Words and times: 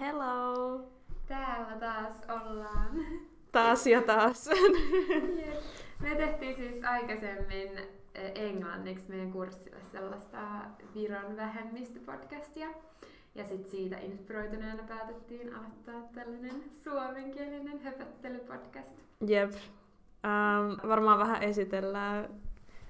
Hello! 0.00 0.80
Täällä 1.26 1.76
taas 1.80 2.12
ollaan. 2.28 2.90
Taas 3.52 3.86
ja 3.86 4.02
taas. 4.02 4.50
Me 6.02 6.14
tehtiin 6.14 6.56
siis 6.56 6.84
aikaisemmin 6.84 7.78
eh, 8.14 8.32
englanniksi 8.34 9.08
meidän 9.08 9.32
kurssille 9.32 9.80
sellaista 9.92 10.38
Viron 10.94 11.36
vähemmistöpodcastia. 11.36 12.68
Ja 13.34 13.44
sitten 13.44 13.70
siitä 13.70 13.98
inspiroituneena 13.98 14.82
päätettiin 14.82 15.54
aloittaa 15.54 16.02
tällainen 16.14 16.62
suomenkielinen 16.84 17.80
höpöttelypodcast. 17.82 18.96
Jep. 19.26 19.52
Um, 19.52 20.88
varmaan 20.88 21.18
vähän 21.18 21.42
esitellään 21.42 22.28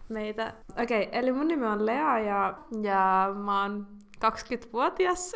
meitä. 0.09 0.55
Okei, 0.83 1.03
okay, 1.03 1.19
eli 1.21 1.33
mun 1.33 1.49
nimi 1.49 1.67
on 1.67 1.87
Lea 1.87 2.19
ja, 2.19 2.59
ja 2.83 3.35
mä 3.45 3.63
oon 3.63 3.98
20-vuotias. 4.25 5.33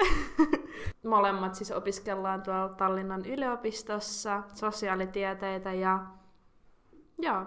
Molemmat 1.04 1.54
siis 1.54 1.70
opiskellaan 1.72 2.42
tuolla 2.42 2.68
Tallinnan 2.68 3.24
yliopistossa 3.26 4.42
sosiaalitieteitä 4.54 5.72
ja 5.72 6.06
joo, 7.18 7.46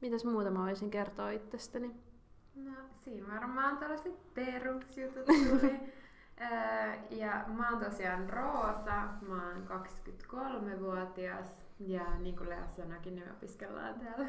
mitäs 0.00 0.24
muuta 0.24 0.50
mä 0.50 0.58
voisin 0.58 0.90
kertoa 0.90 1.30
itsestäni? 1.30 1.94
No 2.54 2.72
siinä 2.92 3.34
varmaan 3.34 3.76
tällaiset 3.76 4.34
perusjutut 4.34 5.24
tuli. 5.26 5.80
ja 7.22 7.44
mä 7.46 7.70
oon 7.70 7.84
tosiaan 7.84 8.30
Roosa, 8.30 9.02
mä 9.20 9.48
oon 9.48 9.66
23-vuotias 9.68 11.62
ja 11.80 12.18
niin 12.18 12.36
kuin 12.36 12.48
Lea 12.48 12.68
sanoikin, 12.68 13.14
niin 13.14 13.26
me 13.26 13.32
opiskellaan 13.32 13.94
täällä 14.00 14.26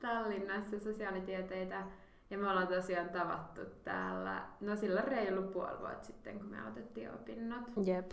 Tallinnassa 0.00 0.80
sosiaalitieteitä. 0.80 1.86
Ja 2.30 2.38
me 2.38 2.50
ollaan 2.50 2.68
tosiaan 2.68 3.08
tavattu 3.08 3.60
täällä, 3.84 4.42
no 4.60 4.76
sillä 4.76 5.00
reilu 5.00 5.42
puoli 5.42 5.78
vuotta 5.80 6.06
sitten, 6.06 6.38
kun 6.38 6.48
me 6.48 6.60
aloitettiin 6.60 7.10
opinnot. 7.14 7.62
Jep. 7.86 8.10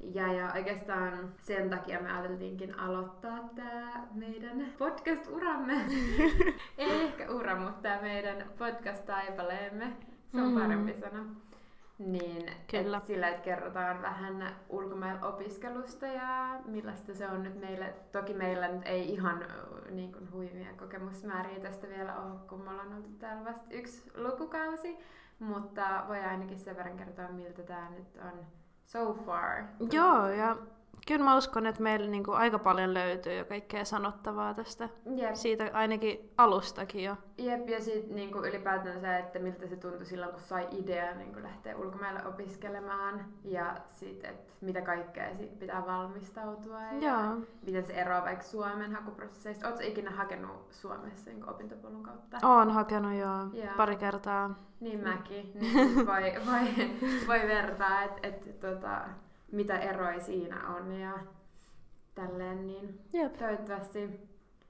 Ja, 0.00 0.32
ja 0.32 0.52
oikeastaan 0.54 1.34
sen 1.40 1.70
takia 1.70 2.00
me 2.00 2.12
ajateltiinkin 2.12 2.78
aloittaa 2.78 3.48
tämä 3.54 4.06
meidän 4.14 4.66
podcast-uramme. 4.78 5.74
Ei 6.78 7.02
ehkä 7.04 7.30
ura, 7.30 7.56
mutta 7.56 7.82
tämä 7.82 8.02
meidän 8.02 8.50
podcast-taipaleemme. 8.58 9.96
Se 10.28 10.42
on 10.42 10.48
mm. 10.52 10.60
parempi 10.60 10.94
sana. 11.00 11.24
Niin, 11.98 12.50
Kyllä. 12.70 12.96
Et 12.96 13.04
sillä, 13.04 13.28
että 13.28 13.42
kerrotaan 13.42 14.02
vähän 14.02 14.56
ulkomailla 14.68 15.28
opiskelusta 15.28 16.06
ja 16.06 16.60
millaista 16.64 17.14
se 17.14 17.28
on 17.28 17.42
nyt 17.42 17.60
meille. 17.60 17.94
Toki 18.12 18.34
meillä 18.34 18.68
nyt 18.68 18.82
ei 18.84 19.12
ihan 19.12 19.44
niin 19.90 20.12
kuin 20.12 20.32
huimia 20.32 20.72
kokemusmääriä 20.76 21.60
tästä 21.60 21.88
vielä 21.88 22.16
ole, 22.16 22.38
kun 22.48 22.60
me 22.60 22.70
ollaan 22.70 22.94
oltu 22.94 23.08
täällä 23.08 23.44
vasta 23.44 23.66
yksi 23.70 24.10
lukukausi. 24.14 24.98
Mutta 25.38 26.04
voi 26.08 26.20
ainakin 26.20 26.58
sen 26.58 26.76
verran 26.76 26.96
kertoa, 26.96 27.28
miltä 27.28 27.62
tämä 27.62 27.90
nyt 27.90 28.16
on 28.16 28.46
so 28.84 29.14
far. 29.14 29.64
Joo, 29.92 30.28
ja 30.28 30.56
kyllä 31.06 31.24
mä 31.24 31.36
uskon, 31.36 31.66
että 31.66 31.82
meillä 31.82 32.06
niinku 32.06 32.32
aika 32.32 32.58
paljon 32.58 32.94
löytyy 32.94 33.38
jo 33.38 33.44
kaikkea 33.44 33.84
sanottavaa 33.84 34.54
tästä. 34.54 34.88
Jep. 35.16 35.34
Siitä 35.34 35.70
ainakin 35.72 36.30
alustakin 36.36 37.04
jo. 37.04 37.16
Jep, 37.38 37.68
ja 37.68 37.82
sitten 37.82 38.16
niinku 38.16 38.38
ylipäätään 38.38 39.00
se, 39.00 39.18
että 39.18 39.38
miltä 39.38 39.66
se 39.66 39.76
tuntui 39.76 40.06
silloin, 40.06 40.32
kun 40.32 40.40
sai 40.40 40.68
idea 40.70 41.14
niinku 41.14 41.42
lähteä 41.42 41.76
ulkomaille 41.76 42.26
opiskelemaan. 42.26 43.24
Ja 43.44 43.76
sitten, 43.88 44.30
että 44.30 44.52
mitä 44.60 44.80
kaikkea 44.80 45.36
siitä 45.36 45.56
pitää 45.58 45.86
valmistautua. 45.86 46.80
Ja 46.82 47.10
Joo. 47.10 47.40
miten 47.66 47.84
se 47.84 47.92
eroaa 47.92 48.24
vaikka 48.24 48.44
Suomen 48.44 48.92
hakuprosesseista. 48.92 49.66
Oletko 49.66 49.84
ikinä 49.86 50.10
hakenut 50.10 50.72
Suomessa 50.72 51.30
niin 51.30 51.50
opintopolun 51.50 52.02
kautta? 52.02 52.38
Oon 52.42 52.70
hakenut 52.70 53.14
joo, 53.14 53.46
joo. 53.52 53.74
pari 53.76 53.96
kertaa. 53.96 54.54
Niin 54.80 55.00
mäkin. 55.00 55.52
Niin 55.54 56.06
voi, 56.06 56.34
voi, 56.46 56.90
voi 57.26 57.48
vertaa, 57.48 58.02
että 58.02 58.28
et, 58.28 58.60
tota, 58.60 59.00
mitä 59.56 59.78
eroja 59.78 60.20
siinä 60.20 60.68
on 60.68 60.92
ja 60.92 61.18
tälleen, 62.14 62.66
niin 62.66 63.00
Jep. 63.12 63.32
toivottavasti 63.32 64.20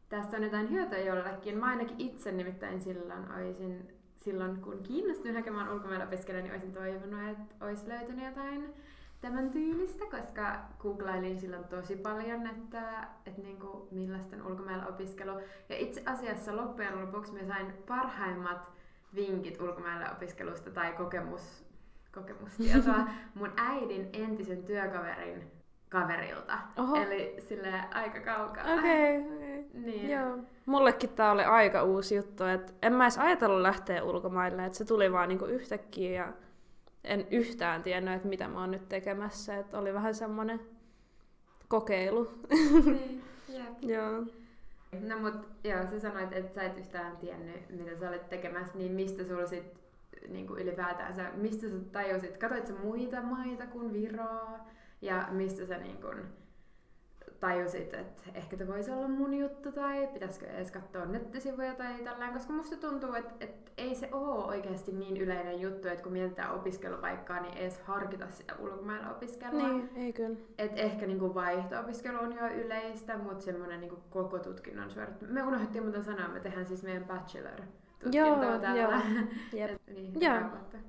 tästä 0.09 0.37
on 0.37 0.43
jotain 0.43 0.71
hyötyä 0.71 0.99
jollekin. 0.99 1.59
Mä 1.59 1.67
ainakin 1.67 2.01
itse 2.01 2.33
nimittäin 2.33 2.81
silloin 2.81 3.33
olisin, 3.33 3.89
silloin 4.17 4.61
kun 4.61 4.83
kiinnostuin 4.83 5.35
hakemaan 5.35 5.73
ulkomailla 5.73 6.05
opiskelemaan, 6.05 6.45
niin 6.45 6.55
olisin 6.55 6.73
toivonut, 6.73 7.31
että 7.31 7.65
olisi 7.65 7.89
löytynyt 7.89 8.25
jotain 8.25 8.75
tämän 9.21 9.51
tyylistä, 9.51 10.05
koska 10.11 10.59
googlailin 10.79 11.41
silloin 11.41 11.65
tosi 11.65 11.97
paljon, 11.97 12.47
että, 12.47 13.09
että 13.27 13.43
niin 13.43 13.59
kuin 13.59 13.89
millaista 13.91 14.37
on 14.37 14.47
ulkomailla 14.47 14.87
opiskelu. 14.87 15.41
Ja 15.69 15.77
itse 15.77 16.03
asiassa 16.07 16.57
loppujen 16.57 17.01
lopuksi 17.01 17.33
mä 17.33 17.45
sain 17.47 17.73
parhaimmat 17.89 18.73
vinkit 19.15 19.61
ulkomailla 19.61 20.11
opiskelusta 20.11 20.71
tai 20.71 20.93
kokemus 20.93 21.66
kokemustietoa 22.17 23.09
mun 23.35 23.53
äidin 23.57 24.09
entisen 24.13 24.65
työkaverin 24.65 25.51
kaverilta. 25.89 26.59
Oho. 26.79 26.97
Eli 26.97 27.37
sille 27.39 27.73
aika 27.95 28.21
kaukaa. 28.21 28.75
Okei, 28.75 29.19
okay, 29.19 29.37
okay. 29.37 29.65
niin. 29.73 30.11
Joo. 30.11 30.39
Mullekin 30.67 31.11
tää 31.11 31.33
oli 31.33 31.45
aika 31.45 31.83
uusi 31.83 32.17
juttu, 32.17 32.45
että 32.45 32.73
en 32.83 32.93
mä 32.93 33.05
edes 33.05 33.19
ajatellut 33.19 33.61
lähteä 33.61 34.05
ulkomaille, 34.05 34.65
että 34.65 34.79
se 34.79 34.85
tuli 34.85 35.13
vaan 35.13 35.29
niinku 35.29 35.45
yhtäkkiä 35.45 36.13
ja 36.13 36.33
en 37.05 37.27
yhtään 37.31 37.83
tiennyt, 37.83 38.15
että 38.15 38.29
mitä 38.29 38.49
mä 38.49 38.61
oon 38.61 38.71
nyt 38.71 38.89
tekemässä, 38.89 39.57
että 39.57 39.79
oli 39.79 39.95
vähän 39.95 40.15
semmonen 40.15 40.61
kokeilu. 41.69 42.31
Niin, 42.85 43.25
joo. 43.95 44.25
No 45.01 45.19
mut 45.19 45.35
joo, 45.65 45.83
sä 45.91 46.01
sanoit, 46.01 46.33
että 46.33 46.55
sä 46.55 46.63
et 46.63 46.79
yhtään 46.79 47.17
tiennyt, 47.17 47.71
mitä 47.71 47.97
sä 47.97 48.09
olet 48.09 48.29
tekemässä, 48.29 48.79
niin 48.79 48.93
mistä 48.93 49.25
sulla 49.25 49.47
sit 49.47 49.86
niin 50.29 50.47
kuin 50.47 50.63
ylipäätään, 50.63 51.33
mistä 51.35 51.69
sä 51.69 51.77
tajusit, 51.93 52.39
katsoit 52.39 52.67
sä 52.67 52.75
muita 52.83 53.23
maita 53.23 53.67
kuin 53.67 53.93
Viroa 53.93 54.59
ja 55.03 55.29
mistä 55.31 55.67
sä 55.67 55.79
niin 55.79 56.01
kuin, 56.01 56.19
tajusit, 57.41 57.95
että 57.95 58.23
ehkä 58.35 58.57
tämä 58.57 58.73
voisi 58.73 58.91
olla 58.91 59.09
mun 59.09 59.35
juttu 59.35 59.73
tai 59.73 60.07
pitäisikö 60.07 60.47
edes 60.47 60.71
katsoa 60.71 61.07
nettisivuja 61.07 61.75
tai 61.75 61.95
tällään, 62.05 62.33
koska 62.33 62.53
musta 62.53 62.77
tuntuu, 62.77 63.15
että, 63.15 63.35
että 63.41 63.73
ei 63.79 63.95
se 63.95 64.09
ole 64.13 64.45
oikeasti 64.45 64.93
niin 64.93 65.17
yleinen 65.17 65.61
juttu, 65.61 65.89
että 65.89 66.03
kun 66.03 66.13
mietitään 66.13 66.55
opiskelupaikkaa, 66.55 67.41
niin 67.41 67.59
edes 67.59 67.81
harkita 67.81 68.31
sitä 68.31 68.55
ulkomailla 68.59 69.11
opiskelua. 69.11 69.69
Niin, 69.69 69.91
ei 69.97 70.13
kyllä. 70.13 70.37
Et 70.59 70.73
ehkä 70.75 71.07
niin 71.07 71.35
vaihto-opiskelu 71.35 72.19
on 72.19 72.33
jo 72.33 72.47
yleistä, 72.47 73.19
mutta 73.19 73.45
semmoinen 73.45 73.81
niin 73.81 74.03
koko 74.11 74.39
tutkinnon 74.39 74.91
suorittaminen. 74.91 75.35
Me 75.35 75.49
unohdettiin 75.49 75.85
muuten 75.85 76.05
sanoa, 76.05 76.29
me 76.29 76.41
tehdään 76.41 76.67
siis 76.67 76.83
meidän 76.83 77.05
bachelor 77.05 77.61
tutkintoa 78.05 78.75
joo. 78.75 78.77
Joo. 78.77 79.01
Jep. 79.61 79.81
niin, 79.87 80.21
joo. 80.21 80.41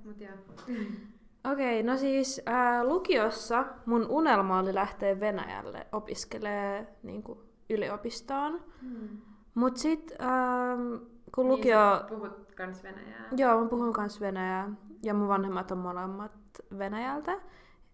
Mut 0.04 0.22
joo. 0.22 0.34
Okei, 1.52 1.80
okay, 1.80 1.84
no 1.84 1.98
siis 1.98 2.42
ää, 2.46 2.84
lukiossa 2.84 3.66
mun 3.86 4.06
unelma 4.10 4.60
oli 4.60 4.74
lähteä 4.74 5.20
Venäjälle 5.20 5.88
opiskelee 5.92 6.88
niin 7.04 7.24
kuin, 7.24 7.40
yliopistoon. 7.70 8.62
Hmm. 8.82 9.22
Mut 9.56 9.78
sit 9.78 10.14
ähm, 10.22 10.96
kun 11.36 11.46
niin, 11.46 11.58
lukio... 11.58 11.80
puhut 12.10 12.56
kans 12.56 12.84
venäjää. 12.84 13.28
Joo, 13.38 13.62
mä 13.62 13.70
puhun 13.70 13.94
kans 13.94 14.22
venäjää. 14.22 14.72
Ja 15.04 15.14
mun 15.14 15.28
vanhemmat 15.28 15.72
on 15.72 15.78
molemmat 15.78 16.32
Venäjältä. 16.78 17.40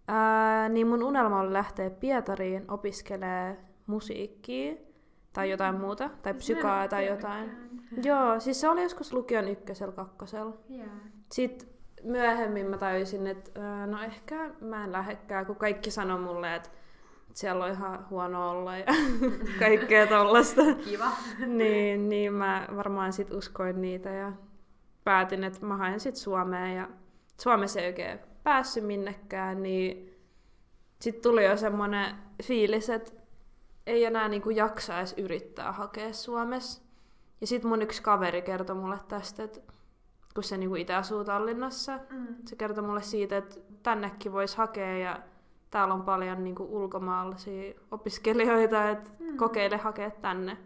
Ää, 0.07 0.69
niin 0.69 0.88
mun 0.88 1.03
unelma 1.03 1.40
oli 1.40 1.53
lähteä 1.53 1.90
Pietariin 1.90 2.72
opiskelee 2.72 3.57
musiikkia 3.88 4.73
tai 5.33 5.49
jotain 5.49 5.75
muuta, 5.75 6.09
tai 6.21 6.33
psykaa 6.33 6.88
tai 6.88 7.07
jotain. 7.07 7.51
Joo, 8.03 8.39
siis 8.39 8.61
se 8.61 8.69
oli 8.69 8.83
joskus 8.83 9.13
lukion 9.13 9.47
ykkösellä, 9.47 9.94
kakkosella. 9.94 10.57
Yeah. 10.71 10.89
Sitten 11.31 11.69
myöhemmin 12.03 12.69
mä 12.69 12.77
tajusin, 12.77 13.27
että 13.27 13.61
no 13.88 14.01
ehkä 14.01 14.49
mä 14.61 14.83
en 14.83 14.91
lähdekään, 14.91 15.45
kun 15.45 15.55
kaikki 15.55 15.91
sanoi 15.91 16.19
mulle, 16.19 16.55
että 16.55 16.69
siellä 17.33 17.66
on 17.66 17.72
ihan 17.72 18.09
huono 18.09 18.49
olla 18.49 18.77
ja 18.77 18.85
kaikkea 19.59 20.07
tollasta. 20.07 20.61
Kiva. 20.85 21.11
niin, 21.57 22.09
niin 22.09 22.33
mä 22.33 22.67
varmaan 22.75 23.13
sit 23.13 23.31
uskoin 23.31 23.81
niitä 23.81 24.09
ja 24.09 24.31
päätin, 25.03 25.43
että 25.43 25.66
mä 25.66 25.78
haen 25.78 25.99
sit 25.99 26.16
Suomeen 26.16 26.75
ja 26.75 26.90
Suomessa 27.41 27.81
ei 27.81 27.87
oikein 27.87 28.19
päässyt 28.43 28.84
minnekään, 28.84 29.63
niin 29.63 30.13
sitten 31.02 31.23
tuli 31.23 31.46
jo 31.46 31.58
semmoinen 31.58 32.16
fiilis, 32.43 32.90
että 32.90 33.11
ei 33.88 34.06
enää 34.06 34.28
niinku 34.28 34.50
jaksa 34.50 34.97
edes 34.97 35.16
yrittää 35.18 35.72
hakea 35.72 36.14
Suomessa. 36.14 36.82
Ja 37.41 37.47
sitten 37.47 37.70
mun 37.70 37.82
yksi 37.82 38.03
kaveri 38.03 38.41
kertoi 38.41 38.76
mulle 38.76 39.00
tästä, 39.08 39.44
että 39.44 39.59
kun 40.34 40.44
se 40.44 40.58
niinku 40.58 40.76
itse 40.76 40.94
asuu 40.94 41.24
Tallinnassa, 41.24 42.00
mm. 42.09 42.28
se 42.46 42.56
kertoi 42.56 42.84
mulle 42.84 43.02
siitä, 43.02 43.38
että 43.38 43.56
tännekin 43.84 44.34
voisi 44.34 44.58
hakea 44.58 44.97
ja 44.97 45.20
täällä 45.72 45.94
on 45.94 46.03
paljon 46.03 46.44
niinku 46.44 46.68
ulkomaalaisia 46.70 47.74
opiskelijoita, 47.91 48.90
että 48.90 49.12
mm. 49.20 49.38
kokeile 49.38 49.78
hakea 49.78 50.12
tänne. 50.12 50.58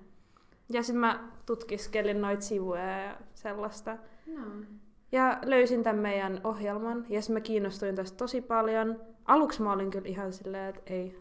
Ja 0.69 0.83
sitten 0.83 0.99
mä 0.99 1.29
tutkiskelin 1.45 2.21
noita 2.21 2.41
sivuja 2.43 3.03
ja 3.03 3.15
sellaista. 3.33 3.97
No. 4.27 4.41
Ja 5.11 5.39
löysin 5.45 5.83
tämän 5.83 6.01
meidän 6.01 6.41
ohjelman 6.43 7.05
ja 7.09 7.21
mä 7.33 7.39
kiinnostuin 7.39 7.95
tästä 7.95 8.17
tosi 8.17 8.41
paljon. 8.41 9.01
Aluksi 9.25 9.61
mä 9.61 9.73
olin 9.73 9.91
kyllä 9.91 10.07
ihan 10.07 10.33
silleen, 10.33 10.69
että 10.69 10.81
ei, 10.93 11.19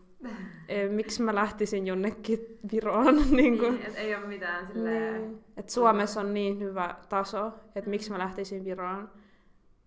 miksi 0.90 1.22
mä 1.22 1.34
lähtisin 1.34 1.86
jonnekin 1.86 2.58
Viroon. 2.72 3.16
niin 3.36 3.58
kuin. 3.58 3.74
Niin, 3.74 3.86
et 3.86 3.96
ei 3.96 4.14
ole 4.14 4.26
mitään 4.26 4.66
silleen... 4.66 5.22
Niin. 5.22 5.44
Et 5.56 5.68
Suomessa 5.68 6.20
on 6.20 6.34
niin 6.34 6.60
hyvä 6.60 6.94
taso, 7.08 7.52
että 7.74 7.90
miksi 7.90 8.10
mä 8.10 8.18
lähtisin 8.18 8.64
Viroon. 8.64 9.10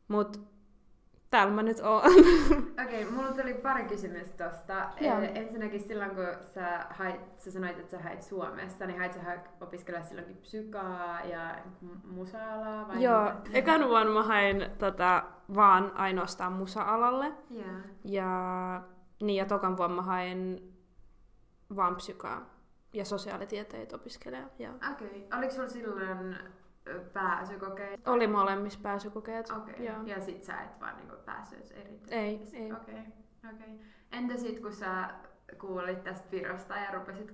Mut 0.07 0.49
täällä 1.29 1.53
mä 1.53 1.63
nyt 1.63 1.79
oon. 1.79 2.03
Okei, 2.83 3.03
okay, 3.03 3.15
mulla 3.15 3.31
tuli 3.31 3.53
pari 3.53 3.83
kysymystä 3.83 4.49
tosta. 4.49 4.89
Ensinnäkin 5.35 5.79
silloin, 5.79 6.11
kun 6.15 6.27
sä, 6.53 6.85
hait, 6.89 7.21
sä 7.37 7.51
sanoit, 7.51 7.79
että 7.79 7.91
sä 7.91 7.99
hait 7.99 8.21
Suomessa, 8.21 8.85
niin 8.85 8.99
hait 8.99 9.13
sä 9.13 9.39
opiskella 9.61 10.03
silloinkin 10.03 10.37
psykaa 10.37 11.21
ja 11.21 11.55
musa-alaa? 12.03 12.87
Vai 12.87 13.03
Joo, 13.03 13.23
mitä? 13.23 13.49
ekan 13.57 13.87
vuonna 13.87 14.13
mä 14.13 14.23
hain 14.23 14.65
tota, 14.77 15.23
vaan 15.55 15.91
ainoastaan 15.95 16.53
musa-alalle. 16.53 17.31
Yeah. 17.55 17.81
Ja, 18.03 18.81
niin, 19.21 19.37
ja 19.37 19.45
tokan 19.45 19.77
vuonna 19.77 19.95
mä 19.95 20.01
hain 20.01 20.73
vaan 21.75 21.95
psykaa 21.95 22.59
ja 22.93 23.05
sosiaalitieteitä 23.05 23.95
opiskeleja. 23.95 24.45
Okei, 24.45 25.25
okay. 25.25 25.39
oliko 25.39 25.53
sulla 25.53 25.67
silloin 25.67 26.37
pääsykokeet? 27.13 28.07
Oli 28.07 28.27
molemmissa 28.27 28.79
pääsykokeet. 28.83 29.49
Okei. 29.51 29.89
Okay. 29.89 30.05
Ja 30.05 30.21
sit 30.21 30.43
sä 30.43 30.61
et 30.61 30.79
vaan 30.79 30.97
niinku 30.97 31.15
päässyt 31.25 31.71
erityisesti? 31.71 32.15
Ei, 32.15 32.49
ei. 32.53 32.71
Okei. 32.71 32.95
Okay. 32.95 33.53
Okay. 33.53 33.69
Entä 34.11 34.37
sit 34.37 34.59
kun 34.59 34.73
sä 34.73 35.09
kuulit 35.59 36.03
tästä 36.03 36.31
Virosta 36.31 36.77
ja 36.77 36.91
rupesit 36.91 37.31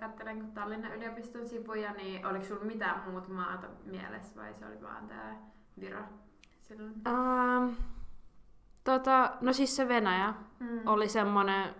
katselemaan 0.00 0.52
Tallinnan 0.52 0.94
yliopiston 0.94 1.48
sivuja, 1.48 1.92
niin 1.92 2.26
oliko 2.26 2.44
sulla 2.44 2.64
mitään 2.64 3.10
muut 3.10 3.28
maata 3.28 3.66
mielessä 3.84 4.40
vai 4.40 4.54
se 4.54 4.66
oli 4.66 4.82
vaan 4.82 5.08
tää 5.08 5.36
Viro 5.80 6.02
silloin? 6.62 6.92
Um, 6.92 7.76
tota, 8.84 9.32
no 9.40 9.52
siis 9.52 9.76
se 9.76 9.88
Venäjä 9.88 10.34
mm. 10.60 10.80
oli 10.86 11.08
semmonen 11.08 11.74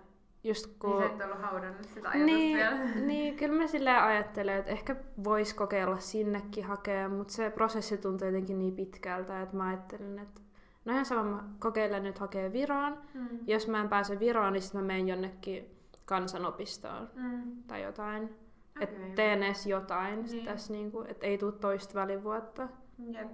just 0.44 0.66
kun... 0.78 0.98
Niin 1.00 1.08
sä 1.08 1.24
et 1.24 1.30
ollut 1.30 1.42
haudannut 1.42 1.84
sitä 1.84 2.08
ajatusta 2.08 2.36
niin, 2.36 2.56
vielä. 2.56 2.78
Niin, 3.06 3.36
kyllä 3.36 3.54
mä 3.54 3.66
silleen 3.66 4.02
ajattelen, 4.02 4.56
että 4.56 4.70
ehkä 4.70 4.96
vois 5.24 5.54
kokeilla 5.54 5.98
sinnekin 5.98 6.64
hakea, 6.64 7.08
mutta 7.08 7.34
se 7.34 7.50
prosessi 7.50 7.98
tuntuu 7.98 8.26
jotenkin 8.26 8.58
niin 8.58 8.76
pitkältä, 8.76 9.42
että 9.42 9.56
mä 9.56 9.66
ajattelin, 9.66 10.18
että 10.18 10.40
no 10.84 10.92
ihan 10.92 11.04
sama, 11.04 11.22
mä 11.22 11.44
kokeilen 11.58 12.02
nyt 12.02 12.18
hakea 12.18 12.52
Viroon. 12.52 12.98
Mm. 13.14 13.28
Jos 13.46 13.68
mä 13.68 13.80
en 13.80 13.88
pääse 13.88 14.20
Viroon, 14.20 14.52
niin 14.52 14.62
sitten 14.62 14.80
mä 14.80 14.86
menen 14.86 15.08
jonnekin 15.08 15.78
kansanopistoon 16.04 17.08
mm. 17.14 17.62
tai 17.66 17.82
jotain. 17.82 18.24
Okay. 18.24 18.82
Että 18.82 19.14
teen 19.14 19.42
edes 19.42 19.66
jotain 19.66 20.24
niin. 20.24 20.44
tässä, 20.44 20.72
niinku, 20.72 21.04
että 21.08 21.26
ei 21.26 21.38
tule 21.38 21.52
toista 21.52 21.94
välivuotta. 21.94 22.68
Jep. 23.10 23.30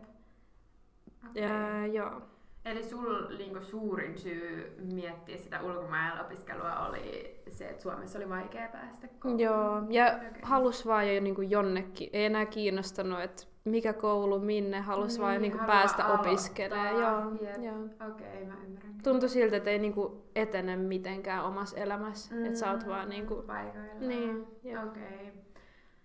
Okay. 1.30 1.42
Ja, 1.42 1.86
joo. 1.86 2.22
Eli 2.64 2.82
sul 2.82 3.36
niinku 3.38 3.60
suurin 3.60 4.18
syy 4.18 4.76
miettiä 4.92 5.36
sitä 5.36 5.62
ulkomailla 5.62 6.20
opiskelua 6.20 6.86
oli 6.86 7.40
se, 7.50 7.68
että 7.68 7.82
Suomessa 7.82 8.18
oli 8.18 8.28
vaikea 8.28 8.68
päästä 8.68 9.08
kouluun? 9.08 9.40
Joo, 9.40 9.82
ja 9.88 10.06
okay. 10.06 10.30
halus 10.42 10.86
vaan 10.86 11.14
jo 11.14 11.20
niinku 11.20 11.42
jonnekin. 11.42 12.10
Ei 12.12 12.24
enää 12.24 12.46
kiinnostanut, 12.46 13.20
että 13.20 13.42
mikä 13.64 13.92
koulu, 13.92 14.38
minne, 14.38 14.80
halus 14.80 15.12
niin, 15.12 15.22
vaan 15.22 15.42
niinku 15.42 15.58
päästä 15.66 16.06
opiskelemaan. 16.06 17.00
Joo, 17.00 17.48
yep. 17.48 17.62
joo. 17.62 18.08
Okei, 18.10 18.26
okay, 18.26 18.44
mä 18.44 18.54
ymmärrän. 18.64 18.94
Tuntui 19.02 19.28
siltä, 19.28 19.56
että 19.56 19.70
ei 19.70 19.78
niinku 19.78 20.24
etene 20.34 20.76
mitenkään 20.76 21.44
omassa 21.44 21.76
elämässä. 21.76 22.34
Mm, 22.34 22.44
että 22.44 22.58
sä 22.58 22.70
oot 22.70 22.86
vaan 22.86 23.08
niinku... 23.08 23.44
Paikoilla. 23.46 24.00
Niin, 24.00 24.46
joo. 24.62 24.84
Okei. 24.84 25.02
Okay. 25.02 25.26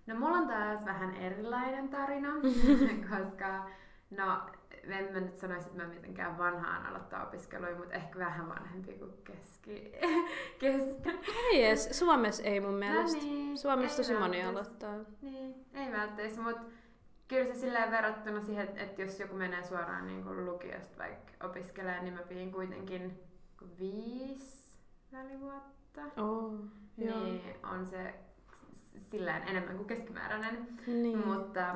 No 0.08 0.16
mulla 0.16 0.38
on 0.38 0.48
taas 0.48 0.86
vähän 0.86 1.16
erilainen 1.16 1.90
tarina, 1.90 2.30
koska 3.10 3.66
no 4.10 4.40
en 4.84 5.14
mä 5.14 5.20
nyt 5.20 5.40
sanoisi, 5.40 5.68
että 5.68 5.84
mä 5.84 5.90
mitenkään 5.90 6.38
vanhaan 6.38 6.86
aloittaa 6.86 7.28
opiskelua, 7.28 7.76
mutta 7.78 7.94
ehkä 7.94 8.20
vähän 8.20 8.50
vanhempi 8.50 8.94
kuin 8.94 9.14
keski. 9.24 9.92
keski. 10.60 11.10
Ei 11.52 11.66
edes, 11.66 12.00
Suomessa 12.00 12.44
ei 12.44 12.60
mun 12.60 12.74
mielestä. 12.74 13.18
No 13.18 13.24
niin, 13.24 13.58
Suomessa 13.58 13.98
tosi 13.98 14.18
moni 14.18 14.44
aloittaa. 14.44 14.96
Niin, 15.22 15.66
ei 15.74 15.92
välttämättä, 15.92 16.42
mutta 16.42 16.62
kyllä 17.28 17.46
se 17.46 17.60
silleen 17.60 17.92
verrattuna 17.92 18.42
siihen, 18.42 18.78
että 18.78 19.02
jos 19.02 19.20
joku 19.20 19.36
menee 19.36 19.64
suoraan 19.64 20.08
niin 20.08 20.24
kuin 20.24 20.46
lukiosta 20.46 20.98
vaikka 20.98 21.48
opiskelee, 21.48 22.02
niin 22.02 22.14
mä 22.14 22.22
pidin 22.22 22.52
kuitenkin 22.52 23.20
viisi 23.80 24.78
välivuotta. 25.12 26.02
Oh, 26.18 26.54
niin 26.98 27.42
joo. 27.46 27.72
on 27.72 27.86
se 27.86 28.14
silleen 29.12 29.48
enemmän 29.48 29.76
kuin 29.76 29.88
keskimääräinen. 29.88 30.68
Niin. 30.88 31.28
Mutta 31.28 31.76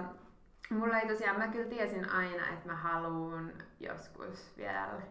Mulla 0.73 0.99
ei 0.99 1.07
tosiaan, 1.07 1.37
mä 1.37 1.47
kyllä 1.47 1.69
tiesin 1.69 2.09
aina, 2.09 2.49
että 2.53 2.67
mä 2.67 2.75
haluan 2.75 3.53
joskus 3.79 4.57
vielä 4.57 5.01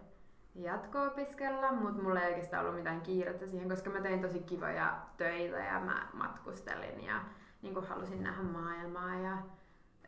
jatko-opiskella, 0.54 1.72
mutta 1.72 2.02
mulla 2.02 2.20
ei 2.20 2.28
oikeastaan 2.28 2.62
ollut 2.62 2.76
mitään 2.76 3.00
kiirettä 3.00 3.46
siihen, 3.46 3.68
koska 3.68 3.90
mä 3.90 4.00
tein 4.00 4.20
tosi 4.20 4.40
kivoja 4.40 4.96
töitä 5.16 5.58
ja 5.58 5.80
mä 5.80 6.06
matkustelin 6.12 7.04
ja 7.04 7.20
niin 7.62 7.74
kuin 7.74 7.86
halusin 7.86 8.22
nähdä 8.22 8.42
maailmaa 8.42 9.14
ja 9.14 9.38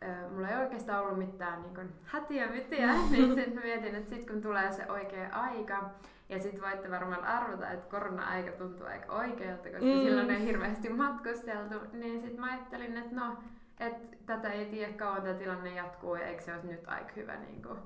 ö, 0.03 0.29
mulla 0.29 0.49
ei 0.49 0.57
oikeastaan 0.57 1.03
ollut 1.03 1.17
mitään 1.17 1.61
niin 1.61 1.75
kuin 1.75 1.89
hätiä 2.03 2.47
mytiä, 2.47 2.87
niin 3.11 3.35
sitten 3.35 3.63
mietin, 3.63 3.95
että 3.95 4.09
sitten 4.09 4.33
kun 4.33 4.41
tulee 4.41 4.71
se 4.71 4.91
oikea 4.91 5.29
aika, 5.31 5.89
ja 6.29 6.39
sitten 6.39 6.61
voitte 6.61 6.91
varmaan 6.91 7.23
arvata, 7.23 7.71
että 7.71 7.89
korona-aika 7.89 8.51
tuntuu 8.51 8.87
aika 8.87 9.13
oikealta, 9.13 9.69
koska 9.69 9.85
mm. 9.85 10.03
silloin 10.03 10.31
ei 10.31 10.45
hirveästi 10.45 10.89
matkusteltu, 10.89 11.75
niin 11.93 12.21
sitten 12.21 12.39
mä 12.39 12.51
ajattelin, 12.51 12.97
että 12.97 13.15
no, 13.15 13.37
et 13.79 14.25
tätä 14.25 14.51
ei 14.51 14.65
tiedä 14.65 14.93
kauan 14.93 15.21
tämä 15.21 15.33
tilanne 15.33 15.75
jatkuu 15.75 16.15
ja 16.15 16.27
eikö 16.27 16.41
se 16.43 16.53
olisi 16.53 16.67
nyt 16.67 16.87
aika 16.87 17.11
hyvä 17.15 17.35
niin 17.35 17.63
kuin, 17.63 17.79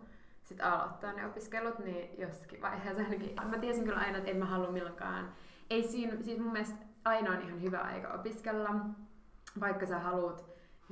sit 0.44 0.62
aloittaa 0.62 1.13
ne 1.13 1.25
opiskelut, 1.25 1.80
niin 1.80 2.19
jossakin 2.19 2.62
vaiheessa 2.62 3.03
ainakin. 3.03 3.36
Mä 3.50 3.57
tiesin 3.57 3.83
kyllä 3.83 4.00
aina, 4.00 4.18
että 4.18 4.31
en 4.31 4.38
mä 4.38 4.45
halua 4.45 4.71
milloinkaan. 4.71 5.31
Ei 5.69 5.83
siinä, 5.83 6.13
siis 6.21 6.39
mun 6.39 6.51
mielestä 6.51 6.86
aina 7.06 7.31
on 7.31 7.41
ihan 7.41 7.62
hyvä 7.62 7.80
aika 7.80 8.13
opiskella, 8.13 8.75
vaikka 9.59 9.86
sä 9.86 10.00
haluat 10.00 10.45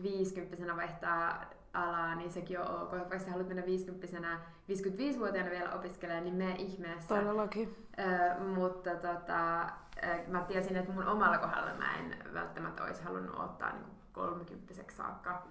50 0.03 0.75
vaihtaa 0.75 1.45
alaa, 1.73 2.15
niin 2.15 2.31
sekin 2.31 2.59
on 2.59 2.81
ok. 2.81 2.91
Vaikka 2.91 3.19
sä 3.19 3.31
haluat 3.31 3.47
mennä 3.47 3.65
50 3.65 4.39
55-vuotiaana 4.69 5.51
vielä 5.51 5.73
opiskelemaan, 5.73 6.23
niin 6.23 6.35
me 6.35 6.55
ihmeessä. 6.55 7.15
Todellakin. 7.15 7.87
Ö, 7.99 8.39
mutta 8.43 8.95
tota, 8.95 9.69
mä 10.27 10.43
tiesin, 10.47 10.77
että 10.77 10.93
mun 10.93 11.07
omalla 11.07 11.37
kohdalla 11.37 11.73
mä 11.73 11.97
en 11.97 12.33
välttämättä 12.33 12.83
olisi 12.83 13.03
halunnut 13.03 13.39
ottaa 13.39 13.71
niin 13.71 13.96
kolmekymppiseksi 14.17 14.97
saakka. 14.97 15.47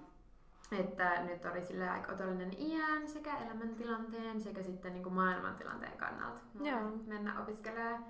Että 0.71 1.23
nyt 1.23 1.45
oli 1.45 1.61
sille 1.61 1.89
aika 1.89 2.11
otollinen 2.11 2.51
iän 2.59 3.07
sekä 3.07 3.37
elämäntilanteen 3.37 4.41
sekä 4.41 4.63
sitten 4.63 4.93
niin 4.93 5.03
kuin 5.03 5.15
maailmantilanteen 5.15 5.97
kannalta 5.97 6.41
Joo. 6.63 6.91
mennä 7.05 7.41
opiskelemaan. 7.41 8.05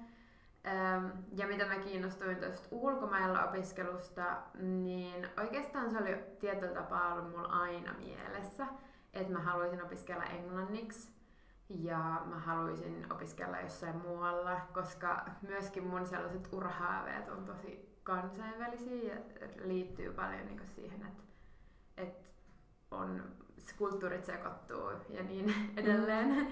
Ja 1.31 1.47
mitä 1.47 1.65
mä 1.65 1.75
kiinnostuin 1.75 2.37
tuosta 2.37 2.67
ulkomailla 2.71 3.43
opiskelusta, 3.43 4.37
niin 4.59 5.29
oikeastaan 5.39 5.91
se 5.91 5.97
oli 5.97 6.17
tietyllä 6.39 6.73
tapaa 6.73 7.13
ollut 7.13 7.29
mulla 7.29 7.47
aina 7.47 7.93
mielessä, 7.93 8.67
että 9.13 9.33
mä 9.33 9.39
haluaisin 9.39 9.83
opiskella 9.83 10.23
englanniksi 10.23 11.11
ja 11.69 12.21
mä 12.25 12.39
haluaisin 12.39 13.13
opiskella 13.13 13.59
jossain 13.59 13.95
muualla, 13.95 14.61
koska 14.73 15.25
myöskin 15.41 15.87
mun 15.87 16.05
sellaiset 16.05 16.49
urhaaveet 16.53 17.29
on 17.29 17.45
tosi 17.45 17.86
kansainvälisiä 18.07 19.13
ja 19.13 19.19
liittyy 19.63 20.13
paljon 20.13 20.45
niin 20.45 20.67
siihen, 20.75 21.01
että, 21.01 21.23
että 21.97 22.27
on 22.91 23.23
kulttuurit 23.77 24.25
sekoittuu 24.25 24.89
ja 25.09 25.23
niin 25.23 25.53
edelleen. 25.77 26.29
Mm. 26.29 26.47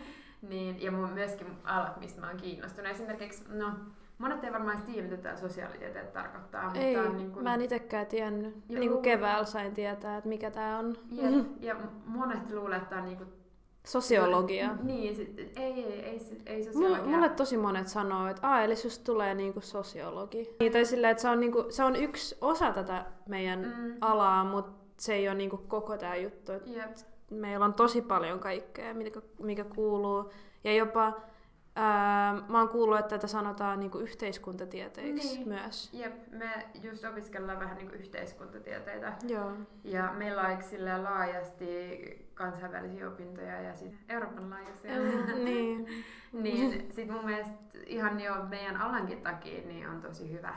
niin, 0.49 0.81
ja 0.81 0.91
mun 0.91 1.09
myöskin 1.09 1.47
alat, 1.63 1.99
mistä 1.99 2.21
mä 2.21 2.27
oon 2.27 2.37
kiinnostunut. 2.37 2.91
Esimerkiksi, 2.91 3.43
no, 3.49 3.71
monet 4.17 4.43
ei 4.43 4.51
varmaan 4.51 4.81
tiedä, 4.81 5.07
mitä 5.07 5.17
tämä 5.17 5.35
sosiaalitieteet 5.35 6.13
tarkoittaa. 6.13 6.71
Ei, 6.73 6.95
mutta 6.95 7.09
on 7.09 7.17
niin 7.17 7.31
kuin... 7.31 7.43
mä 7.43 7.53
en 7.53 7.61
itsekään 7.61 8.07
tiennyt. 8.07 8.55
Joo. 8.69 8.79
Niin 8.79 8.91
kuin 8.91 9.01
keväällä 9.01 9.45
sain 9.45 9.73
tietää, 9.73 10.17
että 10.17 10.29
mikä 10.29 10.51
tämä 10.51 10.79
on. 10.79 10.95
Ja, 11.11 11.29
ja 11.69 11.75
monet 12.05 12.51
luulee, 12.51 12.77
että 12.77 12.89
tämä 12.89 13.01
on 13.01 13.07
niin 13.07 13.17
kuin 13.17 13.29
Sosiologia. 13.85 14.75
Niin, 14.83 15.15
sit, 15.15 15.39
ei, 15.39 15.73
ei, 15.73 15.83
ei, 15.83 16.21
ei 16.45 16.63
sosiologia. 16.63 17.03
Mulle 17.05 17.29
tosi 17.29 17.57
monet 17.57 17.87
sanoo, 17.87 18.27
että 18.27 18.47
Aa, 18.47 18.61
eli 18.61 18.75
susta 18.75 19.05
tulee 19.05 19.33
niinku 19.33 19.61
sosiologi. 19.61 20.55
Niin, 20.59 20.71
tai 20.71 20.85
sillä, 20.85 21.09
että 21.09 21.21
se 21.21 21.29
on, 21.29 21.39
niinku, 21.39 21.65
se 21.69 21.83
on 21.83 21.95
yksi 21.95 22.37
osa 22.41 22.71
tätä 22.71 23.05
meidän 23.29 23.73
mm. 23.77 23.97
alaa, 24.01 24.43
mutta 24.43 24.91
se 24.97 25.13
ei 25.13 25.27
ole 25.27 25.37
niinku 25.37 25.57
koko 25.57 25.97
tämä 25.97 26.15
juttu. 26.15 26.51
Yep. 26.51 26.95
Meillä 27.29 27.65
on 27.65 27.73
tosi 27.73 28.01
paljon 28.01 28.39
kaikkea, 28.39 28.93
mikä, 28.93 29.21
mikä 29.39 29.63
kuuluu. 29.63 30.31
Ja 30.63 30.73
jopa 30.73 31.13
Ää, 31.77 32.43
mä 32.47 32.59
oon 32.59 32.69
kuullut, 32.69 32.99
että 32.99 33.09
tätä 33.09 33.27
sanotaan 33.27 33.79
niinku 33.79 33.97
yhteiskuntatieteiksi 33.97 35.35
niin. 35.35 35.47
myös. 35.47 35.89
Jep, 35.93 36.13
me 36.31 36.49
just 36.83 37.05
opiskellaan 37.05 37.59
vähän 37.59 37.77
niinku 37.77 37.95
yhteiskuntatieteitä. 37.95 39.13
Joo. 39.27 39.51
Ja 39.83 40.13
meillä 40.17 40.41
on 40.95 41.03
laajasti 41.03 42.24
kansainvälisiä 42.35 43.07
opintoja 43.07 43.61
ja 43.61 43.75
sit 43.75 43.93
Euroopan 44.09 44.49
laajuisia. 44.49 44.91
Mm, 44.91 45.45
niin. 45.45 45.87
niin 46.43 46.91
sit 46.91 47.09
mun 47.09 47.25
mielestä 47.25 47.53
ihan 47.85 48.19
jo 48.21 48.33
meidän 48.49 48.77
alankin 48.77 49.21
takia 49.21 49.67
niin 49.67 49.89
on 49.89 50.01
tosi 50.01 50.31
hyvä 50.31 50.55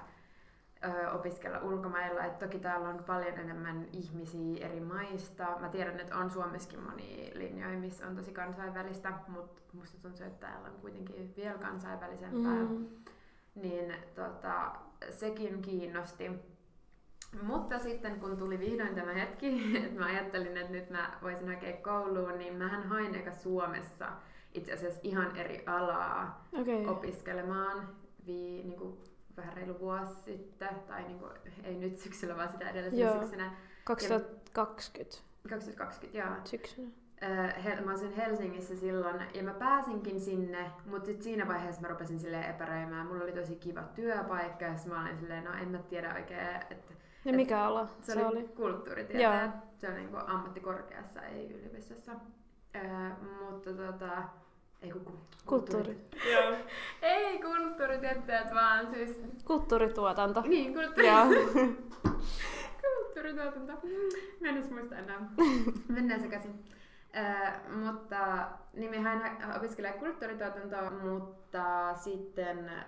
ö, 0.85 1.11
opiskella 1.11 1.59
ulkomailla. 1.59 2.25
Et 2.25 2.39
toki 2.39 2.59
täällä 2.59 2.89
on 2.89 3.05
paljon 3.05 3.39
enemmän 3.39 3.87
ihmisiä 3.93 4.67
eri 4.67 4.81
maista. 4.81 5.57
Mä 5.61 5.69
tiedän, 5.69 6.01
että 6.01 6.17
on 6.17 6.31
Suomessakin 6.31 6.81
moni 6.81 7.31
linjoja, 7.35 7.79
missä 7.79 8.07
on 8.07 8.17
tosi 8.17 8.33
kansainvälistä, 8.33 9.13
mutta 9.29 9.63
musta 9.73 9.99
tuntuu, 10.03 10.27
että 10.27 10.47
täällä 10.47 10.69
on 10.69 10.81
kuitenkin 10.81 11.35
vielä 11.37 11.59
kansainvälisempää. 11.59 12.63
Mm. 12.63 12.87
Niin 13.55 13.95
tota, 14.15 14.73
sekin 15.11 15.63
kiinnosti. 15.63 16.31
Mutta 17.43 17.79
sitten 17.79 18.21
kun 18.21 18.37
tuli 18.37 18.59
vihdoin 18.59 18.95
tämä 18.95 19.13
hetki, 19.13 19.63
että 19.85 20.01
mä 20.01 20.07
ajattelin, 20.07 20.57
että 20.57 20.73
nyt 20.73 20.91
mä 20.91 21.19
voisin 21.23 21.49
hakea 21.49 21.77
kouluun, 21.77 22.39
niin 22.39 22.55
mähän 22.55 22.89
hain 22.89 23.15
eka 23.15 23.33
Suomessa 23.33 24.13
itse 24.55 24.73
asiassa 24.73 25.01
ihan 25.03 25.37
eri 25.37 25.63
alaa 25.67 26.49
okay. 26.61 26.87
opiskelemaan 26.87 27.89
vi, 28.27 28.63
niin 28.65 28.79
kuin 28.79 28.99
vähän 29.37 29.57
reilu 29.57 29.81
vuosi 29.81 30.15
sitten, 30.25 30.69
tai 30.89 31.03
niin 31.03 31.19
kuin, 31.19 31.33
ei 31.65 31.75
nyt 31.75 31.99
syksyllä, 31.99 32.37
vaan 32.37 32.49
sitä 32.49 32.71
edellisenä 32.71 33.21
syksynä. 33.21 33.57
2020. 33.85 35.17
2020, 35.51 36.19
joo. 36.19 36.29
Syksynä. 36.45 36.89
Äh, 37.23 37.85
mä 37.85 37.91
olisin 37.91 38.13
Helsingissä 38.13 38.77
silloin, 38.77 39.23
ja 39.35 39.43
mä 39.43 39.55
pääsinkin 39.55 40.21
sinne, 40.21 40.71
mutta 40.87 41.07
sitten 41.07 41.25
siinä 41.25 41.49
vaiheessa 41.49 41.81
mä 41.81 41.89
rupesin 41.89 42.21
silleen 42.21 42.51
epäröimään. 42.51 43.07
Mulla 43.07 43.25
oli 43.25 43.33
tosi 43.33 43.57
kiva 43.57 43.83
työpaikka, 43.83 44.65
ja 44.65 44.75
mä 44.87 45.03
olin 45.03 45.19
silleen, 45.19 45.45
no 45.45 45.53
en 45.53 45.69
mä 45.69 45.79
tiedä 45.79 46.15
oikein, 46.15 46.57
että... 46.71 46.95
Ja 47.25 47.33
mikä 47.33 47.65
ala 47.65 47.89
se, 48.03 48.13
se 48.13 48.27
oli? 48.27 48.43
Kulttuuritieteet. 48.43 49.51
Se 49.77 49.89
on 49.89 49.95
niin 49.95 50.17
ammattikorkeassa, 50.27 51.23
ei 51.23 51.51
yliopistossa. 51.51 52.13
Äh, 52.77 53.13
mutta 53.51 53.73
tota, 53.73 54.23
ei 54.83 54.91
kun 54.91 55.19
kulttuuri. 55.47 56.09
Joo. 56.33 56.57
Ei 57.03 57.39
kulttuuritieteet, 57.39 58.55
vaan 58.55 58.87
siis... 58.95 59.21
Kulttuurituotanto. 59.45 60.41
Niin, 60.41 60.75
kulttuuri. 60.75 61.09
kulttuurituotanto. 62.83 63.73
Mä 64.41 64.49
en 64.49 64.57
edes 64.57 64.71
muista 64.71 64.97
enää. 64.97 65.31
Mennään 65.89 66.21
sekaisin. 66.21 66.65
Mutta 67.85 68.49
nimihän 68.73 69.37
opiskelee 69.57 69.93
kulttuurituotantoa, 69.93 70.91
mutta 70.91 71.95
sitten 71.95 72.69
äh, 72.69 72.83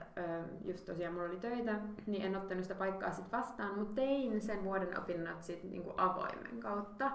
just 0.65 0.87
tosiaan 0.87 1.15
mulla 1.15 1.29
oli 1.29 1.37
töitä, 1.37 1.75
niin 2.07 2.25
en 2.25 2.37
ottanut 2.37 2.65
sitä 2.65 2.75
paikkaa 2.75 3.13
sit 3.13 3.33
vastaan, 3.33 3.79
mutta 3.79 3.95
tein 3.95 4.41
sen 4.41 4.65
vuoden 4.65 4.99
opinnot 4.99 5.43
sit 5.43 5.65
niinku 5.65 5.95
avoimen 5.97 6.61
kautta. 6.61 7.11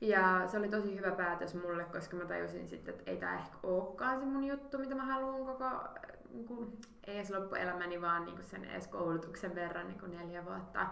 Ja 0.00 0.42
se 0.46 0.58
oli 0.58 0.68
tosi 0.68 0.96
hyvä 0.96 1.10
päätös 1.10 1.54
mulle, 1.54 1.84
koska 1.84 2.16
mä 2.16 2.24
tajusin 2.24 2.68
sitten, 2.68 2.94
että 2.94 3.10
ei 3.10 3.16
tämä 3.16 3.38
ehkä 3.38 3.58
olekaan 3.62 4.20
se 4.20 4.26
mun 4.26 4.44
juttu, 4.44 4.78
mitä 4.78 4.94
mä 4.94 5.04
haluan 5.04 5.46
koko, 5.46 5.70
niin 6.30 6.46
kuin, 6.46 6.78
ei 7.06 7.16
edes 7.16 7.30
loppuelämäni, 7.30 8.00
vaan 8.00 8.24
niin 8.24 8.34
kuin 8.34 8.44
sen 8.44 8.64
edes 8.64 8.88
koulutuksen 8.88 9.54
verran 9.54 9.88
niin 9.88 10.00
kuin 10.00 10.10
neljä 10.10 10.44
vuotta 10.44 10.86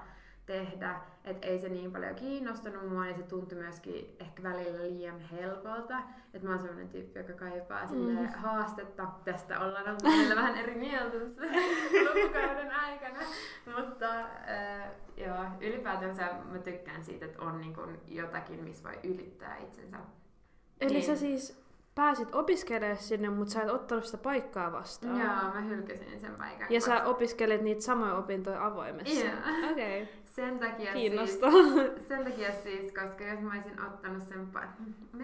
tehdä. 0.51 1.01
Että 1.25 1.47
ei 1.47 1.59
se 1.59 1.69
niin 1.69 1.93
paljon 1.93 2.15
kiinnostanut 2.15 2.89
mua 2.89 3.07
ja 3.07 3.15
se 3.15 3.23
tuntui 3.23 3.59
myöskin 3.59 4.17
ehkä 4.21 4.43
välillä 4.43 4.83
liian 4.83 5.21
helpolta. 5.21 5.99
Että 6.35 6.49
mä 6.49 6.51
oon 6.51 6.59
sellainen 6.59 6.89
tyyppi, 6.89 7.19
joka 7.19 7.33
kaipaa 7.33 7.87
mm. 7.87 8.27
haastetta. 8.27 9.09
Tästä 9.25 9.61
ollaan 9.61 9.89
oltu 9.91 10.05
vähän 10.37 10.59
eri 10.59 10.75
mieltä 10.75 11.17
lukukauden 11.17 12.71
aikana. 12.87 13.19
Mutta 13.77 14.21
äh, 14.21 14.91
joo, 15.17 15.45
ylipäätänsä 15.61 16.29
mä 16.53 16.59
tykkään 16.59 17.05
siitä, 17.05 17.25
että 17.25 17.43
on 17.43 17.61
niin 17.61 17.75
kun 17.75 17.99
jotakin, 18.09 18.65
missä 18.65 18.89
voi 18.89 18.99
ylittää 19.05 19.57
itsensä. 19.57 19.97
Eli 20.81 20.93
niin. 20.93 21.05
sä 21.05 21.17
siis 21.17 21.61
pääsit 21.95 22.35
opiskelemaan 22.35 22.97
sinne, 22.97 23.31
mutta 23.31 23.53
sä 23.53 23.63
et 23.63 23.71
ottanut 23.71 24.05
sitä 24.05 24.19
paikkaa 24.19 24.73
vastaan. 24.73 25.21
Joo, 25.21 25.55
mä 25.55 25.61
hylkäsin 25.61 26.21
sen 26.21 26.35
paikan. 26.39 26.67
Ja 26.71 26.81
sä 26.81 27.05
opiskelet 27.05 27.63
niitä 27.63 27.81
samoja 27.81 28.15
opintoja 28.15 28.67
avoimessa. 28.67 29.27
Joo. 29.27 29.71
Okei. 29.71 30.03
Okay. 30.03 30.15
Sen 30.31 30.59
takia 30.59 30.93
Kiinnostaa. 30.93 31.51
Siis, 31.51 32.09
sen 32.09 32.25
takia 32.25 32.53
siis, 32.53 32.93
koska 32.93 33.25
jos 33.25 33.41
mä 33.41 33.53
olisin 33.53 33.85
ottanut 33.85 34.23
sen... 34.23 34.49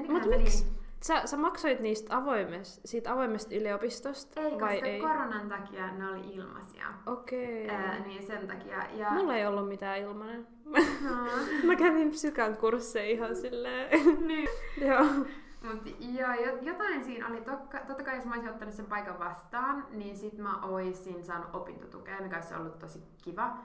Mutta 0.08 0.28
miksi? 0.28 0.66
Sä, 1.02 1.26
sä 1.26 1.36
maksoit 1.36 1.80
niistä 1.80 2.16
avoimesta, 2.16 2.80
siitä 2.84 3.12
avoimesta 3.12 3.54
yliopistosta, 3.54 4.40
ei, 4.40 4.60
vai 4.60 4.74
koska 4.74 4.86
ei? 4.86 5.00
koronan 5.00 5.48
takia 5.48 5.92
ne 5.92 6.10
oli 6.10 6.34
ilmaisia. 6.34 6.86
Okei. 7.06 7.64
Okay. 7.64 8.00
niin 8.00 8.26
sen 8.26 8.46
takia. 8.46 8.82
Ja... 8.94 9.10
Mulla 9.10 9.36
ei 9.36 9.46
ollut 9.46 9.68
mitään 9.68 9.98
ilmanen. 9.98 10.46
No. 10.64 11.26
mä 11.68 11.76
kävin 11.76 12.10
psykan 12.10 12.56
kursseja 12.56 13.10
ihan 13.10 13.36
silleen. 13.36 13.90
niin. 14.28 14.48
Joo. 14.80 15.04
Mutta 15.62 15.90
joo, 16.00 16.58
jotain 16.62 17.04
siinä 17.04 17.28
oli. 17.28 17.40
Tokka, 17.40 17.78
totta 17.78 18.04
kai 18.04 18.16
jos 18.16 18.24
mä 18.24 18.34
olisin 18.34 18.50
ottanut 18.50 18.74
sen 18.74 18.86
paikan 18.86 19.18
vastaan, 19.18 19.86
niin 19.90 20.16
sit 20.16 20.38
mä 20.38 20.62
oisin 20.62 21.24
saanut 21.24 21.54
opintotukea, 21.54 22.20
mikä 22.20 22.36
olisi 22.36 22.54
ollut 22.54 22.78
tosi 22.78 23.02
kiva. 23.22 23.58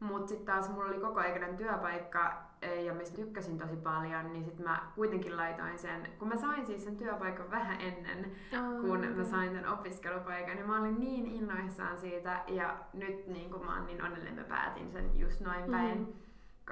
Mutta 0.00 0.28
sitten 0.28 0.46
taas 0.46 0.70
mulla 0.70 0.88
oli 0.88 1.00
koko 1.00 1.20
aikainen 1.20 1.56
työpaikka, 1.56 2.42
eh, 2.62 2.84
ja 2.84 2.94
mistä 2.94 3.16
tykkäsin 3.16 3.58
tosi 3.58 3.76
paljon, 3.76 4.32
niin 4.32 4.44
sitten 4.44 4.66
mä 4.66 4.92
kuitenkin 4.94 5.36
laitoin 5.36 5.78
sen, 5.78 6.08
kun 6.18 6.28
mä 6.28 6.36
sain 6.36 6.66
siis 6.66 6.84
sen 6.84 6.96
työpaikan 6.96 7.50
vähän 7.50 7.80
ennen, 7.80 8.32
oh, 8.52 8.80
kun 8.80 8.98
okay. 8.98 9.14
mä 9.14 9.24
sain 9.24 9.52
sen 9.52 9.68
opiskelupaikan, 9.68 10.56
niin 10.56 10.66
mä 10.66 10.80
olin 10.80 11.00
niin 11.00 11.26
innoissaan 11.26 11.98
siitä, 11.98 12.42
ja 12.46 12.78
nyt 12.92 13.26
niin 13.26 13.50
kun 13.50 13.66
mä 13.66 13.74
oon 13.74 13.86
niin 13.86 14.04
onnellinen, 14.04 14.34
mä 14.34 14.44
päätin 14.44 14.92
sen 14.92 15.18
just 15.18 15.40
noin 15.40 15.70
päin, 15.70 15.98
mm. 15.98 16.06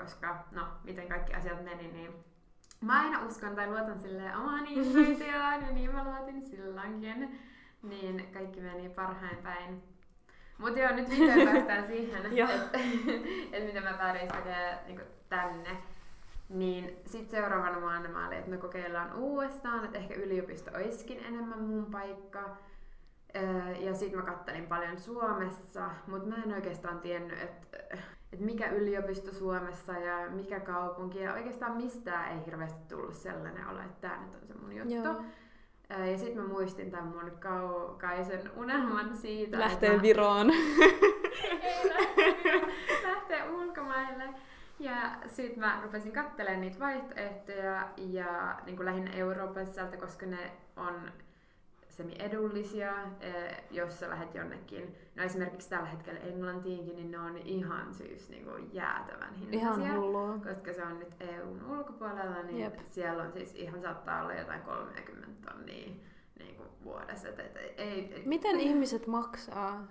koska 0.02 0.44
no, 0.50 0.68
miten 0.84 1.08
kaikki 1.08 1.34
asiat 1.34 1.64
meni, 1.64 1.92
niin 1.92 2.12
mä 2.80 3.00
aina 3.00 3.26
uskon 3.26 3.56
tai 3.56 3.70
luotan 3.70 4.00
silleen 4.00 4.36
omaan 4.36 4.66
intuitioon, 4.76 5.62
ja 5.62 5.72
niin 5.72 5.92
mä 5.92 6.04
luotin 6.04 6.42
silloinkin, 6.42 7.38
niin 7.82 8.28
kaikki 8.32 8.60
meni 8.60 8.88
parhain 8.88 9.36
päin. 9.36 9.82
Mutta 10.58 10.78
joo, 10.78 10.94
nyt 10.94 11.10
vihdoin 11.10 11.48
päästään 11.48 11.86
siihen, 11.92 12.26
että 12.26 12.78
et 13.52 13.64
miten 13.66 13.82
mä 13.82 13.92
päädyin 13.92 14.30
niin 14.86 15.00
tänne. 15.28 15.76
Niin 16.48 16.96
sitten 17.06 17.40
seuraavana 17.40 17.80
vuonna 17.80 18.08
mä 18.08 18.26
olin, 18.26 18.38
että 18.38 18.50
me 18.50 18.56
kokeillaan 18.56 19.14
uudestaan, 19.14 19.84
että 19.84 19.98
ehkä 19.98 20.14
yliopisto 20.14 20.70
olisikin 20.74 21.24
enemmän 21.24 21.62
mun 21.62 21.86
paikka. 21.86 22.56
Ja 23.78 23.94
sitten 23.94 24.18
mä 24.18 24.24
kattelin 24.24 24.66
paljon 24.66 25.00
Suomessa, 25.00 25.90
mutta 26.06 26.28
mä 26.28 26.36
en 26.46 26.54
oikeastaan 26.54 27.00
tiennyt, 27.00 27.42
että 27.42 27.78
et 28.32 28.40
mikä 28.40 28.70
yliopisto 28.70 29.34
Suomessa 29.34 29.92
ja 29.92 30.30
mikä 30.30 30.60
kaupunki. 30.60 31.18
Ja 31.18 31.32
oikeastaan 31.32 31.76
mistään 31.76 32.32
ei 32.32 32.46
hirveästi 32.46 32.88
tullut 32.88 33.14
sellainen 33.14 33.68
olo, 33.68 33.80
että 33.80 34.08
tämä 34.08 34.26
nyt 34.26 34.34
on 34.34 34.46
se 34.46 34.54
mun 34.54 34.76
juttu. 34.76 34.94
Joo. 34.94 35.22
Ja 35.88 36.18
sitten 36.18 36.42
mä 36.42 36.48
muistin 36.48 36.90
tämän 36.90 37.06
mun 37.06 37.30
kaukaisen 37.40 38.50
unelman 38.56 39.16
siitä. 39.16 39.58
Lähtee 39.58 39.90
että 39.90 40.02
Viroon. 40.02 40.50
ei 41.62 41.88
lähtee, 41.88 42.60
lähtee 43.02 43.50
ulkomaille. 43.50 44.24
Ja 44.78 44.96
sitten 45.26 45.58
mä 45.58 45.80
rupesin 45.82 46.12
katselemaan 46.12 46.60
niitä 46.60 46.80
vaihtoehtoja 46.80 47.88
ja 47.96 48.56
niin 48.66 48.76
kuin 48.76 48.86
lähinnä 48.86 49.10
Euroopan 49.12 49.66
sisältä, 49.66 49.96
koska 49.96 50.26
ne 50.26 50.50
on 50.76 51.12
semi-edullisia, 51.96 52.92
jos 53.70 54.00
sä 54.00 54.10
lähdet 54.10 54.34
jonnekin. 54.34 54.96
No 55.14 55.22
esimerkiksi 55.22 55.68
tällä 55.68 55.86
hetkellä 55.86 56.20
Englantiinkin, 56.20 56.96
niin 56.96 57.10
ne 57.10 57.18
on 57.18 57.38
ihan 57.38 57.94
siis 57.94 58.28
niin 58.28 58.44
kuin 58.44 58.74
jäätävän 58.74 59.34
hintaisia. 59.34 59.60
Ihan 59.60 60.00
hullua. 60.00 60.38
Koska 60.38 60.72
se 60.72 60.82
on 60.82 60.98
nyt 60.98 61.14
EUn 61.20 61.62
ulkopuolella, 61.70 62.42
niin 62.42 62.58
Jep. 62.58 62.78
siellä 62.88 63.22
on 63.22 63.32
siis 63.32 63.54
ihan 63.54 63.80
saattaa 63.80 64.22
olla 64.22 64.34
jotain 64.34 64.62
30 64.62 65.50
tonnia 65.50 65.90
niin 66.38 66.56
kuin 66.56 66.68
vuodessa. 66.84 67.28
Et, 67.28 67.38
et, 67.38 67.56
ei, 67.76 68.14
et, 68.16 68.26
Miten 68.26 68.60
ihmiset 68.60 69.06
maksaa 69.06 69.86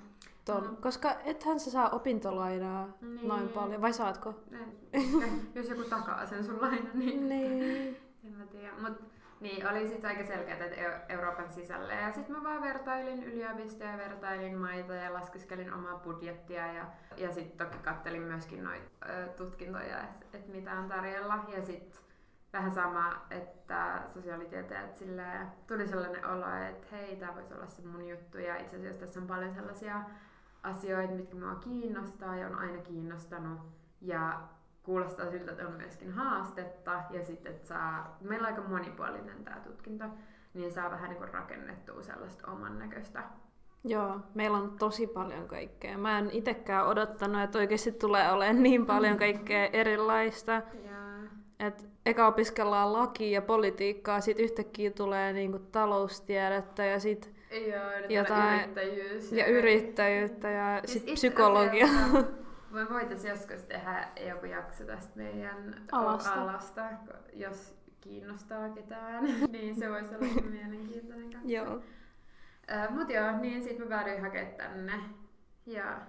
ton? 0.45 0.63
No. 0.63 0.77
Koska 0.81 1.15
ethän 1.25 1.59
sä 1.59 1.71
saa 1.71 1.89
opintolainaa 1.89 2.97
niin. 3.01 3.27
noin 3.27 3.49
paljon, 3.49 3.81
vai 3.81 3.93
saatko? 3.93 4.35
En, 4.93 5.01
jos 5.55 5.69
joku 5.69 5.83
takaa 5.83 6.25
sen 6.25 6.45
sun 6.45 6.61
lainan, 6.61 6.91
niin, 6.93 7.29
niin. 7.29 7.97
en 8.25 8.33
mä 8.37 8.45
tiedä. 8.45 8.71
Mut, 8.81 9.14
niin, 9.39 9.67
oli 9.67 9.87
sitten 9.87 10.09
aika 10.09 10.23
selkeää, 10.23 10.65
että 10.65 11.05
Euroopan 11.09 11.49
sisällä. 11.49 11.93
Ja 11.93 12.11
sitten 12.11 12.35
mä 12.35 12.43
vaan 12.43 12.61
vertailin 12.61 13.23
yliopistoja, 13.23 13.97
vertailin 13.97 14.57
maita 14.57 14.93
ja 14.93 15.13
laskeskelin 15.13 15.73
omaa 15.73 15.97
budjettia. 15.97 16.73
Ja, 16.73 16.85
ja 17.17 17.31
sitten 17.31 17.67
toki 17.67 17.83
kattelin 17.83 18.21
myöskin 18.21 18.63
noita 18.63 18.89
tutkintoja, 19.37 20.01
että 20.01 20.37
et 20.37 20.47
mitä 20.47 20.71
on 20.71 20.87
tarjolla. 20.87 21.39
Ja 21.55 21.61
sitten 21.61 22.01
vähän 22.53 22.71
sama, 22.71 23.25
että 23.29 24.01
sosiaalitieteet 24.13 24.95
silleen, 24.95 25.47
tuli 25.67 25.87
sellainen 25.87 26.25
olo, 26.25 26.55
että 26.69 26.87
hei, 26.91 27.15
tämä 27.15 27.35
voisi 27.35 27.53
olla 27.53 27.67
se 27.67 27.81
mun 27.81 28.07
juttu. 28.07 28.37
Ja 28.37 28.57
itse 28.57 28.75
asiassa 28.75 28.99
tässä 28.99 29.19
on 29.19 29.27
paljon 29.27 29.53
sellaisia 29.53 30.01
asioita, 30.63 31.13
mitkä 31.13 31.35
mua 31.35 31.55
kiinnostaa 31.55 32.35
ja 32.35 32.47
on 32.47 32.55
aina 32.55 32.81
kiinnostanut. 32.81 33.59
Ja 34.01 34.41
kuulostaa 34.85 35.31
siltä, 35.31 35.51
että 35.51 35.67
on 35.67 35.73
myöskin 35.73 36.11
haastetta 36.11 37.03
ja 37.09 37.25
sitten, 37.25 37.51
että 37.51 37.67
saa, 37.67 38.17
meillä 38.21 38.47
on 38.47 38.53
aika 38.53 38.67
monipuolinen 38.69 39.43
tämä 39.43 39.59
tutkinto, 39.59 40.05
niin 40.53 40.71
saa 40.71 40.91
vähän 40.91 41.09
niin 41.09 41.17
kuin 41.17 41.33
rakennettua 41.33 42.01
sellaista 42.01 42.51
oman 42.51 42.79
näköistä 42.79 43.23
Joo, 43.87 44.19
meillä 44.33 44.57
on 44.57 44.75
tosi 44.79 45.07
paljon 45.07 45.47
kaikkea. 45.47 45.97
Mä 45.97 46.19
en 46.19 46.29
itsekään 46.31 46.87
odottanut, 46.87 47.41
että 47.41 47.57
oikeasti 47.57 47.91
tulee 47.91 48.31
olemaan 48.31 48.63
niin 48.63 48.85
paljon 48.85 49.17
kaikkea 49.17 49.65
erilaista. 49.73 50.51
Yeah. 50.51 51.05
Et 51.59 51.89
eka 52.05 52.27
opiskellaan 52.27 52.93
laki 52.93 53.31
ja 53.31 53.41
politiikkaa, 53.41 54.21
sitten 54.21 54.45
yhtäkkiä 54.45 54.91
tulee 54.91 55.33
niinku 55.33 55.59
taloustiedettä 55.59 56.85
ja 56.85 56.99
sitten 56.99 57.35
jotain 58.09 58.59
yrittäjyys 58.61 59.31
ja, 59.31 59.37
ja 59.37 59.45
yrittäjyyttä 59.45 60.49
ja 60.49 60.81
siis 60.85 60.93
sitten 60.93 61.13
psykologia. 61.13 61.85
Asiassa, 61.85 62.23
me 62.75 62.89
voitaisiin 62.89 63.31
joskus 63.31 63.63
tehdä 63.63 64.07
joku 64.29 64.45
jakso 64.45 64.83
tästä 64.83 65.11
meidän 65.15 65.75
alasta, 65.91 66.33
alasta 66.33 66.89
jos 67.33 67.77
kiinnostaa 68.01 68.69
ketään. 68.69 69.23
niin 69.51 69.75
se 69.75 69.89
voisi 69.89 70.15
olla 70.15 70.41
mielenkiintoinen 70.51 71.49
Joo. 71.49 71.75
Uh, 71.75 72.95
mut 72.97 73.09
joo, 73.09 73.37
niin 73.37 73.63
sit 73.63 73.79
mä 73.79 73.85
päädyin 73.85 74.21
hakemaan 74.21 74.55
tänne. 74.55 74.93
Ja 75.65 76.01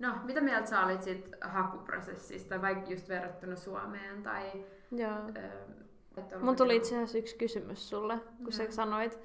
No, 0.00 0.14
mitä 0.24 0.40
mieltä 0.40 0.70
sä 0.70 0.84
olit 0.84 1.02
sit 1.02 1.32
hakuprosessista, 1.40 2.62
vaikka 2.62 2.90
just 2.90 3.08
verrattuna 3.08 3.56
Suomeen 3.56 4.22
tai... 4.22 4.64
Joo. 4.90 5.18
Ö, 5.36 6.38
Mun 6.40 6.56
tuli 6.56 6.76
itse 6.76 6.94
asiassa 6.94 7.18
yksi 7.18 7.36
kysymys 7.36 7.88
sulle, 7.88 8.18
kun 8.18 8.44
no. 8.44 8.50
sä 8.50 8.70
sanoit, 8.70 9.18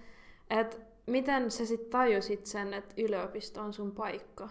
että 0.49 0.77
miten 1.07 1.51
sä 1.51 1.65
sitten 1.65 1.89
tajusit 1.89 2.45
sen, 2.45 2.73
että 2.73 2.95
yliopisto 2.97 3.61
on 3.61 3.73
sun 3.73 3.91
paikka? 3.91 4.49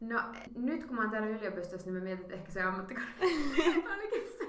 No, 0.00 0.20
nyt 0.54 0.84
kun 0.84 0.96
mä 0.96 1.02
oon 1.02 1.10
täällä 1.10 1.28
yliopistossa, 1.28 1.86
niin 1.86 1.94
mä 1.94 2.00
mietin, 2.00 2.24
että 2.24 2.34
ehkä 2.34 2.52
se 2.52 2.62
ammattikorkea 2.62 3.12
Ainakin 3.90 4.22
se 4.38 4.44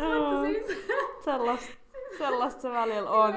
Mutta 0.00 0.42
siis... 0.46 0.86
Sellaista, 1.24 1.74
sellaista 2.18 2.60
se 2.60 2.70
välillä 2.70 3.10
on. 3.10 3.34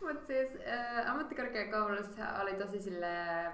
Mutta 0.00 0.26
siis 0.26 0.48
äh, 0.68 1.10
ammattikorkeakoulussa 1.10 2.22
oli 2.42 2.54
tosi 2.54 2.82
silleen 2.82 3.52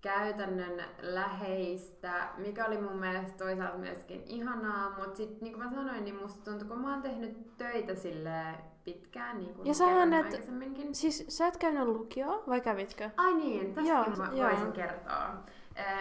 käytännön 0.00 0.84
läheistä, 1.00 2.28
mikä 2.36 2.66
oli 2.66 2.78
mun 2.78 2.96
mielestä 2.96 3.38
toisaalta 3.38 3.78
myöskin 3.78 4.22
ihanaa, 4.26 4.90
mutta 4.98 5.16
sitten 5.16 5.38
niin 5.40 5.54
kuin 5.54 5.64
mä 5.64 5.74
sanoin, 5.74 6.04
niin 6.04 6.16
musta 6.16 6.50
tuntuu, 6.50 6.68
kun 6.68 6.80
mä 6.80 6.92
oon 6.92 7.02
tehnyt 7.02 7.56
töitä 7.56 7.94
sille 7.94 8.54
pitkään, 8.92 9.38
niin 9.38 9.54
kuin 9.54 9.66
ja 9.66 9.74
sähän 9.74 10.12
et, 10.12 10.44
siis 10.92 11.24
sä 11.28 11.46
et 11.46 11.56
käynyt 11.56 11.86
lukioon, 11.86 12.42
vai 12.48 12.60
kävitkö? 12.60 13.10
Ai 13.16 13.34
niin, 13.34 13.74
tästä 13.74 13.90
joo, 13.90 14.06
mä 14.16 14.30
joo. 14.32 14.50
voisin 14.50 14.72
kertoa. 14.72 15.34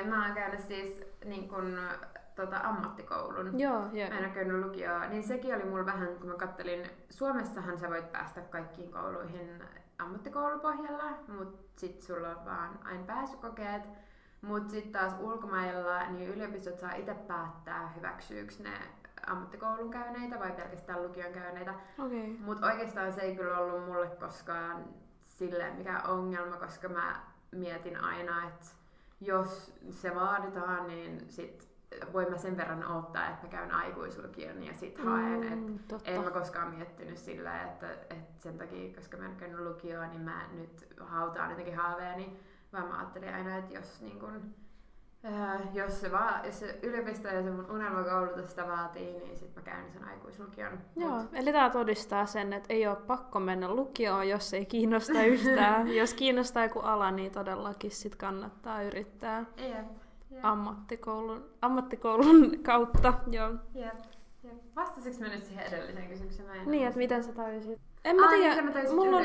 Mä 0.05 0.25
oon 0.25 0.35
käynyt 0.35 0.61
siis 0.67 1.03
niin 1.25 1.49
kuin, 1.49 1.77
tota, 2.35 2.57
ammattikoulun. 2.57 3.59
Joo, 3.59 3.79
joo. 3.93 4.09
Mä 4.09 4.17
en 4.17 4.25
ole 4.25 4.33
käynyt 4.33 4.65
lukioon. 4.65 5.09
Niin 5.09 5.23
sekin 5.23 5.55
oli 5.55 5.63
mulla 5.63 5.85
vähän, 5.85 6.07
kun 6.19 6.29
mä 6.29 6.35
kattelin, 6.35 6.89
Suomessahan 7.09 7.79
sä 7.79 7.89
voit 7.89 8.11
päästä 8.11 8.41
kaikkiin 8.41 8.91
kouluihin 8.91 9.63
ammattikoulupohjalla, 9.99 11.03
mutta 11.27 11.79
sit 11.79 12.01
sulla 12.01 12.29
on 12.29 12.45
vaan 12.45 12.79
aina 12.83 13.03
pääsykokeet. 13.03 13.81
Mutta 14.41 14.71
sitten 14.71 14.91
taas 14.91 15.15
ulkomailla 15.19 16.09
niin 16.09 16.29
yliopistot 16.29 16.79
saa 16.79 16.93
itse 16.95 17.13
päättää, 17.13 17.93
hyväksyykö 17.95 18.53
ne 18.59 18.71
ammattikoulun 19.27 19.91
käyneitä 19.91 20.39
vai 20.39 20.51
pelkästään 20.51 21.03
lukion 21.03 21.33
käyneitä. 21.33 21.73
Okay. 21.99 22.27
Mutta 22.39 22.65
oikeastaan 22.65 23.13
se 23.13 23.21
ei 23.21 23.35
kyllä 23.35 23.57
ollut 23.57 23.85
mulle 23.85 24.07
koskaan 24.07 24.85
silleen 25.23 25.75
mikä 25.75 25.99
ongelma, 25.99 26.57
koska 26.57 26.89
mä 26.89 27.21
mietin 27.51 28.03
aina, 28.03 28.47
että 28.47 28.67
jos 29.21 29.73
se 29.89 30.15
vaaditaan, 30.15 30.87
niin 30.87 31.29
sit 31.29 31.67
voin 32.13 32.31
mä 32.31 32.37
sen 32.37 32.57
verran 32.57 32.91
odottaa, 32.91 33.29
että 33.29 33.43
mä 33.43 33.51
käyn 33.51 33.71
aikuislukion 33.71 34.63
ja 34.63 34.73
sit 34.73 34.97
haen. 34.97 35.59
Mm, 35.59 35.75
et 35.75 36.01
en 36.05 36.23
mä 36.23 36.31
koskaan 36.31 36.75
miettinyt 36.75 37.17
sillä, 37.17 37.63
että, 37.63 37.91
että 37.91 38.41
sen 38.43 38.57
takia, 38.57 38.95
koska 38.95 39.17
mä 39.17 39.25
en 39.25 39.35
käynyt 39.35 39.59
lukioon, 39.59 40.09
niin 40.09 40.21
mä 40.21 40.47
nyt 40.53 40.87
hautaan 40.99 41.49
jotenkin 41.49 41.77
haaveeni. 41.77 42.39
Vaan 42.73 42.87
mä 42.87 42.97
ajattelin 42.97 43.33
aina, 43.33 43.57
että 43.57 43.73
jos 43.73 44.01
niin 44.01 44.19
kun, 44.19 44.55
Äh, 45.27 45.61
jos, 45.73 46.01
se 46.01 46.11
va- 46.11 46.39
jos 46.43 46.59
se 46.59 46.79
yliopisto 46.83 47.27
ja 47.27 47.43
se 47.43 47.51
mun 47.51 47.71
unelmakoulutus 47.71 48.49
sitä 48.49 48.67
vaatii, 48.67 49.13
niin 49.13 49.37
sitten 49.37 49.63
mä 49.63 49.71
käyn 49.71 49.91
sen 49.91 50.03
aikuislukion. 50.03 50.79
Joo, 50.95 51.09
Mut... 51.09 51.29
eli 51.33 51.51
tämä 51.51 51.69
todistaa 51.69 52.25
sen, 52.25 52.53
että 52.53 52.73
ei 52.73 52.87
ole 52.87 52.95
pakko 52.95 53.39
mennä 53.39 53.69
lukioon, 53.75 54.29
jos 54.29 54.53
ei 54.53 54.65
kiinnosta 54.65 55.23
yhtään. 55.33 55.95
jos 55.95 56.13
kiinnostaa 56.13 56.63
joku 56.63 56.79
ala, 56.79 57.11
niin 57.11 57.31
todellakin 57.31 57.91
sit 57.91 58.15
kannattaa 58.15 58.81
yrittää 58.81 59.45
Jep, 59.57 59.75
jep. 60.31 60.45
Ammattikoulun, 60.45 61.45
ammattikoulun 61.61 62.51
kautta. 62.63 63.13
Joo. 63.31 63.49
Jep, 63.75 63.93
jep. 64.43 64.53
Vastasitko 64.75 65.21
mä 65.23 65.29
nyt 65.29 65.43
siihen 65.45 65.65
edelliseen 65.65 66.07
kysymykseen? 66.09 66.71
Niin, 66.71 66.87
että 66.87 66.97
miten 66.97 67.23
sä 67.23 67.33
tajusit? 67.33 67.79
En 68.05 68.15
mä 68.15 68.27
tiedä. 68.29 68.61
mulla, 68.95 69.21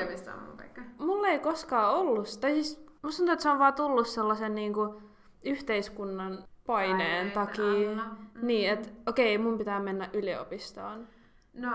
mulla 0.99 1.29
ei 1.29 1.39
koskaan 1.39 1.95
ollut. 1.95 2.29
Tai 2.41 2.51
siis 2.53 2.87
musta 3.03 3.17
tuntuu, 3.17 3.33
että 3.33 3.43
se 3.43 3.49
on 3.51 3.59
vaan 3.59 3.75
tullut 3.75 4.07
sellaisen 4.07 4.55
niinku, 4.55 5.03
yhteiskunnan 5.45 6.45
paineen 6.67 7.31
takia. 7.31 7.65
Mm-hmm. 7.65 8.47
Niin, 8.47 8.71
että 8.71 8.89
okei, 9.07 9.37
okay, 9.37 9.47
mun 9.47 9.59
pitää 9.59 9.81
mennä 9.81 10.09
yliopistoon. 10.13 11.09
No, 11.53 11.71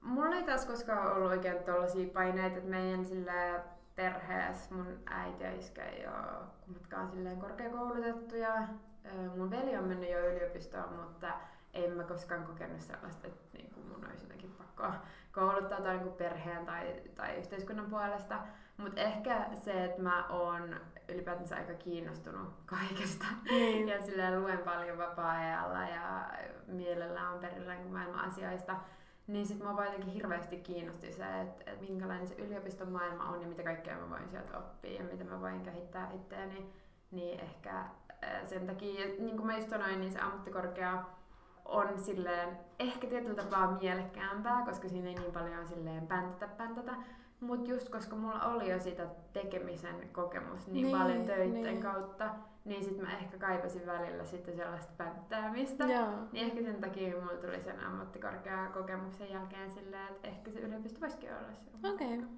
mulla 0.00 0.36
ei 0.36 0.42
taas 0.42 0.66
koskaan 0.66 1.16
ollut 1.16 1.30
oikein 1.30 1.58
tollasia 1.58 2.08
paineita, 2.12 2.56
että 2.56 2.70
meidän 2.70 3.04
sillä 3.04 3.60
perheessä 3.96 4.74
mun 4.74 4.98
äiti 5.06 5.44
ja 5.44 5.52
iskä 5.52 5.84
ei 5.84 6.06
ole 6.06 6.46
kummatkaan 6.60 7.10
silleen 7.10 7.40
korkeakoulutettuja. 7.40 8.52
Mun 9.36 9.50
veli 9.50 9.76
on 9.76 9.84
mennyt 9.84 10.10
jo 10.10 10.30
yliopistoon, 10.30 10.92
mutta 10.92 11.28
en 11.74 11.92
mä 11.92 12.02
koskaan 12.02 12.44
kokenut 12.44 12.80
sellaista, 12.80 13.26
että 13.26 13.58
niin 13.58 13.70
kuin 13.70 13.86
mun 13.86 14.06
olisi 14.10 14.24
jotenkin 14.24 14.54
pakko 14.58 14.86
kouluttaa 15.32 15.80
tai 15.80 15.96
niin 15.98 16.12
perheen 16.12 16.66
tai, 16.66 17.02
tai 17.14 17.36
yhteiskunnan 17.36 17.86
puolesta. 17.90 18.38
Mutta 18.76 19.00
ehkä 19.00 19.46
se, 19.54 19.84
että 19.84 20.02
mä 20.02 20.28
oon 20.28 20.76
ylipäätänsä 21.10 21.56
aika 21.56 21.74
kiinnostunut 21.74 22.48
kaikesta. 22.66 23.24
Mm. 23.50 23.88
ja 23.88 24.02
silleen 24.02 24.42
luen 24.42 24.58
paljon 24.58 24.98
vapaa-ajalla 24.98 25.88
ja 25.88 26.30
mielellään 26.66 27.34
on 27.34 27.40
perillä 27.40 27.74
maailman 27.90 28.20
asioista. 28.20 28.76
Niin 29.26 29.46
sit 29.46 29.58
mä 29.58 29.84
jotenkin 29.84 30.12
hirveästi 30.12 30.56
kiinnosti 30.56 31.12
se, 31.12 31.40
että, 31.40 31.70
että 31.70 31.84
minkälainen 31.84 32.28
se 32.28 32.34
yliopiston 32.34 32.92
maailma 32.92 33.24
on 33.24 33.42
ja 33.42 33.48
mitä 33.48 33.62
kaikkea 33.62 33.98
mä 33.98 34.10
voin 34.10 34.28
sieltä 34.28 34.58
oppia 34.58 34.92
ja 34.92 35.04
miten 35.04 35.26
mä 35.26 35.40
voin 35.40 35.62
kehittää 35.62 36.10
itseäni. 36.14 36.72
Niin 37.10 37.40
ehkä 37.40 37.84
sen 38.44 38.66
takia, 38.66 39.06
niin 39.06 39.36
kuin 39.36 39.46
mä 39.46 39.56
just 39.56 39.70
sanoin, 39.70 40.00
niin 40.00 40.12
se 40.12 40.20
ammattikorkea 40.20 41.04
on 41.64 41.98
silleen 41.98 42.58
ehkä 42.78 43.06
tietyllä 43.06 43.42
tapaa 43.42 43.78
mielekkäämpää, 43.80 44.64
koska 44.64 44.88
siinä 44.88 45.08
ei 45.08 45.14
niin 45.14 45.32
paljon 45.32 45.68
silleen 45.68 46.06
päntätä 46.06 46.48
päntätä. 46.56 46.92
Mutta 47.40 47.70
just 47.70 47.88
koska 47.88 48.16
mulla 48.16 48.46
oli 48.46 48.70
jo 48.70 48.80
sitä 48.80 49.06
tekemisen 49.32 50.08
kokemus 50.12 50.66
niin, 50.66 50.86
niin 50.86 50.98
paljon 50.98 51.26
töiden 51.26 51.62
niin. 51.62 51.82
kautta, 51.82 52.30
niin 52.64 52.84
sitten 52.84 53.04
mä 53.04 53.18
ehkä 53.18 53.38
kaipasin 53.38 53.86
välillä 53.86 54.24
sitten 54.24 54.56
sellaista 54.56 54.92
pänttäämistä. 54.96 55.84
Joo. 55.84 56.08
Niin 56.32 56.46
ehkä 56.46 56.62
sen 56.62 56.80
takia 56.80 57.16
mulla 57.16 57.36
tuli 57.36 57.62
sen 57.62 57.80
ammattikorkeakokemuksen 57.80 59.30
jälkeen 59.30 59.70
silleen, 59.70 60.08
että 60.08 60.28
ehkä 60.28 60.50
se 60.50 60.60
yliopisto 60.60 61.00
voisikin 61.00 61.30
olla 61.30 61.52
se. 61.52 61.88
Okei. 61.88 62.18
Okay. 62.18 62.28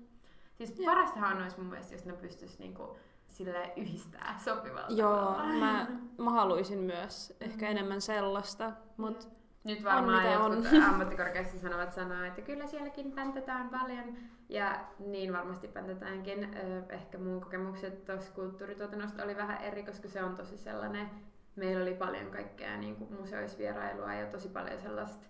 Siis 0.54 0.78
Joo. 0.78 0.94
parastahan 0.94 1.42
olisi 1.42 1.60
mun 1.60 1.66
mielestä, 1.66 1.94
jos 1.94 2.04
ne 2.04 2.12
pystyisi 2.12 2.58
niinku 2.58 2.96
sille 3.26 3.72
yhdistää 3.76 4.38
sopivalla 4.44 4.96
Joo, 4.96 5.16
tavalla. 5.16 5.54
mä, 5.54 5.86
mä 6.24 6.30
haluaisin 6.30 6.78
myös 6.78 7.36
ehkä 7.40 7.66
mm. 7.66 7.70
enemmän 7.70 8.00
sellaista, 8.00 8.72
mutta 8.96 9.26
nyt 9.64 9.84
varmaan 9.84 10.26
on, 10.26 10.52
jotkut 10.52 10.72
on. 10.72 10.82
ammattikorkeassa 10.90 11.58
sanovat 11.58 11.92
sanaa, 11.92 12.26
että 12.26 12.42
kyllä 12.42 12.66
sielläkin 12.66 13.12
päntetään 13.12 13.68
paljon. 13.68 14.16
Ja 14.48 14.84
niin 14.98 15.32
varmasti 15.32 15.68
päntetäänkin. 15.68 16.56
Ehkä 16.88 17.18
mun 17.18 17.40
kokemukset 17.40 18.04
tuossa 18.04 18.32
kulttuurituotannosta 18.32 19.24
oli 19.24 19.36
vähän 19.36 19.62
eri, 19.62 19.82
koska 19.82 20.08
se 20.08 20.22
on 20.22 20.36
tosi 20.36 20.56
sellainen, 20.56 21.10
meillä 21.56 21.82
oli 21.82 21.94
paljon 21.94 22.30
kaikkea 22.30 22.76
niin 22.76 22.96
kuin 22.96 23.12
museoisvierailua 23.20 24.14
ja 24.14 24.26
tosi 24.26 24.48
paljon 24.48 24.80
sellaista 24.80 25.26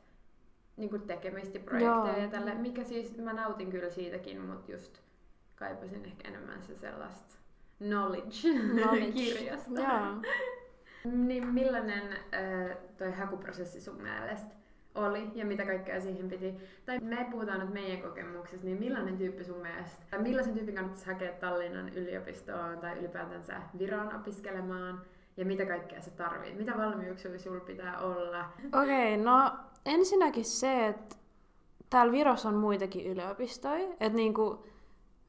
niin 0.77 0.91
kuin 0.91 1.03
tekemistä 1.03 1.59
projekteja 1.59 2.19
ja 2.19 2.29
tälle, 2.29 2.55
mikä 2.55 2.85
siis, 2.85 3.17
mä 3.17 3.33
nautin 3.33 3.71
kyllä 3.71 3.91
siitäkin, 3.91 4.41
mutta 4.41 4.73
just 4.73 5.01
kaipasin 5.57 6.05
ehkä 6.05 6.29
enemmän 6.29 6.63
se 6.63 6.77
sellaista 6.77 7.35
knowledge, 7.79 8.59
knowledge. 8.73 9.13
kirjasta. 9.23 9.81
Joo. 9.81 10.23
Niin 11.05 11.47
millainen 11.47 12.03
äh, 12.13 12.77
toi 12.99 13.13
hakuprosessi 13.13 13.81
sun 13.81 14.03
mielestä 14.03 14.55
oli 14.95 15.31
ja 15.35 15.47
mitä 15.47 15.65
kaikkea 15.65 16.01
siihen 16.01 16.29
piti. 16.29 16.55
Tai 16.87 16.99
me 16.99 17.29
puhutaan 17.31 17.61
nyt 17.61 17.73
meidän 17.73 18.03
kokemuksesta, 18.03 18.67
niin 18.67 18.79
millainen 18.79 19.17
tyyppi 19.17 19.45
sun 19.45 19.59
mielestä, 19.59 20.05
tai 20.11 20.23
millaisen 20.23 20.55
tyypin 20.55 20.75
kannattaisi 20.75 21.07
hakea 21.07 21.33
Tallinnan 21.33 21.89
yliopistoon 21.89 22.79
tai 22.79 22.99
ylipäätänsä 22.99 23.63
Viron 23.79 24.17
opiskelemaan 24.17 25.03
ja 25.37 25.45
mitä 25.45 25.67
kaikkea 25.67 26.01
sä 26.01 26.11
tarvit? 26.11 26.59
Mitä 26.59 26.79
valmiuksia 26.79 27.39
sulla 27.39 27.61
pitää 27.61 27.99
olla? 27.99 28.45
Okei, 28.83 29.15
okay, 29.15 29.25
no 29.25 29.53
ensinnäkin 29.87 30.45
se, 30.45 30.87
että 30.87 31.17
täällä 31.91 32.13
Virossa 32.13 32.49
on 32.49 32.55
muitakin 32.55 33.07
yliopistoja, 33.07 33.89
että 34.01 34.17
niinku, 34.17 34.67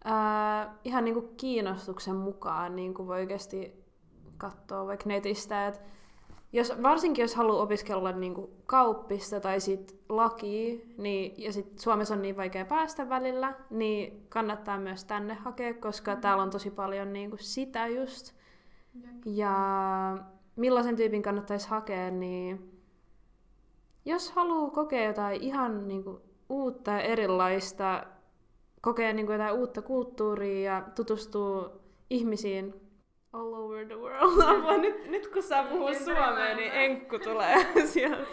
äh, 0.06 0.76
ihan 0.84 1.06
niinku 1.06 1.34
kiinnostuksen 1.38 2.16
mukaan 2.16 2.76
niinku 2.76 3.08
voi 3.08 3.20
oikeasti 3.20 3.83
katsoa 4.49 4.88
vaikka 4.88 5.10
netistä, 5.10 5.67
että 5.67 5.82
jos, 6.53 6.73
varsinkin 6.84 7.23
jos 7.23 7.36
haluaa 7.36 7.63
opiskella 7.63 8.12
niin 8.12 8.34
kuin 8.34 8.51
kauppista 8.65 9.39
tai 9.39 9.60
sit 9.60 9.99
lakia, 10.10 10.79
niin, 10.97 11.34
ja 11.38 11.53
sit 11.53 11.79
Suomessa 11.79 12.13
on 12.13 12.21
niin 12.21 12.38
vaikea 12.38 12.65
päästä 12.65 13.10
välillä, 13.10 13.53
niin 13.69 14.25
kannattaa 14.29 14.79
myös 14.79 15.06
tänne 15.06 15.34
hakea, 15.34 15.73
koska 15.73 16.15
mm. 16.15 16.21
täällä 16.21 16.43
on 16.43 16.49
tosi 16.49 16.71
paljon 16.71 17.13
niin 17.13 17.29
kuin 17.29 17.39
sitä 17.39 17.88
just. 17.88 18.34
Jep. 19.01 19.12
Ja 19.25 20.17
millaisen 20.56 20.95
tyypin 20.95 21.21
kannattaisi 21.21 21.69
hakea, 21.69 22.12
niin 22.12 22.71
jos 24.06 24.32
haluaa 24.32 24.71
kokea 24.71 25.03
jotain 25.03 25.41
ihan 25.41 25.88
niin 25.88 26.03
kuin, 26.03 26.17
uutta 26.49 26.91
ja 26.91 27.01
erilaista, 27.01 28.03
kokea 28.82 29.13
niin 29.13 29.25
kuin, 29.25 29.34
jotain 29.34 29.60
uutta 29.60 29.82
kulttuuria 29.82 30.73
ja 30.73 30.84
tutustua 30.95 31.71
ihmisiin 32.10 32.83
all 33.34 33.54
over 33.54 33.86
the 33.86 33.96
world. 33.96 34.41
Apua, 34.58 34.78
nyt, 34.78 35.10
nyt 35.10 35.28
kun 35.28 35.43
saa 35.43 35.63
puhua 35.63 35.93
suomea, 35.93 36.56
niin 36.56 36.72
enkku 36.74 37.19
tulee 37.19 37.56
sieltä. 37.93 38.32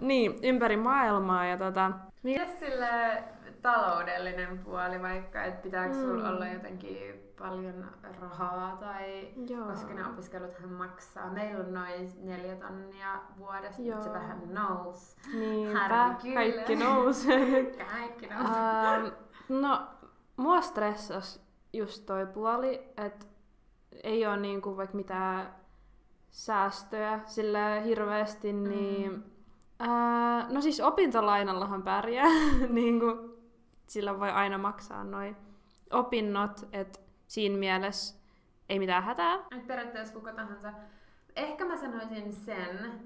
niin, 0.00 0.38
ympäri 0.42 0.76
maailmaa. 0.76 1.46
Ja 1.46 1.56
tota, 1.56 1.92
Mitäs 2.22 2.58
sille 2.58 3.22
taloudellinen 3.62 4.58
puoli 4.58 5.02
vaikka, 5.02 5.44
että 5.44 5.62
pitääkö 5.62 5.94
sulla 5.94 6.24
mm. 6.24 6.36
olla 6.36 6.46
jotenkin 6.46 7.24
paljon 7.38 7.84
rahaa 8.20 8.76
tai 8.76 9.28
Joo. 9.48 9.66
koska 9.66 9.94
ne 9.94 10.06
opiskeluthan 10.06 10.72
maksaa. 10.72 11.30
Meillä 11.30 11.64
on 11.64 11.74
noin 11.74 12.12
neljä 12.22 12.56
tonnia 12.56 13.20
vuodessa, 13.38 13.82
Joo. 13.82 14.02
se 14.02 14.12
vähän 14.12 14.54
nousi. 14.54 15.16
Niinpä, 15.38 16.14
kaikki 16.34 16.76
nousee. 16.76 17.64
kaikki 17.92 18.26
nousee. 18.26 19.02
Uh, 19.02 19.12
no, 19.48 19.82
mua 20.36 20.60
stressas 20.60 21.44
just 21.72 22.06
toi 22.06 22.26
puoli, 22.26 22.92
että 22.96 23.26
ei 24.02 24.26
ole 24.26 24.36
niinku 24.36 24.76
vaikka 24.76 24.96
mitään 24.96 25.54
säästöjä 26.30 27.20
sillä 27.26 27.80
hirveästi, 27.84 28.52
mm. 28.52 28.68
niin 28.68 29.24
ää, 29.78 30.46
no 30.50 30.60
siis 30.60 30.80
opintolainallahan 30.80 31.82
pärjää, 31.82 32.28
niin 32.68 33.00
kuin, 33.00 33.30
sillä 33.86 34.20
voi 34.20 34.30
aina 34.30 34.58
maksaa 34.58 35.04
noin 35.04 35.36
opinnot, 35.90 36.68
että 36.72 37.00
siinä 37.26 37.58
mielessä 37.58 38.16
ei 38.68 38.78
mitään 38.78 39.02
hätää. 39.02 39.34
Et 39.34 39.66
periaatteessa 39.66 40.14
kuka 40.14 40.32
tahansa. 40.32 40.72
Ehkä 41.36 41.64
mä 41.64 41.76
sanoisin 41.76 42.32
sen, 42.32 43.00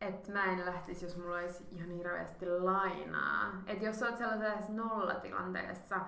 että 0.00 0.32
mä 0.32 0.44
en 0.44 0.66
lähtisi, 0.66 1.04
jos 1.04 1.16
mulla 1.16 1.36
olisi 1.36 1.64
ihan 1.70 1.90
hirveästi 1.90 2.46
lainaa. 2.46 3.62
Että 3.66 3.84
jos 3.84 4.02
oot 4.02 4.16
sellaisessa 4.16 4.72
nollatilanteessa, 4.72 6.00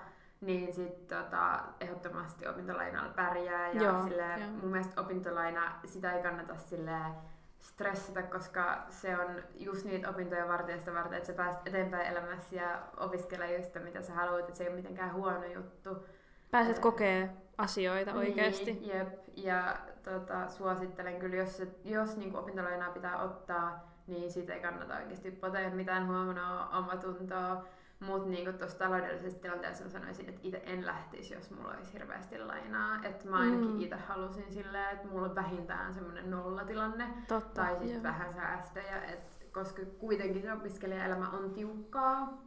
niin 0.43 0.73
sit 0.73 1.09
tota, 1.09 1.61
ehdottomasti 1.81 2.49
opintolainalla 2.49 3.13
pärjää. 3.17 3.73
Ja 3.73 3.83
Joo, 3.83 4.03
silleen, 4.03 4.41
jo. 4.41 4.47
mun 4.49 4.71
mielestä 4.71 5.01
opintolaina, 5.01 5.81
sitä 5.85 6.13
ei 6.13 6.23
kannata 6.23 6.57
silleen 6.57 7.13
stressata, 7.59 8.23
koska 8.23 8.87
se 8.89 9.19
on 9.19 9.43
just 9.55 9.85
niitä 9.85 10.11
opintoja 10.11 10.49
varten 10.49 10.79
sitä 10.79 10.95
varten, 10.95 11.17
että 11.19 11.27
sä 11.27 11.33
pääset 11.33 11.67
eteenpäin 11.67 12.07
elämässä 12.07 12.57
ja 12.57 12.83
opiskella 12.97 13.47
just 13.47 13.65
sitä, 13.65 13.81
mitä 13.81 14.03
sä 14.03 14.13
haluat, 14.13 14.41
että 14.41 14.55
se 14.55 14.65
ei 14.65 14.69
ole 14.69 14.77
mitenkään 14.77 15.15
huono 15.15 15.45
juttu. 15.45 16.07
Pääset 16.51 16.79
kokee 16.79 17.31
asioita 17.59 18.15
oikeasti. 18.15 18.73
Niin, 18.73 18.97
jep. 18.97 19.09
Ja 19.37 19.77
tota, 20.03 20.49
suosittelen 20.49 21.19
kyllä, 21.19 21.37
jos, 21.37 21.63
jos 21.85 22.17
niin 22.17 22.37
opintolainaa 22.37 22.91
pitää 22.91 23.23
ottaa, 23.23 23.93
niin 24.07 24.33
siitä 24.33 24.55
ei 24.55 24.61
kannata 24.61 24.97
oikeasti 24.97 25.31
potea 25.31 25.71
mitään 25.71 26.07
huonoa 26.07 26.69
omatuntoa 26.69 27.65
mutta 28.03 28.29
niin 28.29 28.55
tuossa 28.59 28.79
taloudellisessa 28.79 29.39
tilanteessa 29.39 29.91
sanoisin, 29.91 30.29
että 30.29 30.41
itse 30.45 30.63
en 30.67 30.87
lähtisi, 30.87 31.35
jos 31.35 31.51
mulla 31.51 31.75
olisi 31.77 31.93
hirveästi 31.93 32.39
lainaa. 32.39 33.01
Että 33.05 33.29
mä 33.29 33.39
ainakin 33.39 33.71
mm. 33.71 33.81
itse 33.81 33.97
halusin 33.97 34.53
silleen, 34.53 34.91
että 34.91 35.09
mulla 35.09 35.27
on 35.27 35.35
vähintään 35.35 35.95
semmoinen 35.95 36.31
nollatilanne. 36.31 37.09
Totta, 37.29 37.63
tai 37.63 37.79
sitten 37.79 38.03
vähän 38.03 38.35
säästöjä. 38.35 39.03
Et, 39.03 39.43
koska 39.53 39.83
kuitenkin 39.99 40.43
se 40.43 40.53
opiskelijaelämä 40.53 41.31
on 41.31 41.51
tiukkaa. 41.51 42.43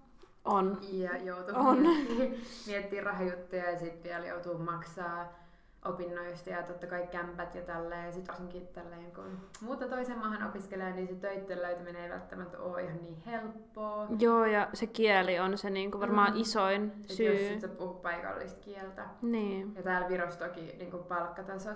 On. 0.46 0.78
Ja 0.92 1.18
joutuu 1.18 1.56
on. 1.56 1.80
miettimään, 1.80 2.42
miettimään 2.68 3.06
rahajuttuja 3.06 3.72
ja 3.72 3.80
sitten 3.80 4.04
vielä 4.04 4.26
joutuu 4.26 4.58
maksaa 4.58 5.45
opinnoista 5.86 6.50
ja 6.50 6.64
totta 6.64 6.88
kai 6.88 7.08
kämpät 7.08 7.56
ja 7.56 7.62
tälleen. 7.62 8.06
Ja 8.06 8.12
sitten 8.12 8.34
varsinkin 8.34 8.68
tälleen, 8.68 9.12
kun 9.12 9.38
muuta 9.62 9.88
toisen 9.88 10.18
maahan 10.18 10.48
opiskelee, 10.50 10.94
niin 10.94 11.08
se 11.08 11.16
töiden 11.16 11.62
löytäminen 11.62 12.04
ei 12.04 12.10
välttämättä 12.10 12.60
ole 12.60 12.84
ihan 12.84 12.98
niin 13.02 13.24
helppoa. 13.26 14.08
Joo, 14.20 14.46
ja 14.46 14.70
se 14.74 14.88
kieli 14.88 15.40
on 15.40 15.58
se 15.58 15.70
niinku 15.70 16.00
varmaan 16.00 16.34
mm. 16.34 16.40
isoin 16.40 16.92
Et 17.04 17.10
syy. 17.10 17.52
jos 17.52 17.62
sä 17.62 17.68
puhut 17.68 18.02
paikallista 18.02 18.60
kieltä. 18.62 19.06
Niin. 19.22 19.76
Ja 19.76 19.84
täällä 19.84 20.10
Virossa 20.10 20.40
toki 20.40 20.76
niinku 20.78 20.98
palkkataso 20.98 21.70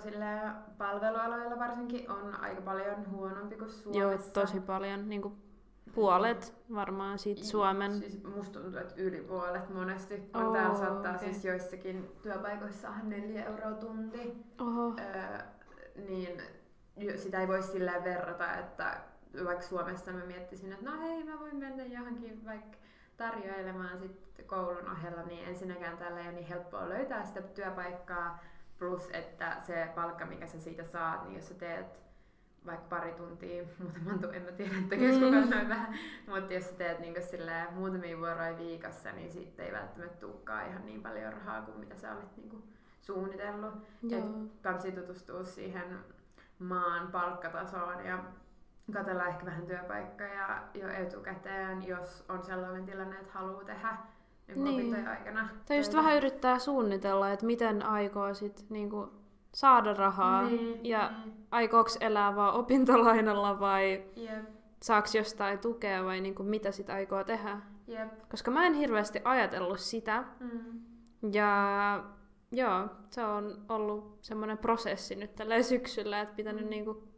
palvelualoilla 0.78 1.58
varsinkin 1.58 2.10
on 2.10 2.34
aika 2.40 2.60
paljon 2.60 3.10
huonompi 3.10 3.56
kuin 3.56 3.70
Suomessa. 3.70 4.00
Joo, 4.00 4.18
tosi 4.32 4.60
paljon. 4.60 5.08
Niinku 5.08 5.36
puolet 5.94 6.54
varmaan 6.74 7.18
siitä 7.18 7.44
Suomen... 7.44 7.98
Siis 7.98 8.24
musta 8.24 8.60
tuntuu, 8.60 8.80
että 8.80 8.94
yli 8.96 9.20
puolet 9.20 9.74
monesti. 9.74 10.30
On 10.34 10.46
oh, 10.46 10.52
täällä 10.52 10.78
saattaa 10.78 11.14
okay. 11.14 11.24
siis 11.24 11.44
joissakin 11.44 12.10
työpaikoissa 12.22 12.80
saada 12.80 13.02
neljä 13.04 13.44
euroa 13.44 13.72
tunti. 13.72 14.32
Oho. 14.60 14.94
Öö, 14.98 15.38
niin 16.08 16.42
sitä 17.16 17.40
ei 17.40 17.48
voi 17.48 17.62
silleen 17.62 18.04
verrata, 18.04 18.54
että 18.54 19.00
vaikka 19.44 19.64
Suomessa 19.64 20.12
mä 20.12 20.24
miettisin, 20.24 20.72
että 20.72 20.90
no 20.90 21.00
hei, 21.00 21.24
mä 21.24 21.40
voin 21.40 21.56
mennä 21.56 21.84
johonkin 21.84 22.44
vaikka 22.44 22.76
tarjoilemaan 23.16 23.98
sit 23.98 24.44
koulun 24.46 24.90
ohella, 24.90 25.22
niin 25.22 25.48
ensinnäkään 25.48 25.98
tällä 25.98 26.20
ei 26.20 26.26
ole 26.26 26.34
niin 26.34 26.46
helppoa 26.46 26.88
löytää 26.88 27.24
sitä 27.24 27.42
työpaikkaa, 27.42 28.38
plus 28.78 29.08
että 29.12 29.56
se 29.60 29.88
palkka, 29.94 30.26
mikä 30.26 30.46
sä 30.46 30.60
siitä 30.60 30.84
saat, 30.84 31.24
niin 31.24 31.34
jos 31.34 31.48
sä 31.48 31.54
teet 31.54 32.00
vaikka 32.66 32.86
pari 32.88 33.12
tuntia, 33.12 33.64
muutaman 33.78 34.18
tunnin, 34.18 34.34
en 34.34 34.42
mä 34.42 34.52
tiedä, 34.52 34.74
että 34.78 34.96
kukaan 34.96 35.44
mm. 35.44 35.50
noin 35.50 35.68
vähän, 35.68 35.94
mutta 36.28 36.54
jos 36.54 36.64
teet 36.64 36.98
niin 36.98 37.14
muutamia 37.74 38.18
vuoroja 38.18 38.58
viikossa, 38.58 39.12
niin 39.12 39.30
sitten 39.30 39.66
ei 39.66 39.72
välttämättä 39.72 40.20
tulekaan 40.20 40.66
ihan 40.66 40.86
niin 40.86 41.02
paljon 41.02 41.32
rahaa 41.32 41.62
kuin 41.62 41.78
mitä 41.78 41.96
sä 41.96 42.12
olit 42.12 42.36
niin 42.36 42.50
kuin 42.50 42.62
suunnitellut. 43.00 43.74
Joo. 44.02 44.20
Et 44.20 44.94
tutustua 44.94 45.44
siihen 45.44 45.98
maan 46.58 47.08
palkkatasoon 47.12 48.04
ja 48.04 48.24
katsella 48.92 49.26
ehkä 49.26 49.46
vähän 49.46 49.66
työpaikkoja 49.66 50.62
jo 50.74 50.88
etukäteen, 50.88 51.86
jos 51.86 52.24
on 52.28 52.42
sellainen 52.42 52.86
tilanne, 52.86 53.16
että 53.16 53.32
haluaa 53.32 53.64
tehdä 53.64 53.96
niin 54.54 54.92
niin. 54.92 55.08
aikana. 55.08 55.48
Tai 55.66 55.76
just 55.76 55.94
vähän 55.94 56.16
yrittää 56.16 56.58
suunnitella, 56.58 57.30
että 57.30 57.46
miten 57.46 57.86
aikoo 57.86 58.34
sit 58.34 58.66
niinku 58.68 59.19
saada 59.54 59.94
rahaa 59.94 60.42
niin, 60.42 60.84
ja 60.84 61.10
niin. 61.24 61.46
aikooks 61.50 61.98
elää 62.00 62.36
vaan 62.36 62.54
opintolainalla 62.54 63.60
vai 63.60 64.04
yep. 64.16 64.44
saaks 64.82 65.14
jostain 65.14 65.58
tukea 65.58 66.04
vai 66.04 66.20
niinku 66.20 66.42
mitä 66.42 66.70
sit 66.70 66.90
aikoo 66.90 67.24
tehdä. 67.24 67.60
Yep. 67.88 68.08
Koska 68.30 68.50
mä 68.50 68.66
en 68.66 68.74
hirveästi 68.74 69.20
ajatellut 69.24 69.80
sitä. 69.80 70.24
Mm. 70.40 70.80
Ja 71.32 72.04
joo, 72.52 72.88
se 73.10 73.24
on 73.24 73.64
ollut 73.68 74.18
semmoinen 74.22 74.58
prosessi 74.58 75.14
nyt 75.14 75.34
tällä 75.34 75.62
syksyllä, 75.62 76.20
että 76.20 76.36
pitänyt 76.36 76.64
mm. 76.64 76.70
niinku 76.70 77.08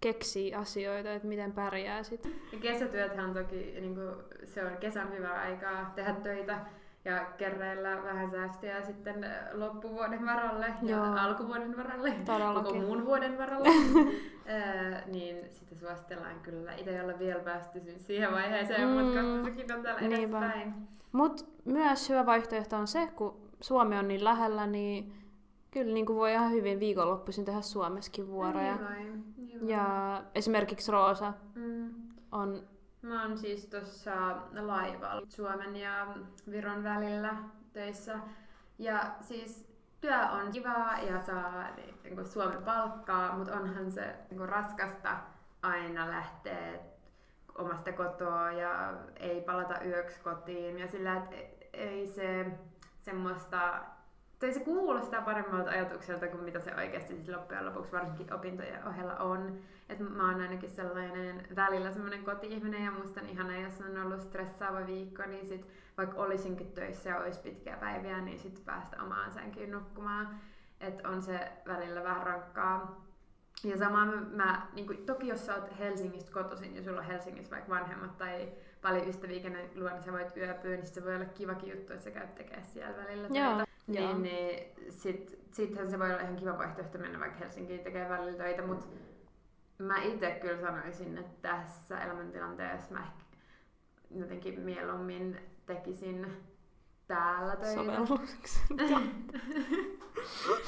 keksiä 0.00 0.58
asioita, 0.58 1.12
että 1.12 1.28
miten 1.28 1.52
pärjää 1.52 2.02
sitten. 2.02 2.32
Ja 2.52 2.58
kesätyöthän 2.58 3.34
toki, 3.34 3.56
niin 3.56 3.94
kuin, 3.94 4.14
se 4.44 4.64
on 4.64 4.76
kesän 4.76 5.12
hyvä 5.12 5.40
aikaa 5.40 5.92
tehdä 5.94 6.12
töitä 6.12 6.66
ja 7.04 7.24
kerreillä 7.36 8.02
vähän 8.04 8.30
säästöjä 8.30 8.82
sitten 8.82 9.24
äh, 9.24 9.30
loppuvuoden 9.52 10.26
varalle 10.26 10.66
Joo. 10.82 11.04
ja 11.04 11.24
alkuvuoden 11.24 11.76
varalle, 11.76 12.14
Todellakin. 12.24 12.64
koko 12.64 12.78
muun 12.78 13.06
vuoden 13.06 13.38
varalle. 13.38 13.68
äh, 14.48 15.06
niin 15.06 15.36
sitten 15.50 15.78
suositellaan 15.78 16.40
kyllä. 16.40 16.74
Itse 16.74 16.96
ei 16.96 17.00
olla 17.00 17.18
vielä 17.18 17.40
päästy 17.40 17.82
siihen 17.98 18.32
vaiheeseen, 18.32 18.88
mm. 18.88 18.94
mutta 18.94 19.22
kohta 19.22 19.44
sekin 19.44 19.76
on 19.76 19.82
täällä 19.82 20.00
edespäin. 20.00 20.74
Mutta 21.12 21.44
myös 21.64 22.08
hyvä 22.08 22.26
vaihtoehto 22.26 22.76
on 22.76 22.86
se, 22.86 23.06
kun 23.16 23.36
Suomi 23.60 23.98
on 23.98 24.08
niin 24.08 24.24
lähellä, 24.24 24.66
niin 24.66 25.12
kyllä 25.70 25.94
niin 25.94 26.06
kuin 26.06 26.16
voi 26.16 26.32
ihan 26.32 26.52
hyvin 26.52 26.80
viikonloppuisin 26.80 27.44
tehdä 27.44 27.60
Suomessakin 27.60 28.28
vuoroja. 28.28 28.76
Niin 28.76 28.84
vain, 28.84 29.24
niin 29.36 29.68
Ja 29.68 30.22
esimerkiksi 30.34 30.92
Roosa 30.92 31.32
mm. 31.54 31.90
on 32.32 32.62
Mä 33.02 33.22
oon 33.22 33.38
siis 33.38 33.66
tuossa 33.66 34.36
laivalla 34.60 35.26
Suomen 35.28 35.76
ja 35.76 36.06
Viron 36.50 36.84
välillä 36.84 37.34
töissä. 37.72 38.18
Ja 38.78 39.14
siis 39.20 39.72
työ 40.00 40.28
on 40.30 40.52
kivaa 40.52 40.98
ja 40.98 41.20
saa 41.20 41.68
niin 42.04 42.14
kuin 42.14 42.26
Suomen 42.26 42.62
palkkaa, 42.62 43.36
mutta 43.38 43.52
onhan 43.52 43.92
se 43.92 44.16
niin 44.30 44.38
kuin 44.38 44.48
raskasta 44.48 45.16
aina 45.62 46.10
lähteä 46.10 46.78
omasta 47.58 47.92
kotoa 47.92 48.52
ja 48.52 48.92
ei 49.16 49.40
palata 49.40 49.84
yöksi 49.84 50.20
kotiin. 50.20 50.78
Ja 50.78 50.88
sillä, 50.88 51.16
että 51.16 51.36
ei 51.72 52.06
se 52.06 52.46
semmoista 53.00 53.80
tai 54.42 54.52
se 54.52 54.60
kuulostaa 54.60 55.22
paremmalta 55.22 55.70
ajatukselta 55.70 56.28
kuin 56.28 56.44
mitä 56.44 56.60
se 56.60 56.74
oikeasti 56.74 57.14
siis 57.14 57.28
loppujen 57.28 57.66
lopuksi 57.66 57.92
varsinkin 57.92 58.34
opintojen 58.34 58.88
ohella 58.88 59.16
on. 59.16 59.58
Et 59.88 59.98
mä 60.00 60.30
oon 60.30 60.40
ainakin 60.40 60.70
sellainen 60.70 61.46
välillä 61.56 61.92
semmoinen 61.92 62.24
koti-ihminen 62.24 62.84
ja 62.84 62.90
musta 62.90 63.20
on 63.20 63.28
ihana, 63.28 63.56
jos 63.56 63.80
on 63.80 64.02
ollut 64.02 64.20
stressaava 64.20 64.86
viikko, 64.86 65.22
niin 65.22 65.46
sit 65.46 65.66
vaikka 65.98 66.16
olisinkin 66.16 66.72
töissä 66.72 67.10
ja 67.10 67.18
olisi 67.18 67.40
pitkiä 67.40 67.76
päiviä, 67.76 68.20
niin 68.20 68.38
sit 68.38 68.62
päästä 68.64 69.02
omaan 69.02 69.32
sänkyyn 69.32 69.70
nukkumaan. 69.70 70.40
Et 70.80 71.06
on 71.06 71.22
se 71.22 71.52
välillä 71.66 72.04
vähän 72.04 72.26
rankkaa. 72.26 73.04
Ja 73.64 73.78
sama 73.78 74.06
mä, 74.06 74.66
niin 74.72 74.86
kuin, 74.86 75.06
toki 75.06 75.28
jos 75.28 75.46
sä 75.46 75.54
oot 75.54 75.78
Helsingistä 75.78 76.32
kotoisin 76.32 76.76
ja 76.76 76.82
sulla 76.82 77.00
on 77.00 77.06
Helsingissä 77.06 77.50
vaikka 77.50 77.74
vanhemmat 77.74 78.18
tai 78.18 78.48
paljon 78.82 79.08
ystäviä, 79.08 79.42
kenen 79.42 79.70
luo, 79.74 79.90
niin 79.90 80.02
sä 80.02 80.12
voit 80.12 80.36
yöpyä, 80.36 80.76
niin 80.76 80.86
se 80.86 81.04
voi 81.04 81.14
olla 81.16 81.24
kivakin 81.24 81.70
juttu, 81.70 81.92
että 81.92 82.04
sä 82.04 82.10
käyt 82.10 82.34
tekemään 82.34 82.66
siellä 82.66 82.96
välillä. 82.96 83.28
Niin, 83.86 84.22
niin 84.22 84.72
sit, 84.90 85.38
sittenhän 85.50 85.90
se 85.90 85.98
voi 85.98 86.10
olla 86.10 86.22
ihan 86.22 86.36
kiva 86.36 86.58
vaihtoehto 86.58 86.98
mennä 86.98 87.20
vaikka 87.20 87.38
Helsinkiin 87.38 87.80
tekemään 87.80 88.10
välillä 88.10 88.38
töitä, 88.38 88.62
mutta 88.62 88.86
mä 89.78 90.02
itse 90.02 90.30
kyllä 90.30 90.60
sanoisin, 90.60 91.18
että 91.18 91.48
tässä 91.48 92.00
elämäntilanteessa 92.00 92.94
mä 92.94 93.00
ehkä 93.00 93.24
jotenkin 94.10 94.60
mieluummin 94.60 95.40
tekisin 95.66 96.26
täällä 97.06 97.56
töitä. 97.56 97.74
Sovelluksen 97.74 98.62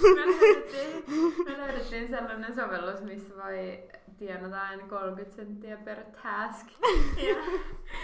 me, 0.03 0.27
löydettiin, 0.27 1.05
me 1.45 1.59
löydettiin 1.59 2.09
sellainen 2.09 2.55
sovellus, 2.55 3.03
missä 3.03 3.35
voi 3.37 3.83
tienata 4.19 4.63
aina 4.63 4.87
30 4.89 5.37
senttiä 5.37 5.77
per 5.77 6.05
task. 6.05 6.67
Ja 7.29 7.37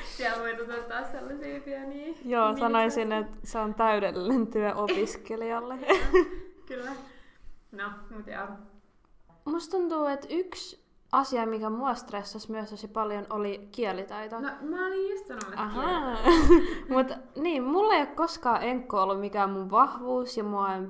siellä 0.04 0.42
voit 0.42 0.60
ottaa 0.78 1.04
sellaisia 1.04 1.60
pieniä 1.60 2.14
Joo, 2.24 2.56
sanoisin, 2.56 3.12
että 3.12 3.36
se 3.44 3.58
on 3.58 3.74
täydellinen 3.74 4.46
työ 4.46 4.74
opiskelijalle. 4.84 5.78
Kyllä. 6.66 6.90
No, 7.72 7.90
mutta 8.10 8.30
joo. 8.30 8.46
Musta 9.44 9.76
tuntuu, 9.76 10.06
että 10.06 10.26
yksi 10.30 10.84
asia, 11.12 11.46
mikä 11.46 11.70
mua 11.70 11.94
stressasi 11.94 12.50
myös 12.50 12.70
tosi 12.70 12.88
paljon, 12.88 13.26
oli 13.30 13.68
kielitaito. 13.72 14.40
No, 14.40 14.48
mä 14.62 14.86
olin 14.86 15.10
just 15.10 15.26
sanomassa. 15.26 15.80
Mutta 16.94 17.16
niin, 17.36 17.62
mulla 17.62 17.94
ei 17.94 18.00
ole 18.00 18.06
koskaan 18.06 18.62
enkku 18.62 18.96
ollut 18.96 19.20
mikään 19.20 19.50
mun 19.50 19.70
vahvuus 19.70 20.36
ja 20.36 20.44
mua 20.44 20.74
ei 20.74 20.80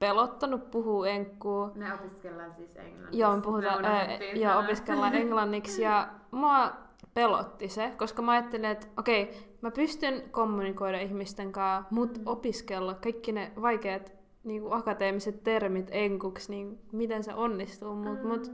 pelottanut 0.00 0.70
puhua 0.70 1.08
enkkuu. 1.08 1.70
Me 1.74 1.94
opiskellaan 1.94 2.54
siis 2.54 2.76
englanniksi. 2.76 3.18
Joo, 3.18 3.36
me 3.36 3.42
puhutaan, 3.42 3.82
me 3.82 3.88
ää, 3.88 4.08
joo, 4.34 4.58
opiskellaan 4.58 5.14
englanniksi 5.22 5.82
ja 5.82 6.08
mua 6.30 6.72
pelotti 7.14 7.68
se, 7.68 7.92
koska 7.96 8.22
mä 8.22 8.32
ajattelin, 8.32 8.64
että 8.64 8.86
okei, 8.96 9.22
okay, 9.22 9.34
mä 9.60 9.70
pystyn 9.70 10.22
kommunikoida 10.30 11.00
ihmisten 11.00 11.52
kanssa, 11.52 11.88
mutta 11.90 12.20
opiskella 12.26 12.94
kaikki 12.94 13.32
ne 13.32 13.52
vaikeat 13.62 14.12
niin 14.44 14.62
kuin 14.62 14.72
akateemiset 14.72 15.42
termit 15.42 15.88
enkuksi, 15.90 16.50
niin 16.50 16.78
miten 16.92 17.24
se 17.24 17.34
onnistuu. 17.34 17.94
Mut, 17.94 18.22
mm. 18.22 18.28
mut, 18.28 18.52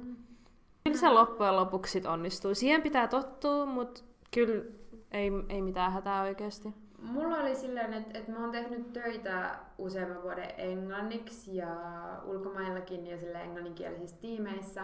kyllä 0.85 0.97
se 0.97 1.09
loppujen 1.09 1.57
lopuksi 1.57 1.93
sit 1.93 2.07
onnistuu. 2.07 2.55
Siihen 2.55 2.83
pitää 2.83 3.09
tottua, 3.09 3.67
mutta 3.67 4.05
kyllä 4.35 4.65
ei, 5.11 5.31
ei 5.49 5.63
mitään 5.63 5.93
hätää 5.93 6.23
oikeasti. 6.23 6.75
Mulla 7.03 7.37
oli 7.37 7.55
silleen, 7.55 7.95
että, 7.95 8.19
että 8.19 8.33
mä 8.33 8.41
oon 8.41 8.51
tehnyt 8.51 8.93
töitä 8.93 9.59
useamman 9.79 10.23
vuoden 10.23 10.51
englanniksi 10.59 11.57
ja 11.57 11.77
ulkomaillakin 12.25 13.07
ja 13.07 13.19
sille 13.19 13.43
englanninkielisissä 13.43 14.17
tiimeissä, 14.21 14.83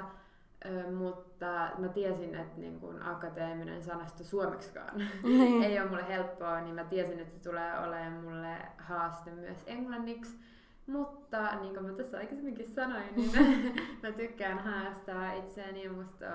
mutta 0.98 1.70
mä 1.78 1.88
tiesin, 1.88 2.34
että 2.34 2.60
niin 2.60 2.80
kun 2.80 3.02
akateeminen 3.02 3.82
sanasto 3.82 4.24
suomeksikaan 4.24 4.98
niin. 5.22 5.62
ei 5.64 5.80
ole 5.80 5.88
mulle 5.88 6.08
helppoa, 6.08 6.60
niin 6.60 6.74
mä 6.74 6.84
tiesin, 6.84 7.20
että 7.20 7.34
se 7.34 7.50
tulee 7.50 7.78
olemaan 7.78 8.12
mulle 8.12 8.56
haaste 8.78 9.30
myös 9.30 9.58
englanniksi. 9.66 10.38
Mutta 10.86 11.56
niin 11.60 11.74
kuin 11.74 11.86
mä 11.86 11.92
tässä 11.92 12.18
aikaisemminkin 12.18 12.66
sanoin, 12.66 13.14
niin 13.16 13.30
mä, 13.32 13.70
mä 14.08 14.16
tykkään 14.16 14.58
haastaa 14.58 15.32
itseäni 15.32 15.84
ja 15.84 15.92
musta 15.92 16.26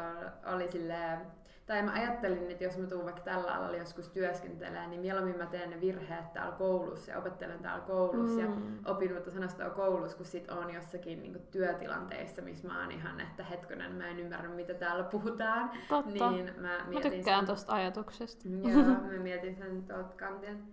oli 0.54 0.72
silleen, 0.72 1.20
tai 1.68 1.84
mä 1.84 1.94
ajattelin, 1.94 2.52
että 2.52 2.64
jos 2.64 2.78
mä 2.78 2.88
tuun 2.88 3.04
vaikka 3.06 3.22
tällä 3.22 3.54
alalla 3.54 3.78
joskus 3.78 4.10
työskentelemään, 4.10 4.90
niin 4.90 5.02
mieluummin 5.02 5.38
mä 5.38 5.46
teen 5.46 5.70
ne 5.70 5.82
virheet 5.82 6.34
täällä 6.34 6.52
koulussa 6.52 7.12
ja 7.12 7.18
opettelen 7.18 7.60
täällä 7.60 7.86
koulussa 7.86 8.42
mm. 8.42 8.46
ja 8.46 8.92
opin 8.92 9.14
uutta 9.14 9.32
sanastoa 9.32 9.70
koulussa, 9.70 10.18
kun 10.18 10.26
sit 10.26 10.50
on 10.50 10.74
jossakin 10.74 11.22
niin 11.22 11.48
tilanteissa, 11.80 12.42
missä 12.42 12.68
mä 12.68 12.82
oon 12.82 12.92
ihan, 12.92 13.20
että 13.20 13.44
hetkonen, 13.44 13.92
mä 13.92 14.08
en 14.08 14.20
ymmärrä, 14.20 14.50
mitä 14.50 14.74
täällä 14.74 15.04
puhutaan. 15.04 15.72
Totta. 15.90 16.32
Niin 16.32 16.54
mä, 16.58 16.86
mä 16.94 17.02
tykkään 17.02 17.40
sen, 17.40 17.46
tosta 17.46 17.74
ajatuksesta. 17.74 18.50
Joo, 18.50 18.84
mä 18.84 19.20
mietin 19.24 19.56
sen 19.56 19.84
tuolta 19.84 20.16
kantilta. 20.16 20.64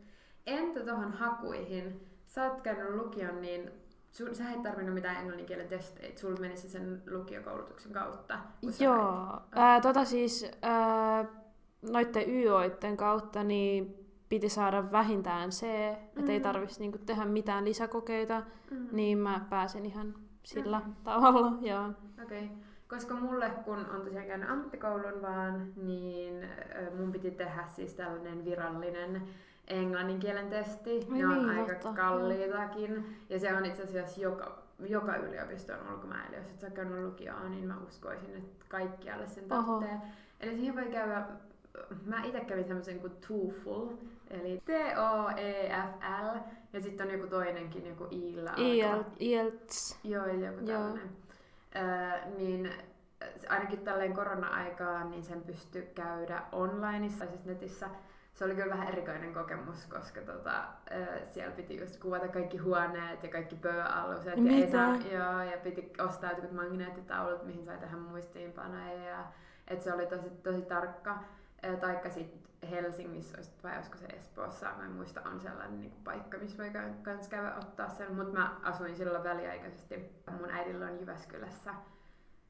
Entä 0.46 0.80
tuohon 0.80 1.12
hakuihin? 1.12 2.14
sä 2.26 2.44
oot 2.44 2.61
käynyt 2.61 2.94
lukion, 2.94 3.40
niin 3.40 3.72
sun, 4.14 4.35
sä 4.35 4.50
et 4.50 4.62
tarvinnut 4.62 4.94
mitään 4.94 5.16
englannin 5.16 5.46
kielen 5.46 5.68
testeitä, 5.68 6.20
sulla 6.20 6.40
menisi 6.40 6.68
sen 6.68 7.03
lukiokoulutuksen 7.11 7.92
kautta. 7.92 8.38
Joo, 8.81 9.40
ää, 9.53 9.81
tota 9.81 10.05
siis 10.05 10.50
ää, 10.62 11.24
noitten 11.83 12.31
YOitten 12.31 12.96
kautta 12.96 13.44
niin 13.44 13.94
piti 14.29 14.48
saada 14.48 14.92
vähintään 14.92 15.50
C, 15.50 15.62
mm-hmm. 15.62 16.18
että 16.18 16.33
ei 16.33 16.40
tarvitsisi 16.40 16.81
niinku 16.81 16.98
tehdä 16.98 17.24
mitään 17.24 17.64
lisäkokeita, 17.64 18.42
mm-hmm. 18.70 18.88
niin 18.92 19.18
mä 19.18 19.46
pääsin 19.50 19.87
ihan 19.87 20.14
sillä 20.42 20.79
mm-hmm. 20.79 20.94
tavalla. 21.05 21.46
Okei. 22.22 22.44
Okay. 22.44 22.48
Koska 22.88 23.14
mulle, 23.14 23.50
kun 23.64 23.79
on 23.79 24.00
tosiaan 24.00 24.27
käynyt 24.27 24.50
ammattikoulun 24.50 25.22
vaan, 25.22 25.72
niin 25.77 26.48
mun 26.96 27.12
piti 27.12 27.31
tehdä 27.31 27.64
siis 27.68 27.94
tällainen 27.94 28.44
virallinen 28.44 29.22
englannin 29.68 30.18
kielen 30.18 30.50
testi. 30.50 30.90
Ai 30.90 31.18
ne 31.18 31.27
on 31.27 31.46
niin, 31.46 31.59
aika 31.59 31.72
totta. 31.74 31.92
kalliitakin. 31.92 33.16
Ja 33.29 33.38
se 33.38 33.57
on 33.57 33.64
itse 33.64 33.83
asiassa 33.83 34.20
joka, 34.20 34.59
joka 34.79 35.16
yliopiston 35.16 35.92
ulkomailla. 35.92 36.37
Jos 36.37 36.46
et 36.46 36.61
sä 36.61 36.70
käynyt 36.70 37.05
lukioon, 37.05 37.50
niin 37.50 37.66
mä 37.66 37.77
uskoisin, 37.88 38.37
että 38.37 38.64
kaikkialle 38.68 39.27
sen 39.27 39.44
tarvitsee. 39.44 40.00
Eli 40.40 40.57
siihen 40.57 40.77
voi 40.77 40.85
käydä 40.85 41.27
mä 42.07 42.24
itse 42.24 42.40
kävin 42.40 42.64
semmoisen 42.64 43.00
kuin 43.00 43.12
TOEFL, 43.29 43.87
eli 44.31 44.62
T-O-E-F-L, 44.64 46.38
ja 46.72 46.81
sitten 46.81 47.07
on 47.07 47.12
joku 47.12 47.27
toinenkin, 47.27 47.87
joku 47.87 48.07
ILA. 48.11 48.55
IELTS. 49.20 49.98
Joo, 50.05 50.27
joku 50.27 50.66
tällainen. 50.66 51.11
Öö, 51.77 52.31
niin 52.37 52.70
ainakin 53.48 53.79
tälleen 53.79 54.14
korona-aikaan, 54.14 55.11
niin 55.11 55.24
sen 55.24 55.42
pystyy 55.42 55.83
käydä 55.83 56.42
onlineissa, 56.53 57.27
siis 57.27 57.44
netissä 57.44 57.90
se 58.35 58.44
oli 58.44 58.55
kyllä 58.55 58.70
vähän 58.70 58.88
erikoinen 58.88 59.35
kokemus, 59.35 59.87
koska 59.87 60.20
tota, 60.20 60.64
siellä 61.31 61.55
piti 61.57 61.77
just 61.77 62.01
kuvata 62.01 62.29
kaikki 62.29 62.59
huoneet 62.59 63.23
ja 63.23 63.29
kaikki 63.29 63.57
pööaluset. 63.57 64.35
Ja, 64.37 64.70
saa, 64.70 64.97
joo, 65.12 65.42
ja 65.42 65.59
piti 65.62 65.92
ostaa 65.99 66.31
jotkut 66.31 66.53
magneettitaulut, 66.53 67.47
mihin 67.47 67.64
sai 67.64 67.79
tehdä 67.79 67.97
muistiinpanoja. 67.97 69.05
Ja, 69.05 69.25
et 69.68 69.83
se 69.83 69.92
oli 69.92 70.07
tosi, 70.07 70.31
tosi 70.31 70.62
tarkka. 70.62 71.18
Taikka 71.81 72.11
sitten 72.11 72.70
Helsingissä, 72.70 73.38
vai 73.62 73.77
olisiko 73.77 73.97
se 73.97 74.07
Espoossa, 74.07 74.70
mä 74.77 74.85
en 74.85 74.90
muista, 74.90 75.23
on 75.23 75.40
sellainen 75.40 75.81
niin 75.81 75.90
kuin 75.90 76.05
paikka, 76.05 76.38
missä 76.38 76.62
voi 76.62 76.73
kans 77.03 77.29
käydä 77.29 77.55
ottaa 77.55 77.88
sen. 77.88 78.14
Mutta 78.14 78.38
mä 78.38 78.57
asuin 78.62 78.97
silloin 78.97 79.25
väliaikaisesti. 79.25 80.12
Mun 80.40 80.51
äidillä 80.51 80.87
on 80.87 81.01
Jyväskylässä. 81.01 81.75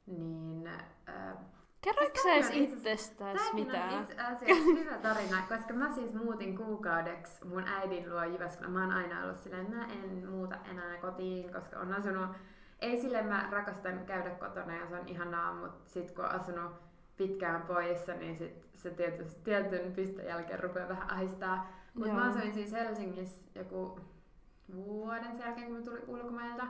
Niin 0.06 0.66
äh, 1.08 1.36
Kerroitko 1.84 2.22
sä 2.22 2.32
edes 2.32 2.50
itsestäsi 2.52 3.54
mitään? 3.54 3.94
on 3.94 4.02
itse 4.02 4.14
asiassa 4.22 4.64
hyvä 4.64 4.98
tarina, 4.98 5.42
koska 5.48 5.74
mä 5.74 5.94
siis 5.94 6.14
muutin 6.14 6.56
kuukaudeksi 6.56 7.44
mun 7.44 7.68
äidin 7.68 8.10
luo 8.10 8.24
Jyväskylä. 8.24 8.68
Mä 8.68 8.80
oon 8.80 8.92
aina 8.92 9.22
ollut 9.22 9.36
silleen, 9.36 9.70
mä 9.70 9.84
en 9.84 10.28
muuta 10.30 10.56
enää 10.70 10.96
kotiin, 10.96 11.52
koska 11.52 11.78
on 11.78 11.92
asunut... 11.92 12.30
Ei 12.80 13.00
sille 13.00 13.22
mä 13.22 13.48
rakastan 13.50 14.06
käydä 14.06 14.30
kotona 14.30 14.76
ja 14.76 14.86
se 14.86 14.96
on 14.96 15.08
ihanaa, 15.08 15.54
mutta 15.54 15.90
sit 15.90 16.10
kun 16.10 16.24
on 16.24 16.30
asunut 16.30 16.72
pitkään 17.16 17.62
poissa, 17.62 18.12
niin 18.12 18.36
sit 18.36 18.66
se 18.74 18.90
tietysti 18.90 19.40
tietyn 19.44 19.92
pisteen 19.92 20.28
jälkeen 20.28 20.60
rupeaa 20.60 20.88
vähän 20.88 21.10
ahistaa. 21.10 21.72
Mutta 21.94 22.12
mä 22.12 22.28
asuin 22.28 22.54
siis 22.54 22.72
Helsingissä 22.72 23.44
joku 23.54 24.00
vuoden 24.74 25.36
sen 25.36 25.46
jälkeen, 25.46 25.66
kun 25.66 25.76
mä 25.76 25.82
tulin 25.82 26.02
ulkomailta. 26.06 26.66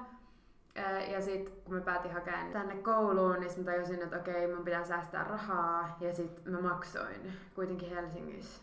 Ja 1.13 1.21
sitten 1.21 1.55
kun 1.65 1.75
mä 1.75 1.81
päätin 1.81 2.13
hakea 2.13 2.39
tänne 2.53 2.75
kouluun, 2.77 3.41
niin 3.41 3.51
mä 3.59 3.65
tajusin, 3.65 4.03
että 4.03 4.17
okei, 4.17 4.55
mun 4.55 4.65
pitää 4.65 4.85
säästää 4.85 5.25
rahaa. 5.25 5.97
Ja 6.01 6.15
sitten 6.15 6.53
mä 6.53 6.61
maksoin 6.61 7.33
kuitenkin 7.55 7.91
Helsingissä 7.91 8.63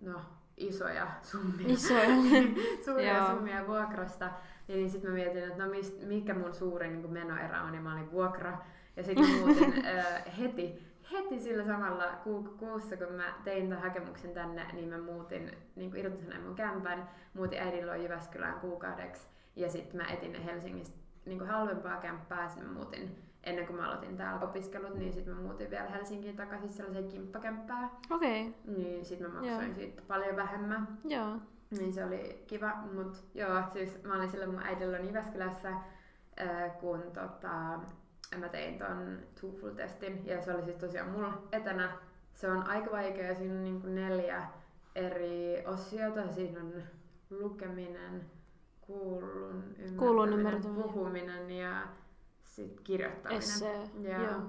no, 0.00 0.20
isoja 0.56 1.06
summia. 1.22 1.66
Isoja. 1.68 2.08
Suuria 2.84 3.26
summia 3.26 3.66
vuokrasta. 3.66 4.24
Ja 4.68 4.74
niin 4.76 4.90
sitten 4.90 5.10
mä 5.10 5.14
mietin, 5.14 5.44
että 5.44 5.64
no 5.64 5.70
mist, 5.70 6.02
mikä 6.02 6.34
mun 6.34 6.54
suurin 6.54 6.92
niin 6.92 7.12
menoerä 7.12 7.62
on, 7.62 7.74
ja 7.74 7.80
mä 7.80 7.92
olin 7.92 8.12
vuokra. 8.12 8.58
Ja 8.96 9.02
sitten 9.02 9.30
mä 9.30 9.36
muutin 9.46 9.86
äh, 9.86 10.22
heti, 10.38 10.82
heti 11.12 11.40
sillä 11.40 11.64
samalla 11.64 12.04
ku, 12.24 12.42
kuussa, 12.58 12.96
kun 12.96 13.12
mä 13.12 13.34
tein 13.44 13.68
tämän 13.68 13.82
hakemuksen 13.82 14.34
tänne, 14.34 14.66
niin 14.72 14.88
mä 14.88 14.98
muutin, 14.98 15.50
niin 15.76 15.96
irtisanoin 15.96 16.42
mun 16.42 16.54
kämpän, 16.54 17.08
muutin 17.34 17.58
äidin 17.58 17.86
luo 17.86 17.94
Jyväskylään 17.94 18.60
kuukaudeksi. 18.60 19.28
Ja 19.56 19.70
sitten 19.70 19.96
mä 19.96 20.06
etin 20.06 20.42
Helsingistä 20.42 21.03
niin 21.26 21.38
kuin 21.38 21.50
halvempaa 21.50 21.96
kämppää, 21.96 22.48
sitten 22.48 22.68
mä 22.68 22.74
muutin 22.74 23.24
ennen 23.44 23.66
kuin 23.66 23.76
mä 23.76 23.86
aloitin 23.86 24.16
täällä 24.16 24.40
opiskelut, 24.40 24.94
niin 24.94 25.12
sitten 25.12 25.34
mä 25.34 25.40
muutin 25.40 25.70
vielä 25.70 25.88
Helsinkiin 25.88 26.36
takaisin 26.36 26.68
sellaiseen 26.68 27.08
kimppakämppään. 27.08 27.90
Okei. 28.10 28.48
Okay. 28.48 28.74
Niin 28.76 29.04
sitten 29.04 29.30
mä 29.30 29.40
maksoin 29.40 29.66
joo. 29.66 29.74
siitä 29.74 30.02
paljon 30.08 30.36
vähemmän. 30.36 30.98
Joo. 31.04 31.36
Niin 31.70 31.92
se 31.92 32.04
oli 32.04 32.44
kiva, 32.46 32.74
mutta 32.94 33.18
joo, 33.34 33.62
siis 33.72 34.02
mä 34.02 34.14
olin 34.16 34.30
silloin 34.30 34.50
mun 34.50 34.62
äidillä 34.62 34.98
on 34.98 35.06
Jyväskylässä, 35.06 35.72
kun 36.80 37.02
tota, 37.02 37.80
mä 38.38 38.48
tein 38.50 38.78
ton 38.78 39.18
TOEFL-testin, 39.40 40.26
ja 40.26 40.42
se 40.42 40.54
oli 40.54 40.62
siis 40.64 40.76
tosiaan 40.76 41.10
mulla 41.10 41.42
etänä. 41.52 41.92
Se 42.34 42.50
on 42.50 42.68
aika 42.68 42.90
vaikea, 42.90 43.34
siinä 43.34 43.54
on 43.54 43.64
niin 43.64 43.94
neljä 43.94 44.46
eri 44.94 45.64
osiota, 45.66 46.32
siinä 46.32 46.60
on 46.60 46.72
lukeminen, 47.30 48.24
kuulun 48.86 49.74
ymmärtäminen, 49.78 50.62
kuulun 50.62 50.92
puhuminen 50.92 51.50
ja 51.50 51.88
sit 52.42 52.80
kirjoittaminen. 52.80 53.38
Essee, 53.38 53.90
ja, 54.00 54.22
joo. 54.22 54.40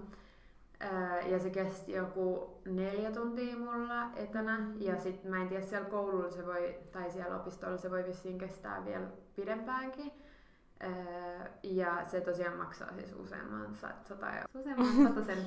ja 1.25 1.39
se 1.39 1.49
kesti 1.49 1.91
joku 1.91 2.57
neljä 2.65 3.11
tuntia 3.11 3.57
mulla 3.57 4.11
etänä. 4.15 4.59
Mm. 4.59 4.81
Ja 4.81 4.99
sit 4.99 5.23
mä 5.23 5.41
en 5.41 5.47
tiedä, 5.47 5.65
siellä 5.65 5.89
koululla 5.89 6.31
se 6.31 6.45
voi, 6.45 6.75
tai 6.91 7.11
siellä 7.11 7.35
opistolla 7.35 7.77
se 7.77 7.91
voi 7.91 8.03
vissiin 8.07 8.37
kestää 8.37 8.85
vielä 8.85 9.07
pidempäänkin. 9.35 10.11
Ja 11.63 12.05
se 12.05 12.21
tosiaan 12.21 12.57
maksaa 12.57 12.93
siis 12.93 13.13
useamman 13.13 13.75
sata, 13.75 14.15
useamman 14.55 15.25
sen 15.25 15.37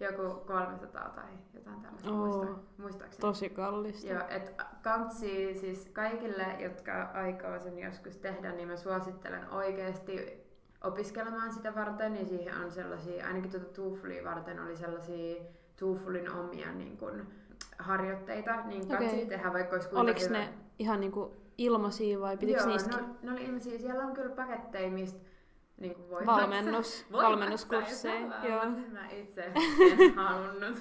joku 0.00 0.44
300 0.46 1.10
tai 1.14 1.24
jotain 1.54 1.80
tällaista 1.80 2.10
oh, 2.10 2.58
muistaakseni. 2.78 3.20
Tosi 3.20 3.50
kallista. 3.50 4.12
Joo, 4.12 4.22
et 4.28 4.62
kantsi 4.82 5.54
siis 5.54 5.88
kaikille, 5.92 6.46
jotka 6.58 7.02
aikoo 7.02 7.58
sen 7.58 7.78
joskus 7.78 8.16
tehdä, 8.16 8.52
niin 8.52 8.68
mä 8.68 8.76
suosittelen 8.76 9.50
oikeasti 9.50 10.46
opiskelemaan 10.84 11.52
sitä 11.52 11.74
varten, 11.74 12.12
niin 12.12 12.26
siihen 12.26 12.54
on 12.64 12.70
sellaisia, 12.70 13.26
ainakin 13.26 13.50
tuota 13.50 13.66
TOEFLia 13.66 14.24
varten 14.24 14.60
oli 14.60 14.76
sellaisia 14.76 15.42
TOEFLin 15.76 16.32
omia 16.32 16.72
niin 16.72 16.96
kun, 16.96 17.26
harjoitteita, 17.78 18.62
niin 18.66 18.88
kansi 18.88 19.16
okay. 19.16 19.26
tehdä 19.26 19.52
vaikka 19.52 19.76
olisi 19.76 19.88
Oliko 19.92 20.20
hyvä. 20.20 20.38
ne 20.38 20.48
ihan 20.78 21.00
niinku 21.00 21.45
ilmaisia 21.58 22.20
vai 22.20 22.36
pitikö 22.36 22.58
Joo, 22.58 22.66
niistä? 22.66 22.96
no, 22.96 23.08
ne 23.22 23.32
oli 23.32 23.44
ilmaisia. 23.44 23.78
Siellä 23.78 24.04
on 24.04 24.14
kyllä 24.14 24.34
paketteja, 24.34 24.90
mistä 24.90 25.20
niin 25.76 26.10
voi 26.10 26.26
Valmennus, 26.26 27.06
voi 27.12 27.24
valmennuskursseja. 27.24 28.44
Joo. 28.48 28.66
Mä 28.92 29.08
itse 29.10 29.44
en 29.44 30.14
halunnut. 30.16 30.78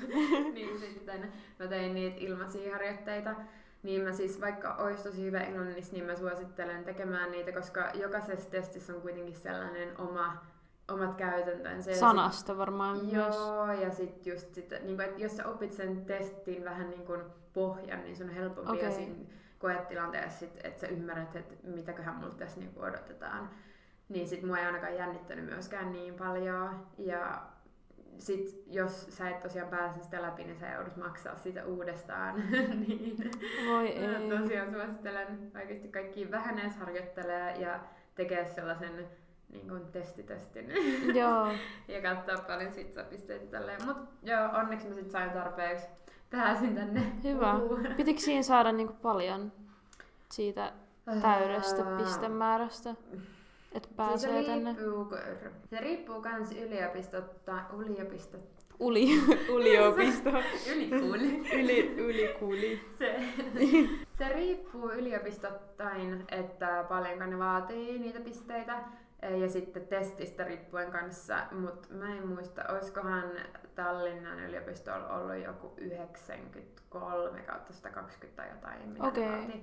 niin 0.54 0.80
sitten 0.80 1.32
mä 1.60 1.68
tein 1.68 1.94
niitä 1.94 2.18
ilmaisia 2.20 2.72
harjoitteita. 2.72 3.36
Niin 3.84 4.02
mä 4.02 4.12
siis, 4.12 4.42
vaikka 4.42 4.76
olisi 4.76 5.04
tosi 5.04 5.22
hyvä 5.22 5.40
englannissa, 5.40 5.94
niin 5.94 6.06
mä 6.06 6.16
suosittelen 6.16 6.84
tekemään 6.84 7.32
niitä, 7.32 7.52
koska 7.52 7.92
jokaisessa 7.94 8.50
testissä 8.50 8.94
on 8.94 9.02
kuitenkin 9.02 9.36
sellainen 9.36 10.02
oma, 10.02 10.38
omat 10.92 11.16
käytäntönsä. 11.16 11.96
Sanasta 11.96 12.48
sit, 12.48 12.58
varmaan 12.58 13.12
Joo, 13.12 13.66
myös. 13.66 13.82
ja 13.82 13.92
sitten 13.92 14.34
just 14.34 14.54
sit, 14.54 14.70
niin 14.84 14.98
kun, 14.98 15.06
että 15.06 15.22
jos 15.22 15.38
sä 15.38 15.48
opit 15.48 15.74
sen 15.74 16.06
testin 16.06 16.64
vähän 16.64 16.90
niin 16.90 17.06
kuin 17.06 17.22
pohjan, 17.54 18.04
niin 18.04 18.18
sun 18.18 18.30
on 18.30 18.36
helpompi 18.36 18.78
okay. 18.78 18.92
siinä 18.92 19.16
koetilanteessa, 19.60 20.40
sit, 20.40 20.60
että 20.64 20.82
sä 20.82 20.88
ymmärrät, 20.88 21.36
että 21.36 21.56
mitäköhän 21.64 22.16
mulla 22.16 22.34
tässä 22.34 22.60
niin 22.60 22.72
odotetaan. 22.76 23.50
Niin 24.10 24.28
sit 24.28 24.44
mua 24.44 24.58
ei 24.58 24.66
ainakaan 24.66 24.96
jännittänyt 24.96 25.46
myöskään 25.46 25.92
niin 25.92 26.14
paljon. 26.14 26.88
Ja 26.98 27.42
sit 28.18 28.64
jos 28.68 29.08
sä 29.10 29.30
et 29.30 29.40
tosiaan 29.40 29.70
pääse 29.70 30.04
sitä 30.04 30.22
läpi, 30.22 30.44
niin 30.44 30.60
sä 30.60 30.68
joudut 30.68 30.98
maksaa 30.98 31.36
sitä 31.36 31.66
uudestaan. 31.66 32.36
niin 32.88 33.32
Voi 33.70 33.88
ei. 33.88 34.30
tosiaan 34.30 34.72
suosittelen 34.72 35.52
oikeasti 35.56 35.88
kaikki 35.88 36.32
vähän 36.32 36.60
edes 36.60 36.78
harjoittelee 36.78 37.56
ja 37.56 37.80
tekee 38.16 38.50
sellaisen 38.50 39.08
niin 39.50 39.68
kuin 39.70 39.92
testitestin. 39.92 40.72
Joo. 41.16 41.48
ja 41.88 42.02
katsoa 42.02 42.46
paljon 42.48 42.72
sit 42.72 42.96
tälleen. 43.52 43.86
Mut 43.86 43.98
joo, 44.24 44.50
onneksi 44.54 44.88
mä 44.88 44.96
sit 44.96 45.12
sain 45.12 45.30
tarpeeksi. 45.30 45.88
Pääsin 46.36 46.76
tänne. 46.76 47.02
Hyvä. 47.24 47.60
Pitikö 47.98 48.20
siinä 48.20 48.42
saada 48.44 48.72
niinku 48.72 48.94
paljon 49.02 49.52
siitä 50.32 50.74
täydestä 51.22 51.84
pistemäärästä? 51.98 52.96
Että 53.72 53.90
pääsee 53.96 54.32
siis 54.32 54.46
se 54.46 54.52
tänne. 54.52 54.74
Riippuu, 54.74 55.08
se 55.70 55.80
riippuu 55.80 56.22
kans 56.22 56.52
yliopistotta, 56.52 57.60
yliopistot, 57.78 58.56
Uli, 58.80 59.08
yliopisto. 59.58 60.30
Ylikuuli. 60.74 61.42
Yli, 61.54 61.96
ylikuuli. 61.98 62.82
Se, 63.00 63.20
se 64.18 64.30
riippuu 64.30 64.92
yliopistottain, 64.92 66.26
että 66.32 66.86
paljonko 66.90 67.26
ne 67.26 67.40
vaatii 67.40 68.00
niitä 68.00 68.20
pisteitä. 68.20 68.84
Ja 69.30 69.50
sitten 69.50 69.88
testistä 69.88 70.44
riippuen 70.44 70.92
kanssa, 70.92 71.38
mutta 71.52 71.94
mä 71.94 72.18
en 72.18 72.28
muista, 72.28 72.64
olisikohan 72.70 73.32
Tallinnan 73.76 74.40
yliopistolla 74.40 75.08
ollut 75.08 75.44
joku 75.44 75.74
93 75.78 77.42
kautta 77.42 77.74
120 77.74 78.42
tai 78.42 78.50
jotain, 78.50 78.90
mitä 78.90 79.04
okay. 79.04 79.62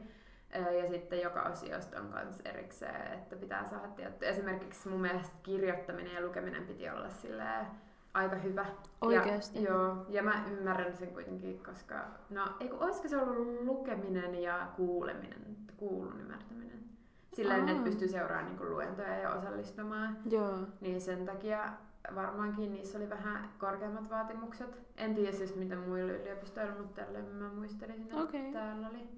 Ja 0.82 0.88
sitten 0.88 1.20
joka 1.20 1.42
osiosta 1.42 2.00
on 2.00 2.06
myös 2.06 2.40
erikseen, 2.44 3.12
että 3.12 3.36
pitää 3.36 3.64
saada 3.64 3.88
tietty. 3.88 4.28
Esimerkiksi 4.28 4.88
mun 4.88 5.00
mielestä 5.00 5.36
kirjoittaminen 5.42 6.14
ja 6.14 6.26
lukeminen 6.26 6.66
piti 6.66 6.90
olla 6.90 7.08
silleen 7.08 7.66
aika 8.14 8.36
hyvä. 8.36 8.66
Oikeasti? 9.00 9.62
Ja, 9.62 9.70
joo, 9.70 10.06
ja 10.08 10.22
mä 10.22 10.44
ymmärrän 10.50 10.96
sen 10.96 11.08
kuitenkin, 11.08 11.62
koska, 11.64 12.04
no 12.30 12.44
eikö, 12.60 12.76
olisiko 12.76 13.08
se 13.08 13.16
ollut 13.16 13.64
lukeminen 13.64 14.42
ja 14.42 14.68
kuuleminen, 14.76 15.56
kuulun 15.76 16.20
ymmärtäminen? 16.20 16.91
Silleen, 17.32 17.68
että 17.68 17.82
pystyy 17.82 18.08
seuraamaan 18.08 18.56
niin 18.56 18.70
luentoja 18.70 19.16
ja 19.16 19.30
osallistumaan. 19.30 20.18
Joo. 20.30 20.58
Niin 20.80 21.00
sen 21.00 21.26
takia 21.26 21.72
varmaankin 22.14 22.72
niissä 22.72 22.98
oli 22.98 23.10
vähän 23.10 23.50
korkeammat 23.58 24.10
vaatimukset. 24.10 24.78
En 24.96 25.14
tiedä 25.14 25.32
siis 25.32 25.56
mitä 25.56 25.76
muilla 25.76 26.12
yliopistoilla, 26.12 26.74
mutta 26.74 27.02
tälleen 27.02 27.24
mä 27.24 27.48
muistelisin, 27.48 28.02
että 28.02 28.16
okay. 28.16 28.52
täällä 28.52 28.88
oli. 28.88 29.08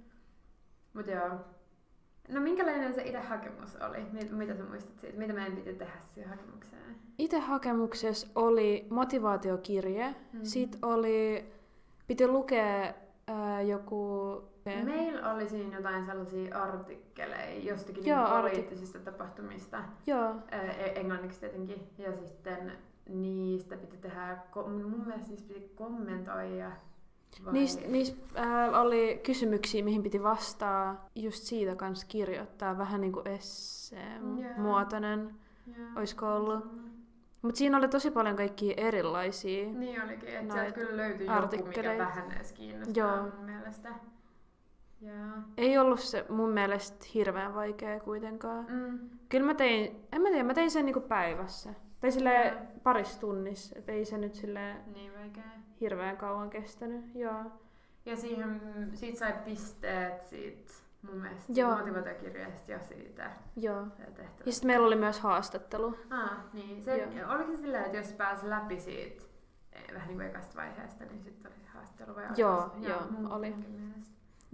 Mut 0.95 1.07
joo. 1.07 1.31
No 2.29 2.41
minkälainen 2.41 2.95
se 2.95 3.03
itse 3.03 3.21
hakemus 3.21 3.77
oli? 3.77 4.07
Mitä 4.31 4.55
sä 4.55 4.65
muistat 4.65 4.99
siitä? 5.01 5.19
Mitä 5.19 5.33
meidän 5.33 5.57
piti 5.57 5.75
tehdä 5.75 5.93
siihen 6.15 6.31
hakemukseen? 6.31 6.97
Itse 7.19 7.39
hakemuksessa 7.39 8.27
oli 8.35 8.87
motivaatiokirje. 8.91 10.09
Mm-hmm. 10.09 10.45
Sitten 10.45 10.85
oli, 10.85 11.45
piti 12.07 12.29
lukea 12.29 12.95
ää, 13.27 13.63
joku... 13.63 14.54
Meillä 14.65 15.33
oli 15.33 15.49
siinä 15.49 15.77
jotain 15.77 16.07
sellaisia 16.07 16.63
artikkeleja 16.63 17.59
jostakin 17.59 18.07
Joo, 18.07 18.25
niin 18.25 18.37
poliittisista 18.37 18.99
artik- 18.99 19.03
tapahtumista. 19.03 19.85
Joo. 20.07 20.35
E- 20.53 21.01
englanniksi 21.01 21.41
tietenkin. 21.41 21.91
Ja 21.99 22.13
sitten 22.13 22.73
niistä 23.09 23.77
piti 23.77 23.97
tehdä, 23.97 24.39
mun 24.55 25.03
mielestä 25.07 25.31
niistä 25.31 25.55
piti 25.55 25.73
kommentoida 25.75 26.71
Niistä 27.53 27.89
niis, 27.89 28.17
äh, 28.39 28.81
oli 28.81 29.21
kysymyksiä, 29.23 29.85
mihin 29.85 30.03
piti 30.03 30.23
vastaa. 30.23 31.09
Just 31.15 31.45
siitä 31.45 31.77
kanssa 31.77 32.07
kirjoittaa 32.07 32.79
vähän 32.79 33.01
niin 33.01 33.13
kuin 33.13 33.29
esseen-muotoinen. 33.29 35.35
Yeah. 35.79 35.97
Olisiko 35.97 36.35
ollut? 36.35 36.65
Mutta 37.43 37.59
siinä 37.59 37.77
oli 37.77 37.89
tosi 37.89 38.11
paljon 38.11 38.37
kaikkia 38.37 38.75
erilaisia 38.77 39.73
Niin 39.73 40.03
olikin, 40.03 40.29
että 40.29 40.55
sieltä 40.55 40.73
kyllä 40.73 40.97
löytyi 40.97 41.27
joku, 41.27 41.67
mikä 41.67 41.99
vähän 41.99 42.33
edes 42.33 42.53
kiinnostaa 42.53 43.05
Joo. 43.05 43.23
mun 43.23 43.45
mielestä. 43.45 43.89
Yeah. 45.03 45.45
Ei 45.57 45.79
ollut 45.79 46.01
se 46.01 46.27
mun 46.29 46.51
mielestä 46.51 47.07
hirveän 47.15 47.55
vaikea 47.55 48.01
kuitenkaan. 48.01 48.67
Mm. 48.69 48.99
Kyllä 49.29 49.47
mä 49.47 49.55
tein, 49.55 50.07
en 50.13 50.23
mä 50.23 50.29
tiedä, 50.29 50.45
mä 50.45 50.55
tein 50.55 50.71
sen 50.71 50.87
niinku 50.87 51.01
päivässä. 51.01 51.75
Tai 52.01 52.13
silleen 52.13 52.53
yeah. 52.53 52.67
parissa 52.83 53.21
tunnissa, 53.21 53.79
et 53.79 53.89
ei 53.89 54.05
se 54.05 54.19
nyt 54.19 54.35
silleen... 54.35 54.77
Niin 54.95 55.13
vaikea 55.19 55.43
hirveän 55.81 56.17
kauan 56.17 56.51
kestänyt, 56.51 57.05
joo. 57.15 57.45
Ja 58.07 58.17
siihen, 58.17 58.61
siitä 58.95 59.19
sai 59.19 59.35
pisteet 59.45 60.23
siitä 60.23 60.73
mun 61.03 61.17
mielestä 61.17 61.53
joo. 61.53 61.77
motivaatiokirjasta 61.77 62.73
ja 62.73 62.79
siitä 62.79 63.31
Joo. 63.57 63.87
Ja 64.47 64.53
sitten 64.53 64.67
meillä 64.67 64.87
oli 64.87 64.97
myös 64.97 65.21
haastattelu. 65.21 65.99
Ah, 66.11 66.39
niin. 66.53 66.83
Se, 66.83 66.97
joo. 66.97 67.31
oliko 67.31 67.51
se 67.51 67.57
silleen, 67.57 67.85
että 67.85 67.97
jos 67.97 68.13
pääsi 68.13 68.51
läpi 68.51 68.81
siitä 68.81 69.25
eh, 69.73 69.83
vähän 69.95 70.09
niin 70.09 70.19
kuin 70.19 70.29
ekasta 70.29 70.57
vaiheesta, 70.57 71.05
niin 71.05 71.23
sitten 71.23 71.53
oli 71.53 71.61
se 71.61 71.67
haastattelu 71.67 72.17
vai 72.17 72.25
Joo, 72.37 72.71
joo, 72.81 72.91
joo 72.91 73.37
oli. 73.37 73.55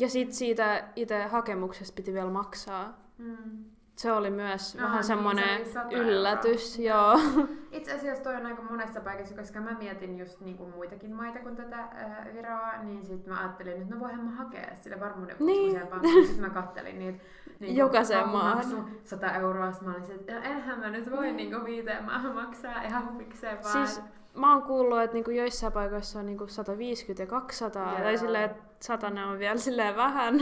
Ja 0.01 0.09
sitten 0.09 0.37
siitä 0.37 0.85
itse 0.97 1.27
hakemuksesta 1.27 1.95
piti 1.95 2.13
vielä 2.13 2.31
maksaa. 2.31 2.99
Mm 3.19 3.65
se 4.01 4.13
oli 4.13 4.31
myös 4.31 4.75
no, 4.75 4.83
vähän 4.83 4.97
niin, 4.97 5.05
semmoinen 5.05 5.67
se 5.67 5.81
yllätys. 5.91 6.79
Joo. 6.79 7.19
Itse 7.73 7.93
asiassa 7.93 8.23
toi 8.23 8.37
on 8.37 8.47
aika 8.47 8.63
monessa 8.63 9.01
paikassa, 9.01 9.35
koska 9.35 9.61
mä 9.61 9.77
mietin 9.79 10.19
just 10.19 10.41
niin 10.41 10.57
kuin 10.57 10.71
muitakin 10.71 11.15
maita 11.15 11.39
kuin 11.39 11.57
tätä 11.57 11.79
äh, 11.79 12.35
Viroa, 12.35 12.83
niin 12.83 13.07
sitten 13.07 13.33
mä 13.33 13.41
ajattelin, 13.41 13.83
että 13.83 13.95
no 13.95 14.01
voihan 14.01 14.25
mä 14.25 14.31
hakea 14.31 14.77
sille 14.77 15.01
varmuuden 15.01 15.37
niin. 15.39 15.81
Sitten 16.27 16.41
mä 16.41 16.51
kattelin 16.51 16.99
niitä 16.99 17.25
niin 17.61 17.77
Jokaiseen 17.77 18.29
maahan. 18.29 18.65
100 19.05 19.33
euroa, 19.35 19.73
mä 19.81 19.91
olin 19.91 20.13
että 20.13 20.43
enhän 20.43 20.81
mä 20.81 20.91
nyt 20.91 21.11
voi 21.11 21.33
niin. 21.33 21.37
niin 21.37 21.65
viiteen 21.65 22.05
maahan 22.05 22.35
maksaa 22.35 22.83
ihan 22.83 23.13
huvikseen 23.13 23.59
vaan. 23.65 23.87
Siis, 23.87 24.03
mä 24.35 24.53
oon 24.53 24.63
kuullut, 24.63 25.01
että 25.01 25.15
niinku 25.15 25.31
joissain 25.31 25.73
paikoissa 25.73 26.19
on 26.19 26.27
niinku 26.27 26.47
150 26.47 27.23
ja 27.23 27.27
200, 27.27 27.93
Joo. 27.93 28.03
tai 28.03 28.19
silleen, 28.19 28.51
että 28.51 28.63
100 28.81 29.07
on 29.07 29.39
vielä 29.39 29.57
silleen 29.57 29.97
vähän. 29.97 30.35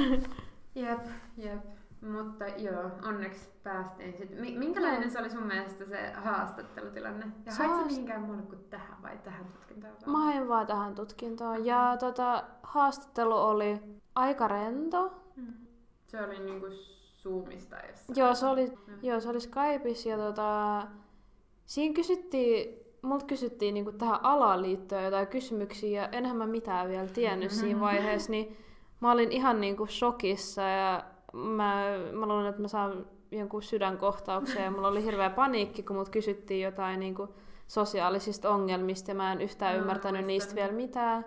Jep, 0.74 1.01
jep. 1.37 1.64
Mutta 2.01 2.46
joo, 2.46 2.90
onneksi 3.09 3.48
päästiin 3.62 4.14
sitten. 4.18 4.59
Minkälainen 4.59 5.03
no. 5.03 5.11
se 5.11 5.18
oli 5.18 5.31
sun 5.31 5.46
mielestä 5.46 5.85
se 5.85 6.12
haastattelutilanne? 6.12 7.27
Ja 7.46 7.53
se 7.53 7.62
haitko 7.62 7.87
mihinkään 7.87 8.22
muulle 8.22 8.42
kuin 8.42 8.64
tähän 8.70 9.03
vai 9.03 9.18
tähän 9.24 9.44
tutkintoon? 9.44 9.94
Mä 10.07 10.24
hain 10.24 10.48
vaan 10.48 10.66
tähän 10.66 10.94
tutkintoon. 10.94 11.66
Ja 11.66 11.96
tota, 12.01 12.44
haastattelu 12.62 13.37
oli 13.37 13.81
aika 14.14 14.48
rento. 14.48 15.12
Hmm. 15.37 15.55
Se 16.07 16.22
oli 16.22 16.38
niinku 16.38 16.66
Zoomista 17.22 17.77
jossain. 17.77 18.18
Joo, 18.18 18.35
se 18.35 18.46
oli, 18.46 18.66
hmm. 18.66 18.98
joo, 19.03 19.20
se 19.20 19.29
oli 19.29 19.40
Skypeissa 19.40 20.09
ja 20.09 20.16
tota, 20.16 20.87
siinä 21.66 21.94
kysyttiin, 21.94 22.88
multa 23.02 23.26
kysyttiin 23.26 23.74
niinku 23.74 23.92
tähän 23.92 24.18
alaan 24.22 24.62
liittyen 24.62 25.04
jotain 25.04 25.26
kysymyksiä 25.26 26.02
ja 26.02 26.08
enhän 26.08 26.37
mä 26.37 26.46
mitään 26.46 26.88
vielä 26.88 27.08
tiennyt 27.08 27.50
siinä 27.50 27.80
vaiheessa, 27.80 28.30
niin 28.30 28.56
mä 29.00 29.12
olin 29.12 29.32
ihan 29.32 29.61
niinku 29.61 29.87
shokissa 29.87 30.62
ja 30.62 31.04
mä, 31.32 31.84
mä 32.12 32.26
luulen, 32.26 32.46
että 32.46 32.62
mä 32.62 32.68
saan 32.68 33.06
jonkun 33.30 33.62
sydänkohtauksen 33.62 34.64
ja 34.64 34.70
mulla 34.70 34.88
oli 34.88 35.04
hirveä 35.04 35.30
paniikki, 35.30 35.82
kun 35.82 35.96
mut 35.96 36.08
kysyttiin 36.08 36.61
jotain 36.61 37.00
niin 37.00 37.14
kuin 37.14 37.28
sosiaalisista 37.68 38.51
ongelmista 38.51 39.11
ja 39.11 39.14
mä 39.14 39.32
en 39.32 39.40
yhtään 39.40 39.74
no, 39.74 39.80
ymmärtänyt 39.80 40.26
niistä 40.26 40.55
vielä 40.55 40.72
mitään. 40.72 41.24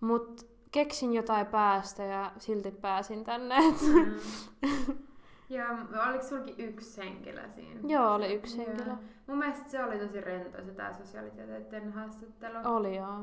Mut 0.00 0.46
keksin 0.70 1.12
jotain 1.12 1.46
päästä 1.46 2.04
ja 2.04 2.32
silti 2.38 2.70
pääsin 2.70 3.24
tänne. 3.24 3.56
Mm. 3.60 4.14
Ja 5.52 5.66
oliko 6.08 6.24
sulki 6.24 6.54
yksi 6.58 7.00
henkilö 7.00 7.48
siinä? 7.48 7.80
Joo, 7.88 8.14
oli 8.14 8.34
yksi 8.34 8.60
ja. 8.60 8.66
henkilö. 8.66 8.94
Mun 9.26 9.38
mielestä 9.38 9.70
se 9.70 9.84
oli 9.84 9.98
tosi 9.98 10.20
rento 10.20 10.62
se 10.64 10.70
tää 10.72 10.92
sosiaalitieteiden 10.92 11.92
haastattelu. 11.92 12.58
Oli 12.64 12.96
joo. 12.96 13.18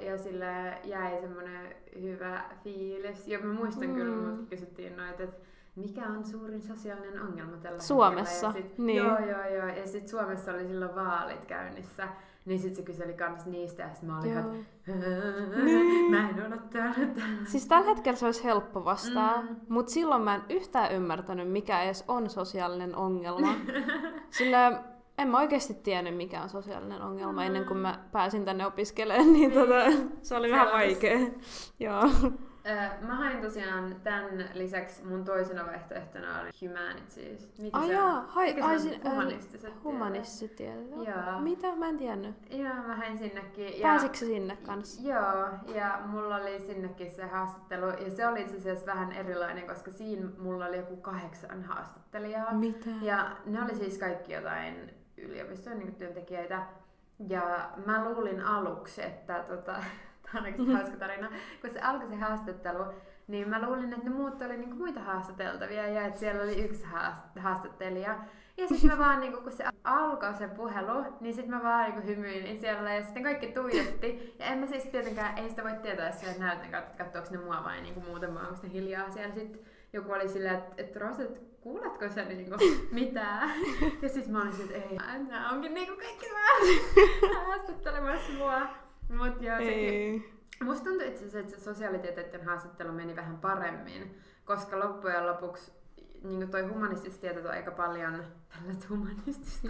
Ja 0.00 0.18
sille 0.18 0.78
jäi 0.84 1.20
semmonen 1.20 1.74
hyvä 2.00 2.44
fiilis. 2.64 3.28
Ja 3.28 3.38
mä 3.38 3.52
muistan 3.52 3.88
mm. 3.88 3.94
kyllä, 3.94 4.14
kun 4.16 4.46
kysyttiin 4.46 4.96
noita, 4.96 5.22
että 5.22 5.36
mikä 5.76 6.06
on 6.06 6.24
suurin 6.24 6.62
sosiaalinen 6.62 7.22
ongelma 7.22 7.56
tällä 7.56 7.80
Suomessa, 7.80 8.52
hetkellä. 8.52 8.68
Sit, 8.68 8.78
niin. 8.78 8.96
Joo, 8.96 9.18
joo, 9.18 9.48
joo. 9.48 9.66
Ja 9.66 9.86
sitten 9.86 10.08
Suomessa 10.08 10.52
oli 10.52 10.66
silloin 10.66 10.94
vaalit 10.94 11.44
käynnissä. 11.44 12.08
Niin 12.44 12.58
sit 12.58 12.74
se 12.74 12.82
kyseli 12.82 13.12
kans 13.12 13.46
niistä 13.46 13.82
ja 13.82 13.94
sit 13.94 14.02
mä 14.02 14.18
olin, 14.18 14.38
että 14.38 14.52
niin. 15.64 16.10
mä 16.10 16.30
en 16.30 16.46
odottanut 16.46 16.96
Siis 17.44 17.66
tällä 17.66 17.86
hetkellä 17.86 18.16
se 18.16 18.26
olisi 18.26 18.44
helppo 18.44 18.84
vastaa, 18.84 19.42
mm. 19.42 19.56
mutta 19.68 19.92
silloin 19.92 20.22
mä 20.22 20.34
en 20.34 20.42
yhtään 20.48 20.92
ymmärtänyt, 20.92 21.50
mikä 21.50 21.82
edes 21.82 22.04
on 22.08 22.30
sosiaalinen 22.30 22.96
ongelma. 22.96 23.54
Sillä 24.38 24.82
en 25.18 25.28
mä 25.28 25.38
oikeasti 25.38 25.74
tiennyt, 25.74 26.16
mikä 26.16 26.42
on 26.42 26.48
sosiaalinen 26.48 27.02
ongelma 27.02 27.40
mm. 27.40 27.46
ennen 27.46 27.64
kuin 27.64 27.78
mä 27.78 27.98
pääsin 28.12 28.44
tänne 28.44 28.66
opiskelemaan, 28.66 29.32
niin, 29.32 29.50
niin. 29.50 29.52
Tota, 29.52 30.08
se 30.22 30.36
oli 30.36 30.48
se 30.48 30.52
vähän 30.52 30.72
vaikea. 30.72 31.18
Joo. 31.80 32.02
Mä 33.00 33.16
hain 33.16 33.42
tosiaan 33.42 33.96
tämän 34.02 34.50
lisäksi 34.54 35.04
mun 35.04 35.24
toisena 35.24 35.66
vaihtoehtona 35.66 36.40
oli 36.40 36.50
humanities. 36.60 37.58
Mikä 37.58 37.78
ai 37.78 37.86
se 37.86 37.92
jaa, 37.92 38.18
on? 38.18 38.26
Hai, 38.26 38.54
Mikä 38.54 38.66
ai, 38.66 38.78
se 38.78 39.00
on? 39.04 39.10
Humanistiset 39.10 39.84
Humanistiset 39.84 40.60
Joo. 40.60 41.40
Mitä? 41.40 41.76
Mä 41.76 41.88
en 41.88 41.96
tiennyt. 41.96 42.34
Joo, 42.50 42.74
mä 42.74 42.96
hain 42.96 43.18
sinnekin. 43.18 43.82
Pääsitkö 43.82 44.18
sinne 44.18 44.56
kanssa? 44.56 45.08
Joo, 45.08 45.74
ja 45.74 46.00
mulla 46.06 46.36
oli 46.36 46.60
sinnekin 46.60 47.10
se 47.10 47.26
haastattelu. 47.26 47.86
Ja 47.86 48.10
se 48.10 48.26
oli 48.26 48.40
itse 48.40 48.56
asiassa 48.56 48.86
vähän 48.86 49.12
erilainen, 49.12 49.66
koska 49.66 49.90
siinä 49.90 50.28
mulla 50.38 50.66
oli 50.66 50.76
joku 50.76 50.96
kahdeksan 50.96 51.62
haastattelijaa. 51.62 52.54
Mitä? 52.54 52.90
Ja 53.02 53.36
ne 53.46 53.62
oli 53.62 53.74
siis 53.74 53.98
kaikki 53.98 54.32
jotain 54.32 54.94
yliopiston 55.16 55.78
niin 55.78 55.94
työntekijöitä. 55.94 56.66
Ja 57.28 57.70
mä 57.86 58.04
luulin 58.04 58.42
aluksi, 58.42 59.02
että 59.02 59.44
tota, 59.48 59.76
tämä 60.32 60.46
on 60.46 60.52
mm-hmm. 60.52 60.74
hauska 60.74 60.96
tarina, 60.96 61.28
kun 61.60 61.70
se 61.70 61.80
alkoi 61.80 62.08
se 62.08 62.16
haastattelu, 62.16 62.84
niin 63.28 63.48
mä 63.48 63.66
luulin, 63.66 63.92
että 63.92 64.08
ne 64.08 64.14
muut 64.14 64.42
oli 64.42 64.56
niinku 64.56 64.76
muita 64.76 65.00
haastateltavia 65.00 65.88
ja 65.88 66.06
että 66.06 66.20
siellä 66.20 66.42
oli 66.42 66.64
yksi 66.64 66.84
haastattelija. 67.40 68.18
Ja 68.56 68.68
sitten 68.68 68.90
mä 68.90 68.98
vaan, 68.98 69.20
niinku, 69.20 69.40
kun 69.40 69.52
se 69.52 69.64
alkoi 69.84 70.34
se 70.34 70.48
puhelu, 70.48 71.04
niin 71.20 71.34
sitten 71.34 71.54
mä 71.54 71.62
vaan 71.62 71.90
niinku 71.90 72.06
hymyin 72.06 72.60
siellä 72.60 72.94
ja 72.94 73.02
sitten 73.02 73.22
kaikki 73.22 73.46
tuijotti. 73.46 74.34
Ja 74.38 74.46
en 74.46 74.58
mä 74.58 74.66
siis 74.66 74.84
tietenkään, 74.84 75.38
ei 75.38 75.50
sitä 75.50 75.64
voi 75.64 75.72
tietää 75.82 76.12
siellä 76.12 76.38
näytön 76.38 76.70
kautta, 76.70 76.90
että 76.90 77.04
katsoako 77.04 77.28
ne 77.30 77.38
mua 77.38 77.64
vai 77.64 77.80
niinku 77.80 78.00
muuten 78.00 78.34
vaan, 78.34 78.48
onko 78.48 78.60
ne 78.62 78.72
hiljaa 78.72 79.10
siellä. 79.10 79.34
Sitten 79.34 79.60
joku 79.92 80.12
oli 80.12 80.28
silleen, 80.28 80.54
että, 80.54 80.74
että 80.76 80.98
Roset, 80.98 81.40
kuuletko 81.60 82.08
sä 82.08 82.24
niinku 82.24 82.56
mitään? 82.92 83.50
Ja 84.02 84.08
sitten 84.08 84.32
mä 84.32 84.42
olin 84.42 84.52
että 84.60 84.74
ei, 84.74 84.98
nämä 85.28 85.50
onkin 85.50 85.74
niinku 85.74 85.96
kaikki 85.96 86.26
haastattelemassa 87.46 88.32
mua. 88.32 88.60
Mut 89.10 89.42
joo, 89.42 89.58
sekin. 89.58 90.24
Musta 90.64 90.84
tuntuu 90.84 91.06
itse 91.06 91.18
asiassa, 91.18 91.38
että 91.38 91.52
se 91.52 91.60
sosiaalitieteiden 91.60 92.44
haastattelu 92.44 92.92
meni 92.92 93.16
vähän 93.16 93.38
paremmin, 93.38 94.18
koska 94.44 94.78
loppujen 94.78 95.26
lopuksi 95.26 95.72
niin 96.22 96.50
toi 96.50 96.62
humanistista 96.62 97.20
tieto 97.20 97.40
on 97.40 97.54
aika 97.54 97.70
paljon 97.70 98.24
tällaista 98.54 98.86
humanistista. 98.90 99.68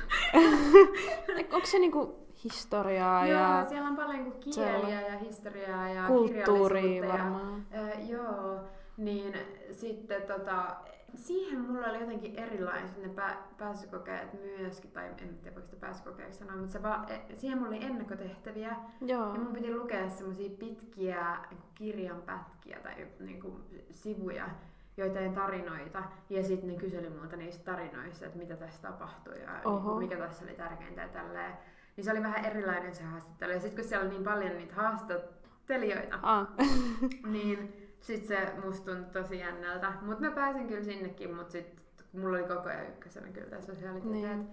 Onko 1.54 1.66
se 1.66 1.78
niinku 1.78 2.26
historiaa 2.44 3.26
joo, 3.26 3.40
ja... 3.40 3.66
siellä 3.68 3.88
on 3.88 3.96
paljon 3.96 4.16
niinku 4.16 4.38
kieliä 4.54 5.00
ja 5.00 5.18
historiaa 5.18 5.88
ja 5.88 6.06
Kulttuuria 6.06 7.08
varmaan. 7.08 7.66
Ja, 7.70 7.82
äh, 7.82 8.10
joo, 8.10 8.60
niin 8.96 9.34
sitten 9.72 10.22
tota, 10.22 10.76
siihen 11.14 11.60
mulla 11.60 11.86
oli 11.86 12.00
jotenkin 12.00 12.38
erilaiset 12.38 13.02
ne 13.02 13.08
pä- 13.22 13.54
pääsykokeet 13.58 14.28
myöskin, 14.32 14.90
tai 14.90 15.06
en 15.06 15.14
tiedä 15.16 15.54
voiko 15.54 15.66
sitä 15.66 15.80
pääsykokeeksi 15.80 16.38
sanoa, 16.38 16.56
mutta 16.56 16.72
se 16.72 16.82
va- 16.82 17.04
e- 17.08 17.36
siihen 17.36 17.58
mulla 17.58 17.68
oli 17.70 17.84
ennakkotehtäviä. 17.84 18.76
Joo. 19.00 19.34
Ja 19.34 19.40
mun 19.40 19.52
piti 19.52 19.74
lukea 19.76 20.10
semmoisia 20.10 20.50
pitkiä 20.58 21.36
niin 21.50 21.60
kirjan 21.74 22.22
pätkiä 22.22 22.80
tai 22.82 23.06
niin 23.20 23.40
kuin, 23.40 23.54
sivuja, 23.90 24.48
joitain 24.96 25.34
tarinoita. 25.34 26.02
Ja 26.30 26.44
sitten 26.44 26.68
ne 26.70 26.76
kyseli 26.76 27.10
multa 27.10 27.36
niistä 27.36 27.64
tarinoista, 27.72 28.26
että 28.26 28.38
mitä 28.38 28.56
tässä 28.56 28.82
tapahtui 28.82 29.40
ja 29.40 29.52
niin 29.52 29.82
kuin, 29.82 29.98
mikä 29.98 30.16
tässä 30.16 30.44
oli 30.44 30.54
tärkeintä 30.54 31.00
ja 31.00 31.08
tälleen. 31.08 31.52
Niin 31.96 32.04
se 32.04 32.10
oli 32.10 32.22
vähän 32.22 32.44
erilainen 32.44 32.94
se 32.94 33.02
haastattelu. 33.02 33.52
Ja 33.52 33.60
sitten 33.60 33.76
kun 33.82 33.88
siellä 33.88 34.04
oli 34.06 34.14
niin 34.14 34.24
paljon 34.24 34.56
niitä 34.56 34.74
haastattelijoita, 34.74 36.18
ah. 36.22 36.48
niin 37.32 37.89
sit 38.00 38.26
se 38.26 38.52
musta 38.64 38.90
tuntui 38.90 39.22
tosi 39.22 39.38
jännältä. 39.38 39.92
Mut 40.02 40.20
mä 40.20 40.30
pääsin 40.30 40.68
kyllä 40.68 40.84
sinnekin, 40.84 41.34
mut 41.34 41.50
sit 41.50 41.80
mulla 42.12 42.38
oli 42.38 42.48
koko 42.48 42.68
ajan 42.68 42.88
ykkösenä 42.88 43.28
kyllä 43.28 43.46
tää 43.46 43.60
sosiaalitieteet. 43.60 44.38
Niin. 44.38 44.48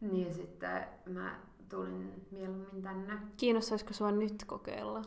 niin 0.00 0.34
sitten 0.34 0.86
mä 1.08 1.40
tulin 1.68 2.26
mieluummin 2.30 2.82
tänne. 2.82 3.18
Kiinnostaisiko 3.36 3.92
sua 3.92 4.12
nyt 4.12 4.44
kokeilla 4.46 5.02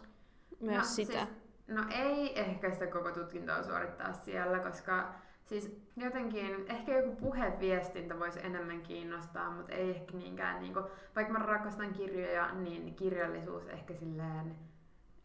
myös 0.60 0.78
no, 0.78 0.84
sitä? 0.84 1.26
Siis, 1.26 1.30
no 1.68 1.84
ei 1.90 2.40
ehkä 2.40 2.72
sitä 2.72 2.88
koko 2.88 3.12
tutkintoa 3.12 3.64
suorittaa 3.64 4.14
siellä, 4.14 4.60
koska 4.60 5.14
siis 5.46 5.78
jotenkin 5.98 6.66
ehkä 6.70 6.98
joku 6.98 7.16
puheviestintä 7.16 8.20
voisi 8.20 8.40
enemmän 8.44 8.82
kiinnostaa, 8.82 9.52
mutta 9.52 9.74
ei 9.74 9.90
ehkä 9.90 10.18
niinkään, 10.18 10.62
niin 10.62 10.74
kuin, 10.74 10.86
vaikka 11.16 11.34
mä 11.34 11.40
rakastan 11.40 11.94
kirjoja, 11.94 12.54
niin 12.54 12.96
kirjallisuus 12.96 13.68
ehkä 13.68 13.94
silleen 13.94 14.56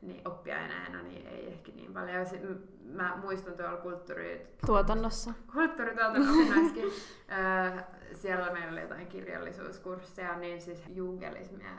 niin 0.02 0.28
oppiaineena 0.28 1.02
niin 1.02 1.26
ei 1.26 1.48
ehkä 1.48 1.72
niin 1.72 1.92
paljon. 1.92 2.26
Mä 2.84 3.18
muistan 3.22 3.54
tuolla 3.54 3.76
kulttuuri... 3.76 4.56
Tuotannossa. 4.66 5.34
Kulttuurituotannossa 5.52 6.54
siellä 8.14 8.52
meillä 8.52 8.72
oli 8.72 8.80
jotain 8.80 9.06
kirjallisuuskursseja, 9.06 10.38
niin 10.38 10.60
siis 10.60 10.82
juugelismia. 10.88 11.70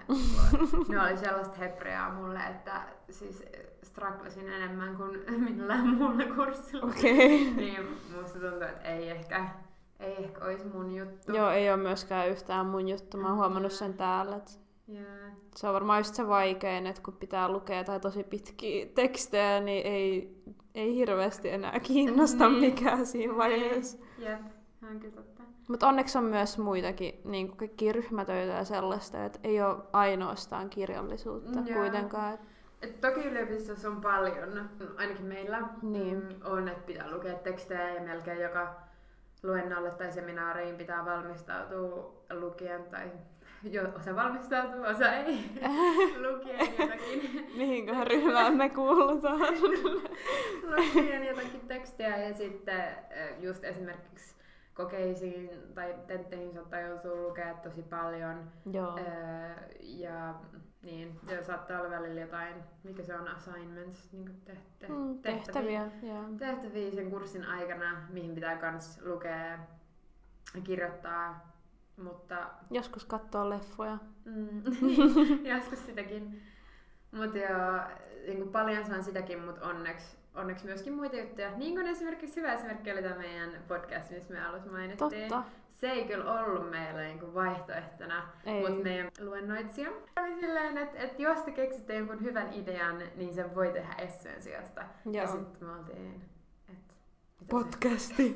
ne 0.90 1.02
oli 1.02 1.18
sellaista 1.18 1.58
hebreaa 1.58 2.14
mulle, 2.14 2.40
että 2.40 2.82
siis 3.10 3.44
stragglesin 3.84 4.50
enemmän 4.50 4.96
kuin 4.96 5.20
millään 5.50 5.88
muulla 5.88 6.36
kurssilla. 6.36 6.86
Okay. 6.86 7.54
niin 7.56 7.98
musta 8.16 8.40
tuntuu, 8.40 8.62
että 8.62 8.82
ei 8.82 9.10
ehkä, 9.10 9.50
ei 10.00 10.16
ehkä 10.24 10.46
olisi 10.46 10.66
mun 10.66 10.96
juttu. 10.96 11.36
Joo, 11.36 11.50
ei 11.50 11.70
ole 11.70 11.78
myöskään 11.78 12.30
yhtään 12.30 12.66
mun 12.66 12.88
juttu. 12.90 13.18
Mä 13.18 13.28
oon 13.28 13.38
huomannut 13.38 13.72
sen 13.72 13.94
täällä. 13.94 14.36
Että 14.36 14.52
Yeah. 14.92 15.32
Se 15.56 15.68
on 15.68 15.74
varmaan 15.74 16.00
just 16.00 16.16
se 16.16 16.28
vaikein, 16.28 16.88
että 16.88 17.02
kun 17.02 17.14
pitää 17.14 17.50
lukea 17.50 17.84
tai 17.84 18.00
tosi 18.00 18.24
pitkiä 18.24 18.86
tekstejä, 18.96 19.60
niin 19.60 19.88
ei, 19.88 20.42
ei 20.76 20.96
hirveästi 20.96 21.50
enää 21.50 21.80
kiinnosta 21.80 22.50
niin. 22.50 22.60
mikään 22.60 23.06
siinä 23.06 23.38
vaiheessa. 23.38 23.98
Jep, 24.18 24.42
on 24.92 25.00
kyllä 25.00 25.16
totta. 25.16 25.44
Mutta 25.68 25.88
onneksi 25.88 26.18
on 26.18 26.24
myös 26.24 26.58
muitakin 26.58 27.22
niin 27.26 27.48
kuin 27.48 27.58
kaikkia 27.58 27.94
ryhmätöitä 27.94 28.54
ja 28.54 28.64
sellaista, 28.64 29.26
että 29.26 29.40
ei 29.44 29.62
ole 29.62 29.78
ainoastaan 29.94 30.70
kirjallisuutta 30.70 31.60
yeah. 31.60 31.80
kuitenkaan. 31.80 32.40
Et 32.82 33.02
toki 33.02 33.20
yliopistossa 33.20 33.88
on 33.88 34.02
paljon, 34.02 34.70
ainakin 34.98 35.26
meillä 35.26 35.62
niin. 35.82 36.24
Mm, 36.24 36.30
on, 36.44 36.68
että 36.68 36.84
pitää 36.86 37.12
lukea 37.12 37.34
tekstejä 37.34 37.94
ja 37.94 38.02
melkein 38.02 38.42
joka 38.42 38.76
luennolle 39.44 39.92
tai 39.92 40.12
seminaariin 40.12 40.76
pitää 40.76 41.06
valmistautua 41.06 42.24
lukien 42.34 42.84
tai 42.84 43.12
jo, 43.64 43.84
osa 43.96 44.16
valmistautuu, 44.16 44.84
osa 44.84 45.14
ei. 45.14 45.40
Lukien 46.28 46.60
jotakin. 46.80 47.50
Mihinköhän 47.58 48.08
ryhmään 48.08 48.58
me 48.58 48.70
kuulutaan? 48.70 49.40
Lukien 50.76 51.26
jotakin 51.26 51.68
tekstiä 51.68 52.18
ja 52.18 52.34
sitten 52.34 52.84
just 53.40 53.64
esimerkiksi 53.64 54.36
kokeisiin 54.74 55.50
tai 55.76 55.96
tentteihin 56.08 56.54
saattaa 56.54 56.80
joutua 56.80 57.16
lukea 57.16 57.54
tosi 57.54 57.82
paljon. 57.82 58.52
Joo. 58.72 59.00
ja 59.80 60.36
niin, 60.82 61.20
ja 61.30 61.44
saattaa 61.44 61.80
olla 61.80 61.90
välillä 61.90 62.22
jotain, 62.22 62.56
mikä 62.84 63.04
se 63.04 63.16
on, 63.16 63.28
assignments, 63.28 64.12
niin 64.12 64.42
te, 64.46 64.58
te, 64.80 64.88
mm, 64.88 65.22
tehtäviä. 65.22 65.84
Tehtäviä, 65.84 66.24
tehtäviä 66.40 66.92
sen 66.92 67.12
kurssin 67.12 67.46
aikana, 67.46 68.08
mihin 68.10 68.36
pitää 68.36 68.72
myös 68.72 69.02
lukea, 69.06 69.60
kirjoittaa 70.64 71.51
mutta... 72.04 72.50
Joskus 72.72 73.06
katsoa 73.06 73.50
leffoja. 73.50 73.98
Mm, 74.26 74.64
joskus 75.56 75.86
sitäkin. 75.86 76.42
Mutta 77.12 77.38
joo, 77.38 77.82
niin 78.26 78.38
kuin 78.38 78.52
paljon 78.52 78.86
saan 78.86 79.04
sitäkin, 79.04 79.40
mutta 79.40 79.68
onneksi, 79.68 80.18
onneksi 80.36 80.66
myöskin 80.66 80.94
muita 80.94 81.16
juttuja. 81.16 81.58
Niin 81.58 81.76
kuin 81.76 81.88
esimerkiksi 81.88 82.36
hyvä 82.36 82.54
esimerkki 82.54 82.92
oli 82.92 83.04
tämä 83.04 83.16
meidän 83.16 83.52
podcast, 83.68 84.12
missä 84.12 84.34
me 84.34 84.46
alussa 84.46 84.72
mainittiin. 84.72 85.30
Totta. 85.30 85.44
Se 85.70 85.92
ei 85.92 86.06
kyllä 86.06 86.34
ollut 86.34 86.70
meillä 86.70 87.02
niin 87.02 87.20
kuin 87.20 87.34
vaihtoehtona, 87.34 88.28
mutta 88.60 88.84
meidän 88.84 89.12
luennoitsija 89.20 89.90
oli 90.20 90.40
silleen, 90.40 90.78
että, 90.78 91.00
että 91.00 91.22
jos 91.22 91.42
te 91.42 91.52
keksitte 91.52 91.96
jonkun 91.96 92.22
hyvän 92.22 92.54
idean, 92.54 93.00
niin 93.16 93.34
sen 93.34 93.56
voi 93.56 93.68
tehdä 93.68 93.94
esseen 93.98 94.42
sijasta. 94.42 94.82
Joo. 95.06 95.16
Ja 95.16 95.28
sitten 95.28 95.68
me 95.68 95.74
oltiin, 95.76 96.22
podcasti. 97.50 98.36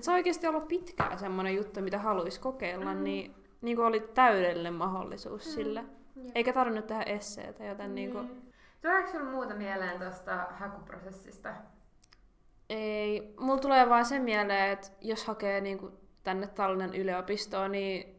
Se 0.00 0.10
on 0.10 0.14
oikeasti 0.14 0.46
ollut 0.46 0.68
pitkään 0.68 1.18
semmoinen 1.18 1.54
juttu, 1.54 1.80
mitä 1.80 1.98
haluaisi 1.98 2.40
kokeilla, 2.40 2.94
mm. 2.94 3.04
niin, 3.04 3.34
niin 3.60 3.76
kuin 3.76 3.86
oli 3.86 4.00
täydellinen 4.00 4.74
mahdollisuus 4.74 5.46
mm. 5.46 5.52
sille. 5.52 5.84
Jep. 6.16 6.30
Eikä 6.34 6.52
tarvinnut 6.52 6.86
tehdä 6.86 7.02
esseitä, 7.02 7.64
joten 7.64 7.90
mm. 7.90 7.94
niin 7.94 8.12
kuin... 8.12 8.52
Tuleeko 8.82 9.10
sinulla 9.10 9.30
muuta 9.30 9.54
mieleen 9.54 9.98
tuosta 10.00 10.46
hakuprosessista? 10.50 11.54
Ei. 12.70 13.34
Mulla 13.40 13.60
tulee 13.60 13.88
vaan 13.88 14.04
se 14.04 14.18
mieleen, 14.18 14.72
että 14.72 14.88
jos 15.00 15.24
hakee 15.24 15.60
niin 15.60 15.78
kuin 15.78 15.92
tänne 16.22 16.46
Tallinnan 16.46 16.94
yliopistoon, 16.94 17.72
niin 17.72 18.13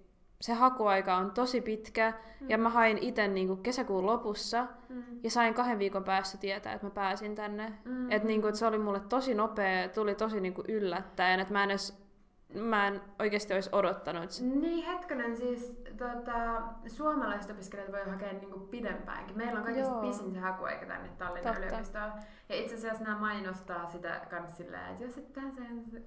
se 0.46 0.54
hakuaika 0.54 1.16
on 1.16 1.32
tosi 1.32 1.62
pitkä, 1.62 2.14
mm. 2.42 2.50
ja 2.50 2.58
mä 2.58 2.70
hain 2.70 2.98
itse 2.98 3.28
niinku 3.28 3.56
kesäkuun 3.56 4.06
lopussa, 4.06 4.68
mm. 4.90 5.04
ja 5.24 5.32
sain 5.32 5.54
kahden 5.54 5.80
viikon 5.80 6.04
päästä 6.04 6.38
tietää, 6.38 6.74
että 6.74 6.88
mä 6.88 6.92
pääsin 6.92 7.36
tänne. 7.36 7.74
Mm. 7.86 8.12
Että 8.12 8.28
niinku, 8.28 8.48
et 8.48 8.56
se 8.56 8.66
oli 8.66 8.78
mulle 8.78 9.00
tosi 9.00 9.34
nopea, 9.34 9.90
tuli 9.90 10.16
tosi 10.16 10.40
niinku 10.40 10.64
yllättäen, 10.68 11.40
että 11.40 11.54
mä 11.54 11.64
en 11.64 11.70
edes 11.70 12.05
mä 12.54 12.88
en 12.88 13.02
oikeasti 13.20 13.54
olisi 13.54 13.70
odottanut. 13.72 14.30
Niin, 14.42 14.86
hetkonen 14.86 15.38
siis 15.38 15.82
tota, 15.98 16.62
suomalaiset 16.88 17.52
opiskelijat 17.52 17.92
voi 17.92 18.10
hakea 18.10 18.34
niinku 18.34 18.60
pidempäänkin. 18.60 19.38
Meillä 19.38 19.60
on 19.60 19.66
kaikista 19.66 19.94
pisin 20.02 20.32
se 20.34 20.40
hakuaika 20.40 20.86
tänne 20.86 21.10
Tallinnan 21.18 21.54
Totta. 21.56 21.68
yliopistoon. 21.68 22.12
Ja 22.50 22.56
itse 22.56 22.76
asiassa 22.76 23.04
nämä 23.04 23.20
mainostaa 23.20 23.90
sitä 23.90 24.22
kans 24.30 24.58
silleen, 24.58 24.92
että 24.92 25.04
jos 25.04 25.18
et 25.18 25.34
pääse, 25.34 25.62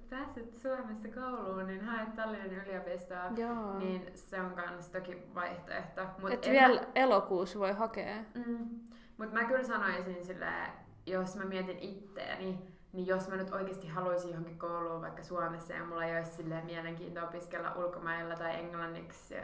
pääset 0.09 0.57
Suomessa 0.57 1.07
kouluun, 1.07 1.67
niin 1.67 1.85
hae 1.85 2.05
Tallinnan 2.15 2.53
yliopistoa. 2.53 3.25
Joo. 3.37 3.79
Niin 3.79 4.11
se 4.15 4.41
on 4.41 4.51
kans 4.51 4.89
toki 4.89 5.23
vaihtoehto. 5.35 6.01
Mut 6.21 6.31
Et 6.31 6.49
vielä 6.49 6.81
mä... 6.81 6.87
elokuussa 6.95 7.59
voi 7.59 7.71
hakea. 7.71 8.15
Mm. 8.35 8.69
Mutta 9.17 9.33
mä 9.35 9.43
kyllä 9.43 9.63
sanoisin 9.63 10.25
silleen, 10.25 10.71
jos 11.05 11.35
mä 11.35 11.45
mietin 11.45 11.79
itteeni, 11.79 12.59
niin 12.93 13.07
jos 13.07 13.27
mä 13.27 13.35
nyt 13.35 13.53
oikeasti 13.53 13.87
haluaisin 13.87 14.29
johonkin 14.29 14.59
kouluun 14.59 15.01
vaikka 15.01 15.23
Suomessa 15.23 15.73
ja 15.73 15.85
mulla 15.85 16.05
ei 16.05 16.17
olisi 16.17 16.31
silleen 16.31 16.65
mielenkiintoa 16.65 17.23
opiskella 17.23 17.73
ulkomailla 17.75 18.35
tai 18.35 18.55
englanniksi 18.55 19.35
ja, 19.35 19.43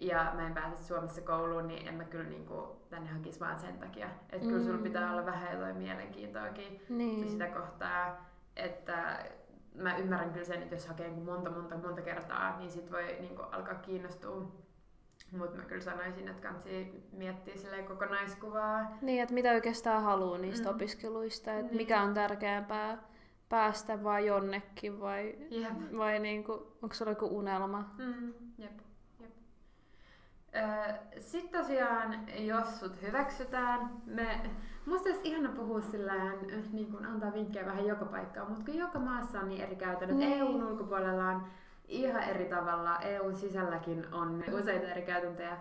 ja 0.00 0.32
mä 0.36 0.46
en 0.46 0.54
pääse 0.54 0.84
Suomessa 0.84 1.20
kouluun, 1.20 1.68
niin 1.68 1.88
en 1.88 1.94
mä 1.94 2.04
kyllä 2.04 2.30
niinku 2.30 2.76
tänne 2.90 3.10
hakisi 3.10 3.40
vaan 3.40 3.60
sen 3.60 3.78
takia. 3.78 4.06
Että 4.06 4.46
mm. 4.46 4.52
kyllä 4.52 4.64
sulla 4.64 4.82
pitää 4.82 5.12
olla 5.12 5.26
vähän 5.26 5.52
jotain 5.52 5.76
mielenkiintoakin 5.76 6.82
niin. 6.88 7.30
sitä 7.30 7.46
kohtaa, 7.46 8.26
että 8.56 9.24
mä 9.74 9.96
ymmärrän 9.96 10.32
kyllä 10.32 10.44
sen, 10.44 10.62
että 10.62 10.74
jos 10.74 10.86
hakee 10.86 11.10
monta 11.10 11.50
monta 11.50 11.76
monta 11.76 12.02
kertaa, 12.02 12.58
niin 12.58 12.70
sit 12.70 12.92
voi 12.92 13.16
niinku 13.20 13.42
alkaa 13.42 13.74
kiinnostua 13.74 14.52
mutta 15.38 15.56
mä 15.56 15.64
kyllä 15.64 15.82
sanoisin, 15.82 16.28
että 16.28 16.48
kansi 16.48 17.04
miettiä 17.12 17.56
silleen 17.56 17.84
kokonaiskuvaa. 17.86 18.98
Niin, 19.02 19.22
että 19.22 19.34
mitä 19.34 19.50
oikeastaan 19.50 20.02
haluaa 20.02 20.38
niistä 20.38 20.68
mm. 20.68 20.74
opiskeluista, 20.74 21.52
että 21.52 21.66
niin. 21.66 21.76
mikä 21.76 22.02
on 22.02 22.14
tärkeämpää 22.14 22.98
päästä 23.48 24.04
vai 24.04 24.26
jonnekin 24.26 25.00
vai, 25.00 25.34
Jep. 25.50 25.72
vai 25.96 26.18
niinku, 26.18 26.52
onko 26.82 26.94
se 26.94 27.04
joku 27.08 27.38
unelma? 27.38 27.90
Mm. 27.98 28.32
Jep. 28.58 28.78
Jep. 29.20 29.30
Sitten 31.18 31.60
tosiaan, 31.60 32.20
jos 32.38 32.80
sut 32.80 33.02
hyväksytään, 33.02 33.90
me, 34.06 34.50
musta 34.86 35.08
olisi 35.08 35.28
ihana 35.28 35.52
puhua 35.52 35.80
sillään, 35.80 36.38
niin 36.72 36.92
kun 36.92 37.06
antaa 37.06 37.32
vinkkejä 37.32 37.66
vähän 37.66 37.86
joka 37.86 38.04
paikkaan, 38.04 38.48
mutta 38.48 38.64
kun 38.64 38.78
joka 38.78 38.98
maassa 38.98 39.40
on 39.40 39.48
niin 39.48 39.62
eri 39.62 39.76
käytännöt, 39.76 40.18
niin. 40.18 40.38
EUn 40.38 40.64
ulkopuolella 40.64 41.28
on 41.28 41.46
ihan 41.88 42.22
eri 42.22 42.44
tavalla. 42.44 42.98
EUn 42.98 43.36
sisälläkin 43.36 44.06
on 44.12 44.44
useita 44.52 44.86
eri 44.86 45.02
käytäntöjä. 45.02 45.56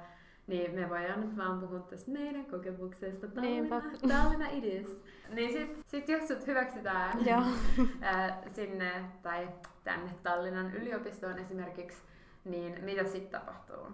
Niin 0.48 0.76
me 0.76 0.90
voidaan 0.90 1.22
nyt 1.22 1.38
vaan 1.38 1.60
puhua 1.60 1.80
tästä 1.80 2.12
meidän 2.12 2.46
kokemuksesta. 2.46 3.28
Tallinna, 3.28 3.82
Tallinna 4.08 4.50
it 4.52 4.64
is. 4.64 5.02
Niin 5.30 5.54
sit, 5.54 5.80
sit 5.88 6.10
jos 6.10 6.28
sut 6.28 6.48
hyväksytään 6.48 7.20
ää, 8.02 8.44
sinne 8.48 9.04
tai 9.24 9.48
tänne 9.84 10.12
Tallinnan 10.24 10.76
yliopistoon 10.76 11.40
esimerkiksi, 11.40 11.98
niin 12.46 12.84
mitä 12.84 13.04
sitten 13.04 13.42
tapahtuu? 13.42 13.88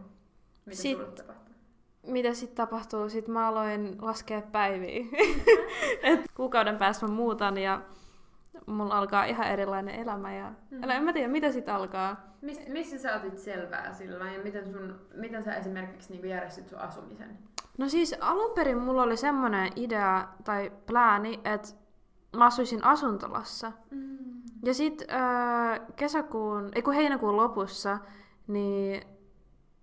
Mitä 0.66 0.82
sit, 0.82 0.98
sulle 0.98 1.12
tapahtuu? 1.12 1.56
Mitä 2.08 2.34
sitten 2.34 2.58
tapahtuu? 2.58 3.10
Sitten 3.10 3.34
mä 3.34 3.48
aloin 3.48 3.96
laskea 4.02 4.42
päiviä. 4.42 5.06
Et 6.04 6.22
kuukauden 6.36 6.78
päästä 6.78 7.08
mä 7.08 7.14
muutan 7.14 7.58
ja 7.58 7.82
mulla 8.66 8.98
alkaa 8.98 9.26
ihan 9.26 9.48
erilainen 9.48 9.96
elämä 9.96 10.36
ja 10.36 10.54
mm. 10.72 10.90
en 10.90 11.04
mä 11.04 11.14
tiedä, 11.14 11.28
mitä 11.28 11.52
sit 11.52 11.70
alkaa. 11.70 12.32
Mist, 12.42 12.68
missä 12.68 12.98
sä 12.98 13.16
otit 13.16 13.38
selvää 13.38 13.94
silloin 13.94 14.34
ja 14.34 14.44
miten, 14.44 14.72
sun, 14.72 15.00
miten 15.16 15.44
sä 15.44 15.56
esimerkiksi 15.56 16.14
niin 16.14 16.30
järjestit 16.30 16.70
sun 16.70 16.80
asumisen? 16.80 17.38
No 17.78 17.90
siis 17.90 18.16
alun 18.20 18.52
perin 18.56 18.78
mulla 18.78 19.04
oli 19.04 19.18
semmoinen 19.18 19.72
idea 19.76 20.28
tai 20.44 20.72
plääni, 20.86 21.40
että 21.46 21.68
mä 22.38 22.46
asuisin 22.46 22.84
asuntolassa. 22.84 23.72
Mm. 23.92 24.18
Ja 24.64 24.74
sit 24.74 25.04
äh, 25.12 25.82
kesäkuun, 25.96 26.70
ei 26.76 26.82
kun 26.82 26.94
heinäkuun 26.94 27.38
lopussa, 27.38 27.98
niin 28.48 29.04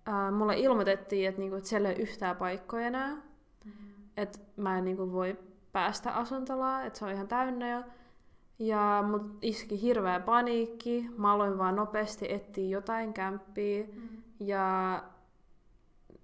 äh, 0.07 0.31
mulle 0.31 0.57
ilmoitettiin, 0.57 1.29
että, 1.29 1.41
niinku, 1.41 1.55
että 1.55 1.69
siellä 1.69 1.89
ei 1.89 1.95
ole 1.95 2.01
yhtään 2.01 2.35
paikkoja 2.35 2.87
enää. 2.87 3.15
Mm. 3.65 3.71
Että 4.17 4.39
mä 4.55 4.77
en 4.77 4.85
niinku, 4.85 5.11
voi 5.11 5.39
päästä 5.71 6.11
asuntolaan, 6.11 6.85
että 6.85 6.99
se 6.99 7.05
on 7.05 7.11
ihan 7.11 7.27
täynnä 7.27 7.69
jo. 7.69 7.77
Ja 7.77 7.83
mut 9.07 9.37
iski 9.41 9.81
hirveä 9.81 10.19
paniikki. 10.19 11.09
Mä 11.17 11.33
aloin 11.33 11.57
vaan 11.57 11.75
nopeasti 11.75 12.31
etsiä 12.31 12.69
jotain 12.69 13.13
kämppiä. 13.13 13.83
Mm. 13.83 14.23
Ja 14.39 15.03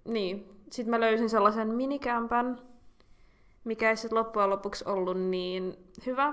niin, 0.04 0.50
sitten 0.70 0.90
mä 0.90 1.00
löysin 1.00 1.30
sellaisen 1.30 1.68
minikämpän, 1.68 2.58
mikä 3.64 3.90
ei 3.90 3.96
sitten 3.96 4.18
loppujen 4.18 4.50
lopuksi 4.50 4.84
ollut 4.86 5.20
niin 5.20 5.76
hyvä. 6.06 6.32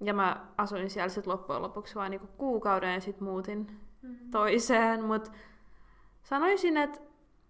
Ja 0.00 0.14
mä 0.14 0.46
asuin 0.58 0.90
siellä 0.90 1.08
sitten 1.08 1.32
loppujen 1.32 1.62
lopuksi 1.62 1.94
vain 1.94 2.10
niinku 2.10 2.28
kuukauden 2.38 2.94
ja 2.94 3.00
sitten 3.00 3.24
muutin 3.24 3.66
mm. 4.02 4.16
toiseen. 4.30 5.04
Mutta 5.04 5.30
sanoisin, 6.22 6.76
että 6.76 7.00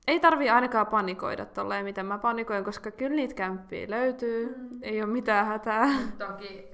ei 0.06 0.20
tarvi 0.20 0.50
ainakaan 0.50 0.86
panikoida 0.86 1.46
tolleen, 1.46 1.84
miten 1.84 2.06
mä 2.06 2.18
panikoin, 2.18 2.64
koska 2.64 2.90
kyllä 2.90 3.16
niitä 3.16 3.34
kämppiä 3.34 3.90
löytyy. 3.90 4.54
Mm. 4.58 4.78
Ei 4.82 5.02
ole 5.02 5.12
mitään 5.12 5.46
hätää. 5.46 5.88
Toki 6.18 6.69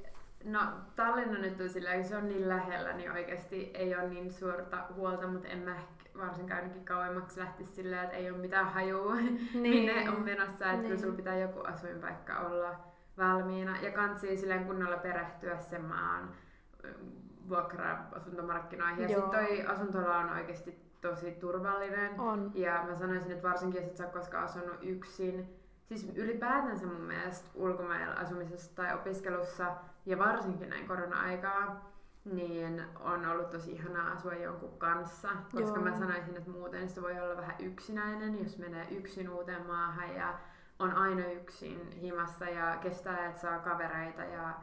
No 0.46 0.60
Tallinna 0.96 1.38
nyt 1.38 1.60
on 1.60 1.68
sillä, 1.68 2.02
se 2.02 2.16
on 2.16 2.28
niin 2.28 2.48
lähellä, 2.48 2.92
niin 2.92 3.12
oikeasti 3.12 3.70
ei 3.74 3.94
ole 3.94 4.08
niin 4.08 4.32
suurta 4.32 4.84
huolta, 4.94 5.26
mutta 5.26 5.48
en 5.48 5.58
mä 5.58 5.76
varsinkaan 6.18 6.60
ainakin 6.60 6.84
kauemmaksi 6.84 7.40
lähtisi 7.40 7.74
sillä, 7.74 8.02
että 8.02 8.16
ei 8.16 8.30
ole 8.30 8.38
mitään 8.38 8.72
hajua, 8.72 9.14
niin. 9.20 9.40
minne 9.54 10.10
on 10.10 10.20
menossa, 10.22 10.64
että 10.64 10.72
niin. 10.72 10.82
kyllä 10.82 11.00
sulla 11.00 11.16
pitää 11.16 11.38
joku 11.38 11.60
asuinpaikka 11.60 12.38
olla 12.38 12.76
valmiina. 13.18 13.76
Ja 13.80 13.90
kansi 13.90 14.36
silleen 14.36 14.64
kunnolla 14.64 14.96
perehtyä 14.96 15.58
sen 15.58 15.84
maan 15.84 16.34
vuokra-asuntomarkkinoihin. 17.48 19.02
Ja 19.02 19.08
sitten 19.08 19.30
toi 19.30 19.66
asuntola 19.66 20.18
on 20.18 20.30
oikeasti 20.30 20.86
tosi 21.00 21.32
turvallinen. 21.32 22.20
On. 22.20 22.50
Ja 22.54 22.84
mä 22.86 22.94
sanoisin, 22.94 23.32
että 23.32 23.48
varsinkin 23.48 23.80
jos 23.80 23.90
et 23.90 23.96
sä 23.96 24.04
ole 24.04 24.12
koskaan 24.12 24.44
asunut 24.44 24.78
yksin, 24.82 25.56
siis 25.88 26.12
ylipäätänsä 26.14 26.86
mun 26.86 27.00
mielestä 27.00 27.50
ulkomailla 27.54 28.14
asumisessa 28.14 28.76
tai 28.76 28.94
opiskelussa 28.94 29.76
ja 30.06 30.18
varsinkin 30.18 30.68
näin 30.68 30.88
korona-aikaa, 30.88 31.90
niin 32.24 32.84
on 33.00 33.26
ollut 33.26 33.50
tosi 33.50 33.72
ihanaa 33.72 34.12
asua 34.12 34.34
jonkun 34.34 34.78
kanssa, 34.78 35.28
koska 35.52 35.78
Joo. 35.78 35.84
mä 35.84 35.98
sanoisin, 35.98 36.36
että 36.36 36.50
muuten 36.50 36.88
se 36.88 37.02
voi 37.02 37.20
olla 37.20 37.36
vähän 37.36 37.56
yksinäinen, 37.58 38.42
jos 38.42 38.58
menee 38.58 38.86
yksin 38.90 39.30
uuteen 39.30 39.66
maahan 39.66 40.14
ja 40.14 40.38
on 40.78 40.92
aina 40.92 41.26
yksin 41.26 41.90
himassa 41.90 42.44
ja 42.44 42.76
kestää, 42.76 43.26
että 43.26 43.40
saa 43.40 43.58
kavereita 43.58 44.22
ja 44.24 44.54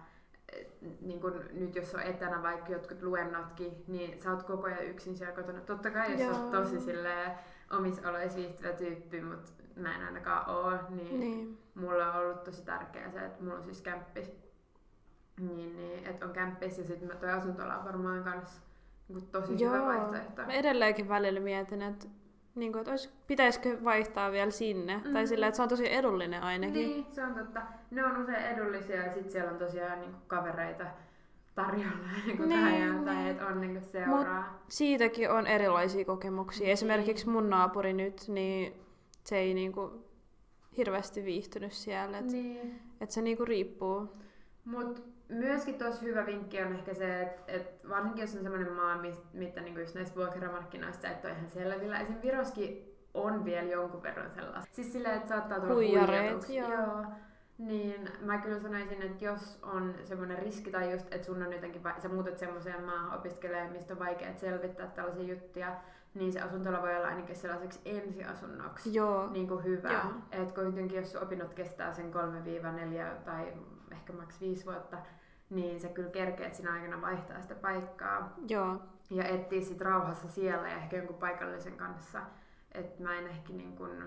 niin 1.02 1.22
kun 1.22 1.44
nyt 1.52 1.76
jos 1.76 1.96
on 1.96 2.02
etänä 2.02 2.44
vaikka 2.44 2.72
jotkut 2.72 3.04
luennotkin, 3.04 3.84
niin 3.88 4.22
sä 4.22 4.32
oot 4.32 4.44
koko 4.44 4.68
ajan 4.68 4.86
yksin 4.86 5.18
siellä 5.18 5.36
kotona. 5.36 5.62
Totta 5.62 5.92
kai 5.92 6.12
jos 6.12 6.22
Joo. 6.22 6.32
oot 6.32 6.52
tosi 6.52 6.80
silleen 6.80 7.32
omissa 7.72 8.10
oloissa 8.10 8.38
viihtyvä 8.38 8.74
tyyppi, 8.74 9.22
mutta 9.22 9.52
mä 9.76 9.96
en 9.96 10.06
ainakaan 10.06 10.50
oo, 10.50 10.72
niin, 10.90 11.20
niin, 11.20 11.58
mulla 11.76 12.14
on 12.14 12.20
ollut 12.20 12.44
tosi 12.44 12.66
tärkeää 12.66 13.12
se, 13.12 13.26
että 13.26 13.44
mulla 13.44 13.58
on 13.58 13.64
siis 13.64 13.82
kämppis 13.82 14.43
niin, 15.40 15.76
niin 15.76 16.08
että 16.08 16.26
on 16.26 16.34
kämppis 16.34 16.78
ja 16.78 16.84
sitten 16.84 17.18
toi 17.18 17.30
asuntola 17.30 17.78
on 17.78 17.86
varmaan 17.86 18.24
kans 18.24 18.62
niin 19.08 19.28
tosi 19.28 19.64
Joo. 19.64 19.74
hyvä 19.74 19.86
vaihtoehto. 19.86 20.42
Mä 20.42 20.54
edelleenkin 20.54 21.10
välillä 21.10 21.40
mietin, 21.40 21.82
että 21.82 22.08
niin 22.56 22.72
kuin, 22.72 22.80
että 22.80 22.92
olisi, 22.92 23.10
pitäisikö 23.28 23.78
vaihtaa 23.84 24.32
vielä 24.32 24.52
sinne. 24.52 25.02
Mm. 25.06 25.14
Tai 25.14 25.28
sillä, 25.28 25.48
että 25.48 25.56
se 25.56 25.64
on 25.64 25.70
tosi 25.70 25.94
edullinen 25.94 26.44
ainakin. 26.44 26.74
Niin, 26.74 27.06
se 27.12 27.24
on 27.24 27.34
totta. 27.34 27.62
Ne 27.92 28.06
on 28.06 28.18
usein 28.18 28.46
edullisia 28.46 28.96
ja 28.96 29.14
sitten 29.14 29.32
siellä 29.32 29.52
on 29.52 29.58
tosiaan 29.58 30.00
niin 30.00 30.12
kuin 30.12 30.24
kavereita 30.28 30.86
tarjolla 31.56 32.08
niin 32.26 32.38
kuin 32.38 32.50
niin, 32.50 33.06
tai 33.06 33.30
että 33.30 33.48
on 33.48 33.62
niin 33.62 33.72
kuin 33.72 33.84
seuraa. 33.84 34.42
Mut 34.42 34.62
siitäkin 34.68 35.32
on 35.32 35.48
erilaisia 35.48 36.06
kokemuksia. 36.06 36.66
Niin. 36.66 36.74
Esimerkiksi 36.74 37.30
mun 37.30 37.50
naapuri 37.50 37.94
nyt, 37.94 38.28
niin 38.28 38.74
se 39.24 39.38
ei 39.38 39.54
niin 39.54 39.72
kuin 39.72 39.92
hirveästi 40.78 41.26
viihtynyt 41.26 41.74
siellä. 41.74 42.18
Että 42.18 42.32
niin. 42.32 42.82
et 43.02 43.12
se 43.12 43.22
niin 43.22 43.38
kuin 43.38 43.48
riippuu. 43.48 44.18
Mut 44.66 45.13
myöskin 45.34 45.76
tosi 45.76 46.02
hyvä 46.02 46.26
vinkki 46.26 46.62
on 46.62 46.74
ehkä 46.76 46.94
se, 46.94 47.22
että 47.22 47.42
et 47.48 47.90
varsinkin 47.90 48.22
jos 48.22 48.36
on 48.36 48.44
semmoinen 48.44 48.72
maa, 48.72 49.02
mitä 49.34 49.62
niinku 49.62 49.80
just 49.80 49.96
näistä 49.96 50.16
vuokramarkkinoista 50.16 51.08
et 51.08 51.26
ole 51.26 51.34
ihan 51.34 51.50
selvillä. 51.50 52.00
Esim. 52.00 52.16
Viroskin 52.22 52.94
on 53.14 53.46
vielä 53.46 53.72
jonkun 53.72 54.04
verran 54.04 54.32
sellaista. 54.32 54.76
Siis 54.76 54.94
silleen, 54.94 55.16
että 55.16 55.30
saattaa 55.30 55.60
tulla 55.60 55.74
huijareet. 55.74 56.50
Joo. 56.50 56.72
joo. 56.72 57.06
Niin 57.58 58.10
mä 58.22 58.38
kyllä 58.38 58.60
sanoisin, 58.60 59.02
että 59.02 59.26
jos 59.26 59.60
on 59.64 59.96
semmoinen 60.04 60.40
riski 60.40 60.72
tai 60.72 60.92
just, 60.92 61.14
että 61.14 61.26
sun 61.26 61.44
on 61.44 61.54
jotenkin, 61.54 61.82
sä 62.02 62.10
muutat 62.10 62.38
semmoiseen 62.38 62.84
maahan 62.84 63.20
opiskelemaan, 63.20 63.72
mistä 63.72 63.94
on 63.94 64.00
vaikea 64.00 64.34
selvittää 64.36 64.88
tällaisia 64.88 65.24
juttuja, 65.24 65.76
niin 66.14 66.34
se 66.34 66.42
asuntola 66.42 66.82
voi 66.82 66.96
olla 66.96 67.08
ainakin 67.08 67.36
sellaiseksi 67.36 67.80
ensiasunnoksi 67.86 68.94
Joo. 68.94 69.30
Niin 69.30 69.48
kuin 69.48 69.64
hyvä. 69.64 70.06
Että 70.32 70.62
kuitenkin 70.62 70.98
jos 70.98 71.16
opinnot 71.16 71.54
kestää 71.54 71.94
sen 71.94 72.12
3-4 72.14 73.24
tai 73.26 73.54
ehkä 73.92 74.14
maks 74.14 74.42
5 74.42 74.66
vuotta, 74.66 74.98
niin 75.56 75.80
se 75.80 75.90
kyllä 75.90 76.10
kerkeet 76.10 76.56
siinä 76.56 76.74
aikana 76.74 77.02
vaihtaa 77.02 77.42
sitä 77.42 77.56
paikkaa. 77.56 78.34
Joo. 78.48 78.82
Ja 79.10 79.24
etsiä 79.24 79.62
sit 79.62 79.82
rauhassa 79.82 80.28
siellä 80.28 80.70
ja 80.70 80.78
ehkä 80.78 80.98
jonkun 80.98 81.16
paikallisen 81.16 81.78
kanssa. 81.78 82.22
Että 82.72 83.04
mä 83.04 83.18
en 83.18 83.28
ehkä 83.28 83.54
niin 83.54 83.76
kun 83.76 84.04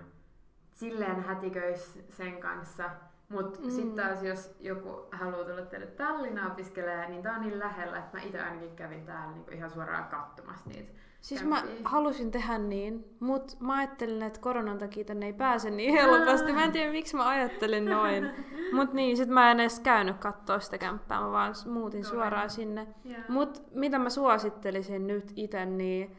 silleen 0.72 1.22
hätiköis 1.22 2.04
sen 2.08 2.40
kanssa, 2.40 2.90
Mutta 3.28 3.60
mm. 3.60 3.70
sitten 3.70 4.04
taas 4.04 4.22
jos 4.22 4.56
joku 4.60 5.08
haluaa 5.12 5.44
tulla 5.44 5.62
teille 5.62 5.86
Tallinnaan 5.86 6.52
opiskelemaan, 6.52 7.10
niin 7.10 7.22
tää 7.22 7.34
on 7.34 7.40
niin 7.40 7.58
lähellä, 7.58 7.98
että 7.98 8.16
mä 8.16 8.22
itse 8.22 8.40
ainakin 8.40 8.76
kävin 8.76 9.06
täällä 9.06 9.32
niinku 9.32 9.50
ihan 9.50 9.70
suoraan 9.70 10.04
katsomassa 10.04 10.70
niitä 10.70 10.92
Siis 11.26 11.44
mä 11.44 11.62
halusin 11.84 12.30
tehdä 12.30 12.58
niin, 12.58 13.04
mutta 13.20 13.56
mä 13.60 13.76
ajattelin, 13.76 14.22
että 14.22 14.40
koronan 14.40 14.78
takia 14.78 15.04
tänne 15.04 15.26
ei 15.26 15.32
pääse 15.32 15.70
niin 15.70 15.92
helposti. 15.92 16.52
Mä 16.52 16.64
en 16.64 16.72
tiedä, 16.72 16.92
miksi 16.92 17.16
mä 17.16 17.28
ajattelin 17.28 17.84
noin. 17.84 18.30
Mutta 18.76 18.96
niin, 18.96 19.16
sit 19.16 19.28
mä 19.28 19.50
en 19.50 19.60
edes 19.60 19.80
käynyt 19.80 20.18
katsoa 20.18 20.60
sitä 20.60 20.78
kämppää, 20.78 21.20
mä 21.20 21.30
vaan 21.30 21.54
muutin 21.66 22.02
Tule. 22.02 22.10
suoraan 22.10 22.50
sinne. 22.50 22.86
Yeah. 23.10 23.28
Mutta 23.28 23.60
mitä 23.74 23.98
mä 23.98 24.10
suosittelisin 24.10 25.06
nyt 25.06 25.32
itse, 25.36 25.66
niin 25.66 26.16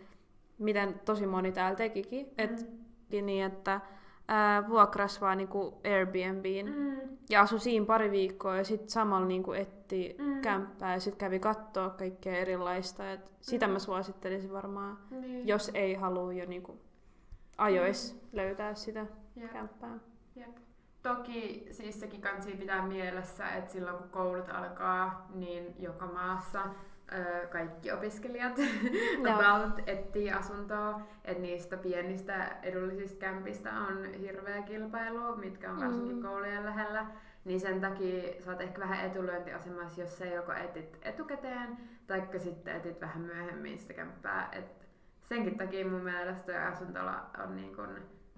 miten 0.58 1.01
tosi 1.05 1.28
moni 1.28 1.51
täällä 1.51 1.76
tekikin, 1.76 2.26
mm. 2.26 2.34
et, 2.38 2.68
niin, 3.22 3.45
että 3.45 3.82
ää, 4.28 4.67
vuokras 4.69 5.21
vaan 5.21 5.38
niinku 5.38 5.82
Airbnbiin 5.86 6.75
mm. 6.75 7.17
ja 7.30 7.41
asui 7.41 7.59
siinä 7.59 7.86
pari 7.86 8.11
viikkoa 8.11 8.57
ja 8.57 8.63
sitten 8.63 8.89
samalla 8.89 9.28
niinku 9.28 9.53
etti 9.53 10.15
mm. 10.19 10.41
kämppää 10.41 10.93
ja 10.93 10.99
sitten 10.99 11.19
kävi 11.19 11.39
katsoa 11.39 11.89
kaikkea 11.89 12.38
erilaista. 12.38 13.11
Et 13.11 13.32
sitä 13.41 13.67
mm. 13.67 13.73
mä 13.73 13.80
suosittelisin 13.80 14.53
varmaan, 14.53 14.97
niin. 15.09 15.47
jos 15.47 15.71
ei 15.73 15.93
halua 15.93 16.34
jo 16.34 16.45
niinku 16.45 16.82
ajois 17.57 18.13
mm. 18.13 18.38
löytää 18.38 18.75
sitä 18.75 19.05
Jep. 19.36 19.51
kämppää. 19.51 19.99
Jep. 20.36 20.57
Toki 21.03 21.67
siis 21.71 21.99
sekin 21.99 22.21
kansi 22.21 22.51
pitää 22.51 22.88
mielessä, 22.88 23.49
että 23.49 23.71
silloin 23.71 23.97
kun 23.97 24.09
koulut 24.09 24.49
alkaa, 24.49 25.28
niin 25.34 25.75
joka 25.80 26.05
maassa 26.05 26.61
kaikki 27.51 27.91
opiskelijat 27.91 28.60
about 29.34 29.80
etsii 29.86 30.32
asuntoa, 30.32 31.01
että 31.26 31.41
niistä 31.41 31.78
pienistä 31.78 32.55
edullisista 32.64 33.20
kämpistä 33.20 33.72
on 33.74 34.05
hirveä 34.20 34.62
kilpailu, 34.62 35.36
mitkä 35.36 35.72
on 35.72 35.80
varsinkin 35.80 36.16
mm. 36.16 36.22
koulujen 36.22 36.66
lähellä. 36.66 37.05
Niin 37.45 37.60
sen 37.60 37.82
takia 37.82 38.41
sä 38.41 38.51
oot 38.51 38.62
ehkä 38.62 38.80
vähän 38.80 39.05
etulyöntiasemassa, 39.05 40.01
jos 40.01 40.18
sä 40.18 40.26
joko 40.26 40.51
etit 40.51 40.97
etukäteen, 41.01 41.78
tai 42.08 42.28
sitten 42.38 42.76
etit 42.76 43.01
vähän 43.01 43.22
myöhemmin 43.22 43.80
sitä 43.80 43.93
kämppää. 43.93 44.49
Et 44.51 44.88
senkin 45.24 45.58
takia 45.58 45.88
mun 45.88 46.03
mielestä 46.03 46.68
asuntola 46.68 47.30
on 47.43 47.55
niin 47.55 47.76
kun, 47.76 47.89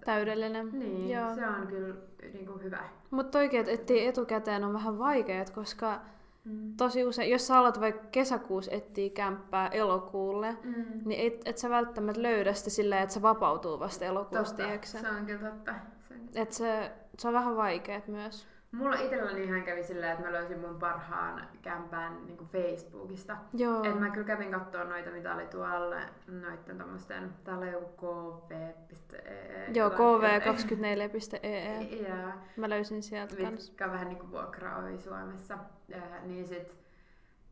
Täydellinen. 0.06 0.70
Niin, 0.80 1.10
Joo. 1.10 1.36
se 1.36 1.48
on 1.48 1.68
kyllä 1.68 1.96
niin 2.34 2.46
kuin 2.46 2.64
hyvä. 2.64 2.84
Mutta 3.12 3.40
oikein, 3.40 3.62
että 3.62 3.72
etsii 3.72 4.08
etukäteen 4.08 4.64
on 4.64 4.74
vähän 4.74 5.00
vaikeat, 5.00 5.50
koska 5.50 6.02
Mm. 6.44 6.74
Tosi 6.78 7.06
usein, 7.06 7.32
jos 7.32 7.48
sä 7.48 7.58
alat 7.60 7.80
vaikka 7.80 8.08
kesäkuussa 8.12 8.72
etsiä 8.72 9.10
kämppää 9.10 9.68
elokuulle, 9.68 10.58
mm. 10.64 11.02
niin 11.06 11.28
et, 11.28 11.42
et 11.46 11.58
sä 11.58 11.70
välttämättä 11.70 12.22
löydä 12.22 12.54
sitä 12.54 12.70
silleen, 12.70 13.04
että 13.04 13.14
se 13.14 13.22
vapautuu 13.22 13.80
vasta 13.80 14.06
elokuussa, 14.06 14.56
totta, 14.56 14.88
se 14.88 15.10
on 15.10 15.26
kyllä 15.26 15.50
totta. 15.50 15.74
Se 16.08 16.14
on, 16.14 16.20
Et 16.36 16.52
se, 16.52 16.92
se 17.18 17.28
on 17.28 17.34
vähän 17.34 17.56
vaikeet 17.56 18.08
myös. 18.08 18.48
Mulla 18.72 18.96
itselläni 18.96 19.44
ihan 19.44 19.64
kävi 19.64 19.84
silleen, 19.84 20.12
että 20.12 20.26
mä 20.26 20.32
löysin 20.32 20.60
mun 20.60 20.80
parhaan 20.80 21.48
kämpään 21.62 22.26
niin 22.26 22.38
Facebookista. 22.52 23.38
Joo. 23.54 23.84
Et 23.84 24.00
mä 24.00 24.10
kyllä 24.10 24.28
kävin 24.28 24.52
katsoa 24.52 24.84
noita, 24.84 25.10
mitä 25.10 25.36
oli 25.36 25.48
tuolla, 25.48 25.96
noitten 26.28 26.78
tommosten, 26.78 27.34
täällä 27.44 27.66
on 27.66 27.72
joku 27.72 27.88
kv.ee. 27.98 29.72
Joo, 29.74 29.90
kv24.ee. 29.90 31.88
Yeah. 32.02 32.34
Mä 32.58 32.70
löysin 32.70 33.04
sieltä 33.04 33.36
Mitkä 33.36 33.50
kans. 33.50 33.74
on 33.82 33.92
vähän 33.92 34.08
niinku 34.08 34.32
vuokra 34.32 34.98
Suomessa. 34.98 35.58
Ja, 35.88 36.02
niin 36.24 36.48
sit 36.48 36.78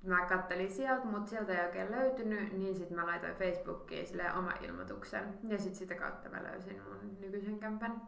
mä 0.03 0.25
kattelin 0.25 0.71
sieltä, 0.71 1.05
mutta 1.05 1.29
sieltä 1.29 1.53
ei 1.53 1.65
oikein 1.65 1.91
löytynyt, 1.91 2.53
niin 2.53 2.75
sitten 2.75 2.97
mä 2.97 3.05
laitoin 3.05 3.35
Facebookiin 3.35 4.07
sille 4.07 4.33
oma 4.33 4.51
ilmoituksen. 4.61 5.23
Ja 5.43 5.57
sitten 5.57 5.75
sitä 5.75 5.95
kautta 5.95 6.29
mä 6.29 6.43
löysin 6.43 6.81
mun 6.83 7.17
nykyisen 7.21 7.59
kämpän 7.59 8.01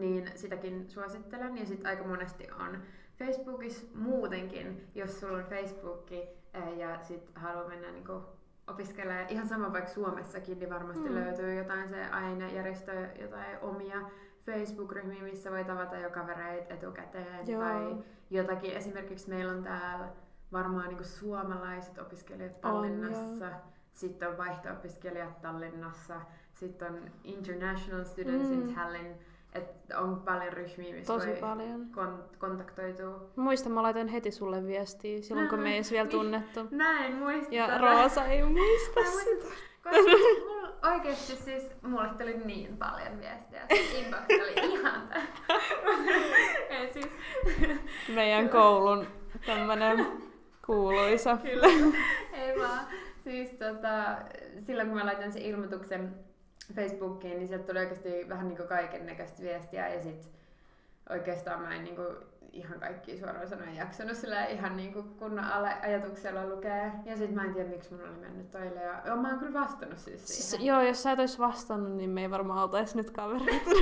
niin 0.00 0.30
sitäkin 0.34 0.90
suosittelen. 0.90 1.58
Ja 1.58 1.66
sitten 1.66 1.86
aika 1.86 2.04
monesti 2.04 2.48
on 2.50 2.78
Facebookissa 3.18 3.86
muutenkin, 3.94 4.88
jos 4.94 5.20
sulla 5.20 5.38
on 5.38 5.44
Facebookki 5.44 6.28
eh, 6.54 6.76
ja 6.76 6.98
sit 7.02 7.30
haluaa 7.34 7.68
mennä 7.68 7.90
niinku 7.90 8.22
opiskelemaan 8.66 9.28
ihan 9.28 9.48
sama 9.48 9.72
vaikka 9.72 9.90
Suomessakin, 9.90 10.58
niin 10.58 10.70
varmasti 10.70 11.08
mm. 11.08 11.14
löytyy 11.14 11.54
jotain 11.54 11.88
se 11.88 12.04
ainejärjestö, 12.04 13.08
jotain 13.20 13.58
omia 13.60 14.00
Facebook-ryhmiä, 14.46 15.22
missä 15.22 15.50
voi 15.50 15.64
tavata 15.64 15.96
jo 15.96 16.10
kavereita 16.10 16.74
etukäteen. 16.74 17.48
Joo. 17.48 17.62
Tai 17.62 17.96
jotakin, 18.30 18.72
esimerkiksi 18.72 19.28
meillä 19.28 19.52
on 19.52 19.62
täällä 19.62 20.08
varmaan 20.52 20.88
niinku 20.88 21.04
suomalaiset 21.04 21.98
opiskelijat 21.98 22.60
Tallinnassa, 22.60 23.46
on, 23.46 23.52
sitten 23.92 24.28
on 24.28 24.38
vaihto-opiskelijat 24.38 25.40
Tallinnassa, 25.40 26.20
sitten 26.52 26.92
on 26.92 27.10
International 27.24 28.04
Students 28.04 28.48
mm. 28.48 28.52
in 28.52 28.74
Tallinn, 28.74 29.14
että 29.54 29.98
on 29.98 30.20
paljon 30.20 30.52
ryhmiä, 30.52 30.94
missä 30.94 31.12
Tosi 31.12 31.28
voi 31.28 31.36
paljon. 31.36 31.86
Kon- 31.94 32.36
kontaktoitua. 32.38 33.30
Muista, 33.36 33.68
mä 33.68 33.82
laitan 33.82 34.08
heti 34.08 34.30
sulle 34.30 34.66
viestiä 34.66 35.22
silloin, 35.22 35.48
kun 35.48 35.58
me 35.58 35.68
ei 35.68 35.74
edes 35.74 35.92
vielä 35.92 36.08
tunnettu. 36.08 36.60
Näin, 36.70 37.14
muista. 37.14 37.54
Ja 37.54 37.78
Roosa 37.78 38.24
ei 38.26 38.42
muista 38.42 39.00
sitä. 39.04 39.54
Koska 39.82 40.00
mulla, 40.48 40.72
oikeesti 40.92 41.36
siis 41.36 41.62
mulle 41.82 42.08
tuli 42.18 42.36
niin 42.44 42.76
paljon 42.76 43.20
viestiä. 43.20 43.60
Siis 43.68 43.94
inbox 43.94 44.20
oli 44.42 44.54
ihan 44.72 45.08
ei 46.70 46.92
siis... 46.92 47.06
Meidän 48.14 48.48
koulun 48.48 49.06
tämmönen 49.46 50.06
kuuluisa. 50.66 51.36
Kyllä. 51.36 51.66
ei 52.32 52.58
vaan. 52.58 52.80
Siis 53.24 53.50
tota, 53.50 54.16
silloin 54.58 54.88
kun 54.88 54.98
mä 54.98 55.06
laitan 55.06 55.32
sen 55.32 55.42
ilmoituksen 55.42 56.14
Facebookiin, 56.74 57.36
niin 57.36 57.48
sieltä 57.48 57.66
tuli 57.66 57.78
oikeasti 57.78 58.26
vähän 58.28 58.48
niin 58.48 58.68
kaiken 58.68 59.06
näköistä 59.06 59.42
viestiä 59.42 59.88
ja 59.88 60.02
sit 60.02 60.30
oikeastaan 61.10 61.60
mä 61.60 61.74
en 61.74 61.84
niin 61.84 61.96
kuin 61.96 62.16
ihan 62.52 62.80
kaikki 62.80 63.18
suoraan 63.18 63.48
sanoen 63.48 63.76
jaksanut 63.76 64.16
sillä 64.16 64.44
ihan 64.44 64.76
niin 64.76 64.92
kuin 64.92 65.08
kunnon 65.18 65.44
ajatuksella 65.82 66.46
lukee. 66.46 66.92
Ja 67.04 67.16
sitten 67.16 67.34
mä 67.34 67.44
en 67.44 67.54
tiedä, 67.54 67.68
miksi 67.68 67.94
mun 67.94 68.02
oli 68.02 68.18
mennyt 68.20 68.50
toille. 68.50 68.82
Ja 68.82 69.02
joo, 69.06 69.16
mä 69.16 69.28
oon 69.28 69.38
kyllä 69.38 69.60
vastannut 69.60 69.98
siis 69.98 70.26
siihen. 70.26 70.42
Siis, 70.42 70.62
joo, 70.62 70.82
jos 70.82 71.02
sä 71.02 71.12
et 71.12 71.18
ois 71.18 71.38
vastannut, 71.38 71.92
niin 71.92 72.10
me 72.10 72.22
ei 72.22 72.30
varmaan 72.30 72.62
oltais 72.62 72.94
nyt 72.94 73.10
kavereita. 73.10 73.70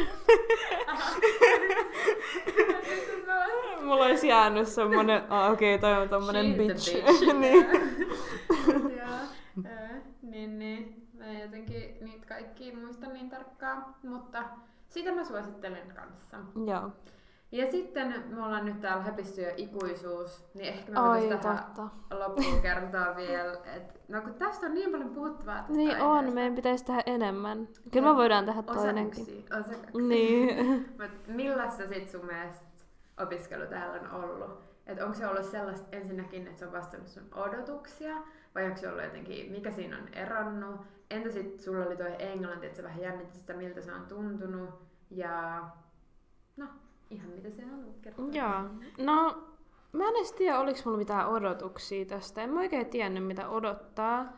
Mulla 3.82 4.04
olisi 4.04 4.28
jäänyt 4.28 4.68
semmonen, 4.68 5.22
ah, 5.28 5.52
okei, 5.52 5.74
okay, 5.74 5.90
toi 5.90 6.02
on 6.02 6.08
tommonen 6.08 6.54
bitch. 6.54 6.94
bitch. 6.94 7.34
niin. 7.40 7.66
Mä 11.28 11.34
jotenkin 11.34 11.96
niitä 12.00 12.26
kaikki 12.26 12.76
muista 12.76 13.06
niin 13.06 13.30
tarkkaan, 13.30 13.94
mutta 14.02 14.44
sitä 14.88 15.12
mä 15.12 15.24
suosittelen 15.24 15.92
kanssa. 15.94 16.36
Joo. 16.66 16.90
Ja 17.52 17.70
sitten 17.70 18.24
me 18.28 18.44
ollaan 18.44 18.64
nyt 18.64 18.80
täällä 18.80 19.02
häpisty 19.02 19.42
jo 19.42 19.50
ikuisuus, 19.56 20.44
niin 20.54 20.66
ehkä 20.74 20.92
me 20.92 21.00
voitaisiin 21.00 21.38
tähän 21.40 21.64
loppuun 22.10 22.62
kertoa 22.62 23.16
vielä, 23.16 23.52
että 23.76 24.00
no 24.08 24.20
kun 24.20 24.34
tästä 24.34 24.66
on 24.66 24.74
niin 24.74 24.90
paljon 24.90 25.10
puhuttavaa 25.10 25.56
tästä 25.56 25.72
Niin 25.72 25.90
aiheesta. 25.90 26.08
on, 26.08 26.32
meidän 26.34 26.54
pitäisi 26.54 26.84
tehdä 26.84 27.02
enemmän. 27.06 27.68
Kyllä 27.92 28.08
me 28.08 28.16
voidaan 28.16 28.44
tehdä 28.44 28.62
toinenkin. 28.62 29.44
Osa 29.60 29.72
yksi, 29.74 30.08
Niin. 30.08 30.56
Mutta 31.00 31.32
millaista 31.32 31.86
sit 31.88 32.08
sun 32.10 32.26
mielestä 32.26 32.66
opiskelu 33.20 33.66
täällä 33.66 34.00
on 34.00 34.24
ollut? 34.24 34.60
Että 34.86 35.04
onko 35.04 35.18
se 35.18 35.26
ollut 35.26 35.44
sellaista 35.44 35.88
ensinnäkin, 35.92 36.46
että 36.46 36.58
se 36.58 36.66
on 36.66 36.72
vastannut 36.72 37.08
sun 37.08 37.28
odotuksia, 37.34 38.14
vai 38.54 38.64
onko 38.64 38.76
se 38.76 38.88
ollut 38.88 39.04
jotenkin, 39.04 39.52
mikä 39.52 39.70
siinä 39.70 39.96
on 39.98 40.08
eronnut? 40.14 40.80
Entä 41.10 41.30
sitten 41.30 41.60
sulla 41.60 41.86
oli 41.86 41.96
toi 41.96 42.12
englanti, 42.18 42.66
että 42.66 42.76
sä 42.76 42.82
vähän 42.82 43.02
jännitit 43.02 43.34
sitä, 43.34 43.54
miltä 43.54 43.80
se 43.80 43.92
on 43.92 44.06
tuntunut, 44.06 44.70
ja 45.10 45.62
no, 46.56 46.66
ihan 47.10 47.30
mitä 47.30 47.50
se 47.50 47.62
on 47.64 47.94
kertoa. 48.02 48.26
Joo, 48.32 48.62
no 48.98 49.48
mä 49.92 50.08
en 50.08 50.16
edes 50.16 50.32
tiedä, 50.32 50.60
oliko 50.60 50.80
mulla 50.84 50.98
mitään 50.98 51.28
odotuksia 51.28 52.04
tästä. 52.04 52.42
En 52.42 52.50
mä 52.50 52.60
oikein 52.60 52.86
tiennyt, 52.86 53.26
mitä 53.26 53.48
odottaa. 53.48 54.32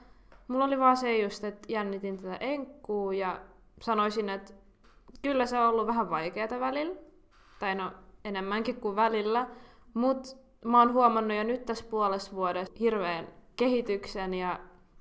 Mulla 0.48 0.64
oli 0.64 0.78
vaan 0.78 0.96
se 0.96 1.18
just, 1.18 1.44
että 1.44 1.72
jännitin 1.72 2.16
tätä 2.16 2.36
enkkuu 2.36 3.12
ja 3.12 3.40
sanoisin, 3.80 4.28
että 4.28 4.52
kyllä 5.22 5.46
se 5.46 5.58
on 5.58 5.68
ollut 5.68 5.86
vähän 5.86 6.10
vaikeaa 6.10 6.60
välillä. 6.60 6.96
Tai 7.58 7.74
no, 7.74 7.92
enemmänkin 8.24 8.80
kuin 8.80 8.96
välillä. 8.96 9.46
Mutta 9.94 10.28
mä 10.64 10.78
oon 10.78 10.92
huomannut 10.92 11.36
jo 11.36 11.44
nyt 11.44 11.66
tässä 11.66 11.84
puolessa 11.90 12.32
vuodessa 12.32 12.74
hirveän 12.80 13.28
kehityksen 13.56 14.34
ja 14.34 14.60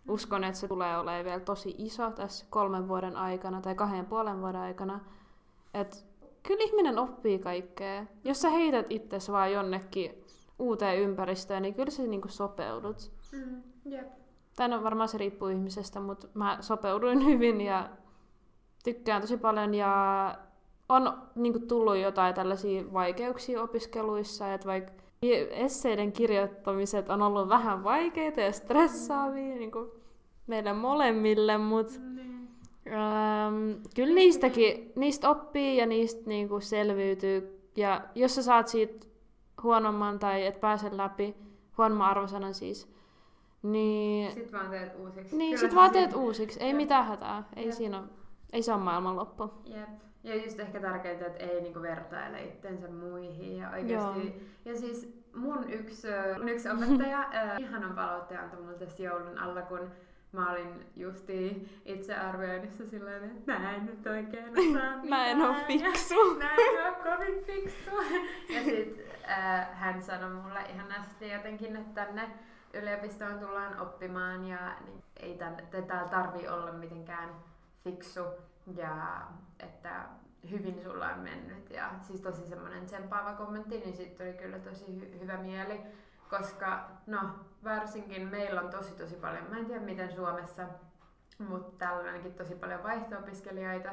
uskon, 0.10 0.44
että 0.44 0.60
se 0.60 0.68
tulee 0.68 0.98
olemaan 0.98 1.26
vielä 1.26 1.40
tosi 1.40 1.76
iso 1.78 2.12
tässä 2.12 2.46
kolmen 2.50 2.88
vuoden 2.88 3.16
aikana 3.16 3.62
tai 3.62 3.76
kahden 3.76 4.06
puolen 4.06 4.42
vuoden 4.42 4.62
aikana. 4.62 5.00
että 5.74 5.98
kyllä 6.44 6.64
ihminen 6.64 7.00
oppii 7.00 7.40
kaikkea. 7.40 8.06
Jos 8.24 8.42
sä 8.42 8.50
heität 8.50 8.86
itsesi 8.90 9.32
vaan 9.32 9.52
jonnekin 9.52 10.24
uuteen 10.60 11.00
ympäristöön, 11.00 11.62
niin 11.62 11.74
kyllä 11.74 11.92
sä 11.92 12.04
niinku 12.04 12.28
sopeudut. 12.28 13.12
Mm, 13.32 13.64
yep. 13.92 14.08
Tai 14.56 14.70
no 14.70 14.84
varmaan 14.84 15.10
se 15.10 15.18
riippuu 15.18 15.48
ihmisestä, 15.48 16.00
mutta 16.00 16.28
mä 16.34 16.58
sopeuduin 16.62 17.26
hyvin 17.30 17.62
ja 17.62 17.90
tykkään 18.84 19.22
tosi 19.22 19.38
paljon 19.38 19.74
ja 19.74 20.36
on 20.90 21.22
niinku 21.36 21.60
tullut 21.60 21.98
jotain 21.98 22.36
tällaisia 22.36 22.94
vaikeuksia 22.94 23.62
opiskeluissa, 23.62 24.54
että 24.54 24.68
vaikka 24.68 24.94
esseiden 25.50 26.12
kirjoittamiset 26.12 27.10
on 27.10 27.22
ollut 27.22 27.50
vähän 27.50 27.84
vaikeita 27.84 28.42
ja 28.42 28.52
stressaavia 28.52 29.56
niin 29.56 29.72
kuin 29.72 29.92
meille 30.50 30.74
molemmille, 30.74 31.58
mutta 31.58 31.94
mm. 32.00 32.48
ähm, 32.88 33.72
kyllä 33.96 34.14
niistäkin, 34.14 34.92
niistä 34.96 35.30
oppii 35.30 35.78
ja 35.78 35.86
niistä 35.86 36.22
niin 36.26 36.50
kuin 36.50 36.62
selviytyy 36.62 37.70
Ja 37.76 38.02
jos 38.16 38.36
sä 38.36 38.44
saat 38.44 38.68
siitä 38.68 39.08
huonomman 39.64 40.20
tai 40.20 40.46
et 40.46 40.62
pääse 40.62 40.98
läpi, 40.98 41.36
huonomman 41.78 42.10
arvosanan 42.10 42.54
siis, 42.54 42.94
niin... 43.64 44.32
Sitten 44.32 44.60
vaan 44.60 44.70
teet 44.70 44.96
uusiksi. 44.96 45.38
Niin, 45.38 45.56
Kyllä 45.56 45.68
sit 45.70 45.76
vaan 45.76 45.92
teet 45.92 46.16
uusiksi. 46.16 46.64
Ei 46.64 46.74
mitään 46.74 47.06
hätää. 47.06 47.44
Ei 47.56 47.66
Jep. 47.66 47.74
siinä 47.74 48.00
ole, 48.00 48.08
ei 48.54 48.62
se 48.62 48.74
ole 48.74 48.82
maailmanloppu. 48.82 49.54
Jep. 49.66 49.90
Ja 50.24 50.36
just 50.36 50.60
ehkä 50.60 50.80
tärkeintä, 50.80 51.26
että 51.26 51.44
ei 51.44 51.62
niinku 51.62 51.82
vertaile 51.82 52.44
itsensä 52.44 52.88
muihin. 52.88 53.58
Ja 53.58 53.70
oikeasti, 53.70 54.28
Joo. 54.28 54.36
ja 54.66 54.78
siis 54.78 55.20
mun 55.36 55.70
yksi, 55.70 56.08
mun 56.38 56.50
yksi 56.50 56.70
opettaja, 56.70 57.20
äh, 57.34 57.60
ihanan 57.60 57.96
palautteen 57.96 58.42
antoi 58.42 58.62
mulle 58.62 58.78
tässä 58.78 59.04
joulun 59.04 59.38
alla, 59.38 59.62
kun 59.62 59.80
mä 60.32 60.52
olin 60.52 60.86
justi 60.96 61.70
itsearvioinnissa 61.86 62.86
silleen, 62.86 63.24
että 63.24 63.60
mä 63.60 63.76
en 63.76 63.86
nyt 63.86 64.08
oikein 64.08 64.50
osaa 64.60 64.64
mitään. 64.98 65.10
mä 65.10 65.26
en 65.28 65.42
oo 65.42 65.56
fiksu. 65.68 66.16
mä 66.40 66.50
en 66.56 66.86
oo 66.86 66.94
kovin 67.04 67.44
fiksu. 67.44 67.92
ja 68.50 68.64
sit 68.64 69.00
äh, 69.30 69.68
hän 69.74 70.02
sanoi 70.02 70.30
mulle 70.30 70.62
ihanasti 70.74 71.30
jotenkin, 71.30 71.76
että 71.76 72.06
tänne 72.06 72.30
yliopistoon 72.74 73.40
tullaan 73.40 73.80
oppimaan 73.80 74.46
ja 74.46 74.76
niin 74.86 75.04
ei 75.20 75.38
täällä 75.88 76.10
tarvii 76.10 76.48
olla 76.48 76.72
mitenkään 76.72 77.30
fiksu 77.84 78.24
ja 78.76 79.22
että 79.60 80.06
hyvin 80.52 80.82
sulla 80.84 81.08
on 81.10 81.20
mennyt. 81.20 81.70
Ja 81.70 81.92
siis 82.02 82.22
tosi 82.22 82.48
semmoinen 82.48 82.86
tsempaava 82.86 83.34
kommentti, 83.34 83.78
niin 83.80 83.96
siitä 83.96 84.24
tuli 84.24 84.34
kyllä 84.34 84.60
tosi 84.60 84.86
hy- 84.86 85.22
hyvä 85.22 85.38
mieli. 85.38 85.80
Koska 86.30 86.90
no, 87.08 87.20
varsinkin 87.64 88.28
meillä 88.28 88.62
on 88.62 88.70
tosi 88.70 88.92
tosi 88.92 89.16
paljon, 89.16 89.50
mä 89.50 89.58
en 89.58 89.66
tiedä 89.66 89.82
miten 89.82 90.12
Suomessa, 90.12 90.64
mutta 91.48 91.78
täällä 91.78 92.00
on 92.00 92.08
ainakin 92.08 92.34
tosi 92.34 92.56
paljon 92.56 92.84
vaihto-opiskelijoita. 92.84 93.90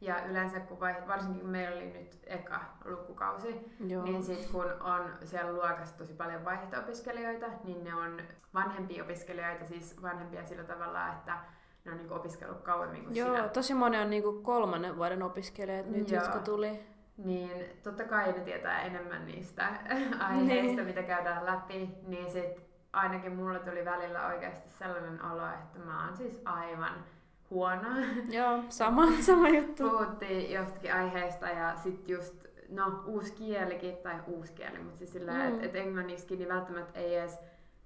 Ja 0.00 0.24
yleensä, 0.24 0.60
kun 0.60 0.80
vai, 0.80 0.94
varsinkin 1.08 1.40
kun 1.40 1.50
meillä 1.50 1.76
oli 1.76 1.90
nyt 1.90 2.18
eka 2.26 2.60
lukukausi, 2.84 3.76
Joo. 3.86 4.04
niin 4.04 4.22
sit 4.22 4.46
kun 4.52 4.72
on 4.80 5.10
siellä 5.24 5.52
luokassa 5.52 5.98
tosi 5.98 6.14
paljon 6.14 6.44
vaihto-opiskelijoita, 6.44 7.46
niin 7.64 7.84
ne 7.84 7.94
on 7.94 8.20
vanhempia 8.54 9.04
opiskelijoita, 9.04 9.66
siis 9.66 10.02
vanhempia 10.02 10.44
sillä 10.44 10.64
tavalla, 10.64 11.08
että 11.08 11.38
ne 11.84 11.90
on 11.92 11.98
niinku 11.98 12.14
opiskellut 12.14 12.60
kauemmin 12.62 13.04
kuin 13.04 13.16
Joo, 13.16 13.36
sinä. 13.36 13.48
tosi 13.48 13.74
moni 13.74 13.98
on 13.98 14.10
niinku 14.10 14.32
kolmannen 14.42 14.96
vuoden 14.96 15.22
opiskelijat 15.22 15.86
nyt, 15.86 16.10
Joo. 16.10 16.22
jotka 16.22 16.38
tuli. 16.38 16.80
Niin 17.24 17.64
totta 17.82 18.04
kai 18.04 18.32
ne 18.32 18.40
tietää 18.40 18.82
enemmän 18.82 19.26
niistä 19.26 19.68
aiheista, 20.28 20.76
niin. 20.76 20.86
mitä 20.86 21.02
käydään 21.02 21.46
läpi, 21.46 21.90
niin 22.06 22.30
sit 22.30 22.68
ainakin 22.92 23.36
mulle 23.36 23.58
tuli 23.58 23.84
välillä 23.84 24.26
oikeasti 24.26 24.68
sellainen 24.68 25.24
olo, 25.24 25.46
että 25.48 25.78
mä 25.78 26.04
oon 26.04 26.16
siis 26.16 26.42
aivan 26.44 27.04
huono. 27.50 27.88
Joo, 28.30 28.62
sama, 28.68 29.06
sama 29.20 29.48
juttu. 29.48 29.90
Puhuttiin 29.90 30.52
jostakin 30.52 30.94
aiheesta 30.94 31.46
ja 31.48 31.76
sitten 31.76 32.14
just, 32.14 32.34
no 32.68 33.02
uusi 33.06 33.32
kielikin, 33.32 33.96
tai 33.96 34.20
uusi 34.26 34.52
kieli, 34.52 34.78
mutta 34.78 34.98
siis 34.98 35.12
sillä, 35.12 35.32
mm. 35.32 35.40
että 35.40 35.66
et 35.66 35.76
englanniskin 35.76 36.38
niin 36.38 36.48
välttämättä 36.48 37.00
ei 37.00 37.14
edes 37.14 37.38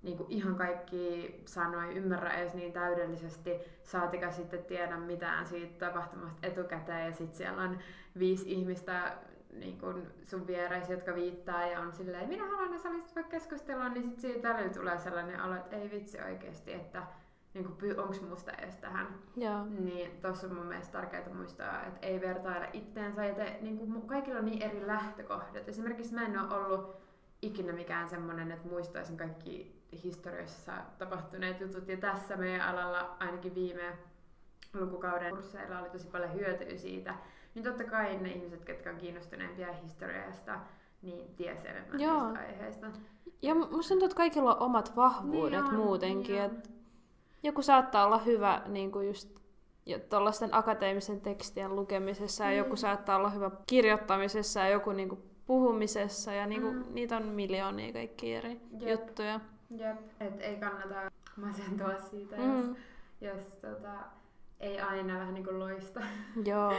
niin 0.03 0.17
kuin 0.17 0.31
ihan 0.31 0.55
kaikki 0.55 1.35
sanoi 1.45 1.95
ymmärrä 1.95 2.31
edes 2.31 2.55
niin 2.55 2.73
täydellisesti, 2.73 3.51
saatika 3.83 4.31
sitten 4.31 4.65
tiedä 4.65 4.97
mitään 4.97 5.47
siitä 5.47 5.87
tapahtumasta 5.87 6.47
etukäteen 6.47 7.07
ja 7.07 7.13
sitten 7.13 7.37
siellä 7.37 7.63
on 7.63 7.79
viisi 8.19 8.53
ihmistä 8.53 9.17
niin 9.53 9.79
kuin 9.79 10.07
sun 10.25 10.47
viereisi, 10.47 10.93
jotka 10.93 11.15
viittaa 11.15 11.67
ja 11.67 11.81
on 11.81 11.93
silleen, 11.93 12.29
minä 12.29 12.47
haluan 12.47 12.75
osallistua 12.75 13.23
keskusteluun, 13.23 13.95
niin 13.95 14.03
sitten 14.03 14.21
siitä 14.21 14.49
välillä 14.49 14.73
tulee 14.73 14.99
sellainen 14.99 15.43
olo, 15.43 15.55
että 15.55 15.77
ei 15.77 15.91
vitsi 15.91 16.21
oikeasti, 16.21 16.73
että 16.73 17.03
niin 17.55 17.65
kuin, 17.65 18.01
onko 18.01 18.15
musta 18.29 18.53
edes 18.53 18.77
tähän. 18.77 19.07
Joo. 19.37 19.65
Niin 19.65 20.11
tuossa 20.21 20.47
on 20.47 20.55
mun 20.55 20.67
mielestä 20.67 20.93
tärkeää 20.93 21.35
muistaa, 21.35 21.87
että 21.87 22.07
ei 22.07 22.21
vertailla 22.21 22.67
itteensä 22.73 23.25
ja 23.25 23.35
te, 23.35 23.59
niin 23.61 23.79
kuin, 23.79 24.03
kaikilla 24.03 24.39
on 24.39 24.45
niin 24.45 24.63
eri 24.63 24.87
lähtökohdat. 24.87 25.69
Esimerkiksi 25.69 26.15
mä 26.15 26.27
en 26.27 26.39
ole 26.39 26.55
ollut 26.55 26.97
ikinä 27.43 27.73
mikään 27.73 28.09
semmoinen, 28.09 28.53
että 28.53 28.69
muistaisin 28.69 29.17
kaikki 29.17 29.82
historiassa 30.05 30.72
tapahtuneet 30.99 31.61
jutut. 31.61 31.88
Ja 31.88 31.97
tässä 31.97 32.36
meidän 32.36 32.68
alalla 32.68 33.16
ainakin 33.18 33.55
viime 33.55 33.99
lukukauden 34.74 35.30
kursseilla 35.30 35.78
oli 35.78 35.90
tosi 35.90 36.09
paljon 36.09 36.34
hyötyä 36.34 36.76
siitä. 36.76 37.14
Niin 37.55 37.64
totta 37.64 37.84
kai 37.84 38.16
ne 38.16 38.32
ihmiset, 38.32 38.64
ketkä 38.64 38.90
on 38.90 38.97
kiinnostuneempia 38.97 39.72
historiasta, 39.72 40.61
niin 41.03 41.34
ties 41.36 41.64
enemmän 41.64 42.01
Joo. 42.01 42.24
niistä 42.24 42.40
aiheista. 42.40 42.86
Ja 43.43 43.55
musta 43.55 43.88
tuntuu, 43.88 44.07
että 44.07 44.16
kaikilla 44.16 44.55
on 44.55 44.62
omat 44.62 44.97
vahvuudet 44.97 45.61
niin 45.61 45.74
on, 45.74 45.80
muutenkin. 45.80 46.34
Niin 46.34 46.45
että 46.45 46.70
joku 47.43 47.62
saattaa 47.62 48.07
olla 48.07 48.18
hyvä 48.18 48.62
niin 48.66 48.93
kuin 48.93 49.07
just 49.07 49.43
tuollaisten 50.11 50.55
akateemisen 50.55 51.20
tekstien 51.20 51.76
lukemisessa 51.76 52.45
mm. 52.45 52.51
ja 52.51 52.57
joku 52.57 52.76
saattaa 52.76 53.16
olla 53.16 53.30
hyvä 53.30 53.51
kirjoittamisessa 53.66 54.61
ja 54.61 54.68
joku 54.68 54.93
niin 54.93 55.09
kuin 55.09 55.22
puhumisessa 55.47 56.32
ja 56.32 56.47
niin 56.47 56.62
kuin, 56.62 56.76
mm. 56.76 56.84
niitä 56.95 57.16
on 57.16 57.24
miljoonia 57.24 57.93
kaikki 57.93 58.34
eri 58.34 58.61
Jep. 58.78 58.88
juttuja. 58.90 59.40
Jep, 59.79 59.99
et 60.20 60.41
ei 60.41 60.57
kannata 60.57 61.11
masentua 61.37 61.99
siitä, 61.99 62.37
mm. 62.37 62.57
jos, 62.57 62.77
jos 63.20 63.55
tota, 63.55 63.93
ei 64.61 64.81
aina 64.81 65.18
vähän 65.18 65.35
niin 65.35 65.45
kuin 65.45 65.59
loista. 65.59 66.01
Joo. 66.45 66.73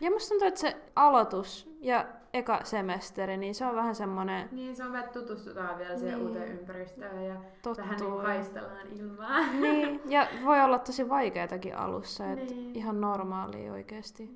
Ja 0.00 0.10
musta 0.10 0.28
tuntuu, 0.28 0.48
että 0.48 0.60
se 0.60 0.76
aloitus 0.96 1.70
ja 1.80 2.06
eka 2.32 2.60
semesteri, 2.64 3.36
niin 3.36 3.54
se 3.54 3.66
on 3.66 3.76
vähän 3.76 3.94
semmoinen... 3.94 4.48
Niin, 4.52 4.76
se 4.76 4.84
on 4.84 4.92
vähän 4.92 5.08
tutustutaan 5.08 5.78
vielä 5.78 5.98
siihen 5.98 6.18
niin. 6.18 6.28
uuteen 6.28 6.58
ympäristöön 6.58 7.24
ja 7.24 7.34
Tottuu. 7.62 7.84
vähän 7.84 7.96
niin 8.00 8.22
haistellaan 8.22 8.86
ilmaa. 8.86 9.40
Niin, 9.60 10.00
ja 10.06 10.28
voi 10.44 10.60
olla 10.60 10.78
tosi 10.78 11.08
vaikeatakin 11.08 11.76
alussa, 11.76 12.32
että 12.32 12.54
niin. 12.54 12.76
ihan 12.76 13.00
normaalia 13.00 13.72
oikeasti. 13.72 14.30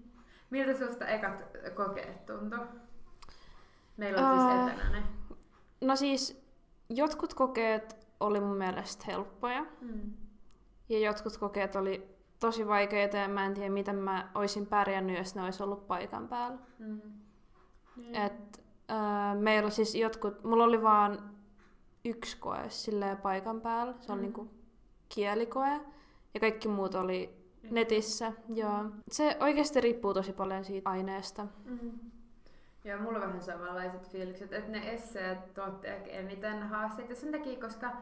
Miltä 0.51 0.79
susta 0.79 1.07
ekat 1.07 1.45
kokeet 1.75 2.27
tuntui? 2.27 2.67
Meillä 3.97 4.31
on 4.31 4.39
uh, 4.39 4.63
siis 4.63 4.73
etänä 4.73 4.91
ne. 4.91 5.03
No 5.81 5.97
siis, 5.97 6.48
jotkut 6.91 7.35
kokeet 7.35 7.97
oli 8.21 8.41
mun 8.41 8.57
mielestä 8.57 9.05
helppoja. 9.07 9.67
Mm. 9.81 10.13
Ja 10.89 10.99
jotkut 10.99 11.37
kokeet 11.37 11.77
oli 11.77 12.19
tosi 12.41 12.67
vaikeita 12.67 13.17
ja 13.17 13.29
mä 13.29 13.47
en 13.47 13.55
tiedä, 13.55 13.71
miten 13.71 13.97
mä 13.97 14.31
olisin 14.35 14.67
pärjännyt, 14.67 15.19
jos 15.19 15.35
ne 15.35 15.43
olisi 15.43 15.63
ollut 15.63 15.87
paikan 15.87 16.29
päällä. 16.29 16.59
Mm. 16.79 17.01
Mm. 17.97 18.15
Et, 18.15 18.65
äh, 18.91 19.39
meillä 19.39 19.71
siis 19.71 19.95
jotkut, 19.95 20.45
mulla 20.45 20.65
oli 20.65 20.83
vaan 20.83 21.31
yksi 22.05 22.37
koe 22.39 22.65
silleen 22.69 23.17
paikan 23.17 23.61
päällä, 23.61 23.95
se 24.01 24.13
oli 24.13 24.21
mm. 24.21 24.23
niinku 24.23 24.51
kielikoe, 25.09 25.81
ja 26.35 26.41
kaikki 26.41 26.69
muut 26.69 26.95
oli 26.95 27.39
netissä. 27.71 28.33
Ja 28.55 28.85
se 29.11 29.37
oikeasti 29.41 29.81
riippuu 29.81 30.15
tosi 30.15 30.33
paljon 30.33 30.65
siitä 30.65 30.91
aineesta. 30.91 31.47
Mm. 31.65 31.91
Ja 32.85 32.99
mulla 32.99 33.19
on 33.19 33.27
vähän 33.27 33.43
samanlaiset 33.43 34.09
fiilikset, 34.09 34.53
että 34.53 34.71
ne 34.71 34.93
esseet 34.93 35.55
tuotti 35.55 35.89
eniten 36.09 36.63
haasteita 36.63 37.15
sen 37.15 37.33
takia, 37.33 37.61
koska 37.61 37.93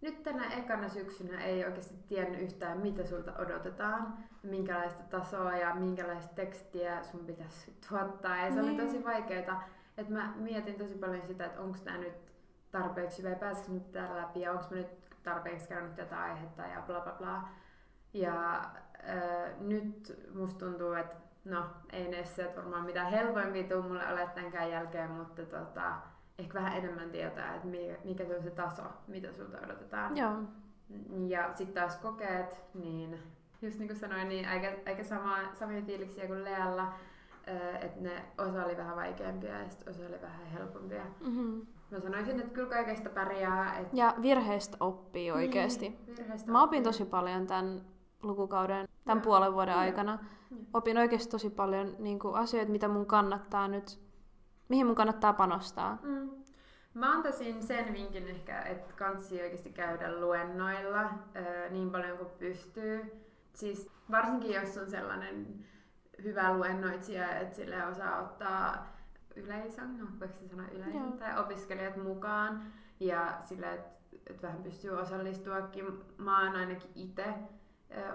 nyt 0.00 0.22
tänä 0.22 0.50
ekana 0.50 0.88
syksynä 0.88 1.44
ei 1.44 1.64
oikeasti 1.64 1.94
tiennyt 2.08 2.40
yhtään, 2.40 2.78
mitä 2.78 3.06
sulta 3.06 3.32
odotetaan, 3.38 4.18
minkälaista 4.42 5.02
tasoa 5.02 5.56
ja 5.56 5.74
minkälaista 5.74 6.34
tekstiä 6.34 7.02
sun 7.02 7.26
pitäisi 7.26 7.76
tuottaa. 7.88 8.36
Ja 8.36 8.52
se 8.52 8.62
niin. 8.62 8.80
oli 8.80 8.86
tosi 8.86 9.04
vaikeaa. 9.04 9.68
Että 9.96 10.12
mä 10.12 10.32
mietin 10.36 10.74
tosi 10.74 10.94
paljon 10.94 11.26
sitä, 11.26 11.46
että 11.46 11.60
onko 11.60 11.78
tämä 11.84 11.98
nyt 11.98 12.32
tarpeeksi 12.70 13.18
hyvä 13.18 13.30
ja 13.30 13.36
pääsikö 13.36 13.70
nyt 13.70 13.92
täällä 13.92 14.22
läpi 14.22 14.40
ja 14.40 14.52
onko 14.52 14.64
mä 14.70 14.76
nyt 14.76 14.88
tarpeeksi 15.22 15.68
käynyt 15.68 15.94
tätä 15.94 16.22
aihetta 16.22 16.62
ja 16.62 16.82
bla 16.86 17.00
bla 17.00 17.12
bla. 17.12 17.48
Ja 18.12 18.56
äh, 19.08 19.60
nyt 19.60 20.28
musta 20.34 20.58
tuntuu, 20.58 20.92
että 20.92 21.16
no 21.44 21.64
ei 21.92 22.08
ne 22.08 22.24
varmaan 22.56 22.84
mitään 22.84 23.10
helpoimpia 23.10 23.68
tuu 23.68 23.82
mulle 23.82 24.12
ole 24.12 24.28
tämänkään 24.34 24.70
jälkeen, 24.70 25.10
mutta 25.10 25.42
tota, 25.42 25.92
ehkä 26.38 26.54
vähän 26.54 26.76
enemmän 26.76 27.10
tietää, 27.10 27.54
että 27.54 27.68
mikä 28.04 28.24
se 28.24 28.36
on 28.36 28.42
se 28.42 28.50
taso, 28.50 28.82
mitä 29.06 29.32
sulta 29.32 29.58
odotetaan. 29.64 30.16
Joo. 30.16 30.32
Ja 31.28 31.50
sitten 31.54 31.74
taas 31.74 31.96
kokeet, 31.96 32.64
niin 32.74 33.18
just 33.62 33.78
niin 33.78 33.88
kuin 33.88 33.98
sanoin, 33.98 34.28
niin 34.28 34.48
aika, 34.48 34.68
aika 34.86 35.04
sama, 35.04 35.36
samia 35.54 35.82
fiiliksiä 35.82 36.26
kuin 36.26 36.44
Lealla, 36.44 36.92
että 37.80 38.00
ne 38.00 38.24
osa 38.38 38.64
oli 38.64 38.76
vähän 38.76 38.96
vaikeampia 38.96 39.58
ja 39.58 39.70
sitten 39.70 39.90
osa 39.90 40.06
oli 40.06 40.22
vähän 40.22 40.46
helpompia. 40.46 41.04
Mm-hmm. 41.20 41.66
Mä 41.90 42.00
sanoisin, 42.00 42.40
että 42.40 42.54
kyllä 42.54 42.68
kaikesta 42.68 43.10
pärjää. 43.10 43.78
Et... 43.78 43.88
Ja 43.92 44.14
virheistä 44.22 44.76
oppii 44.80 45.30
oikeasti. 45.30 45.88
Niin, 45.88 46.06
virheistä 46.06 46.50
Mä 46.50 46.62
opin 46.62 46.78
oppii. 46.78 46.82
tosi 46.82 47.04
paljon 47.04 47.46
tämän 47.46 47.80
lukukauden, 48.22 48.88
tämän 49.04 49.22
puolen 49.22 49.52
vuoden 49.52 49.72
ja. 49.72 49.78
aikana. 49.78 50.18
Ja. 50.50 50.56
Opin 50.74 50.98
oikeasti 50.98 51.30
tosi 51.30 51.50
paljon 51.50 51.96
niin 51.98 52.18
kuin, 52.18 52.34
asioita, 52.34 52.72
mitä 52.72 52.88
mun 52.88 53.06
kannattaa 53.06 53.68
nyt 53.68 54.08
mihin 54.68 54.86
mun 54.86 54.94
kannattaa 54.94 55.32
panostaa? 55.32 55.98
Mm. 56.02 56.30
Mä 56.94 57.12
antaisin 57.12 57.62
sen 57.62 57.92
vinkin 57.92 58.28
ehkä, 58.28 58.62
että 58.62 58.94
kansi 58.94 59.42
oikeasti 59.42 59.70
käydä 59.70 60.20
luennoilla 60.20 61.10
niin 61.70 61.90
paljon 61.90 62.18
kuin 62.18 62.30
pystyy. 62.38 63.12
Siis 63.54 63.90
varsinkin 64.10 64.52
jos 64.52 64.76
on 64.76 64.90
sellainen 64.90 65.64
hyvä 66.22 66.56
luennoitsija, 66.56 67.38
että 67.38 67.56
sille 67.56 67.86
osaa 67.86 68.22
ottaa 68.22 68.86
yleisön, 69.36 69.98
no 69.98 70.06
voiko 70.20 70.34
sanoa 70.50 70.66
yleisön, 70.72 71.02
Joo. 71.02 71.16
tai 71.18 71.38
opiskelijat 71.38 71.96
mukaan. 71.96 72.62
Ja 73.00 73.38
sille, 73.40 73.74
että 73.74 73.98
et 74.26 74.42
vähän 74.42 74.62
pystyy 74.62 74.90
osallistuakin. 74.90 75.84
Mä 76.18 76.44
oon 76.44 76.56
ainakin 76.56 76.90
itse 76.94 77.34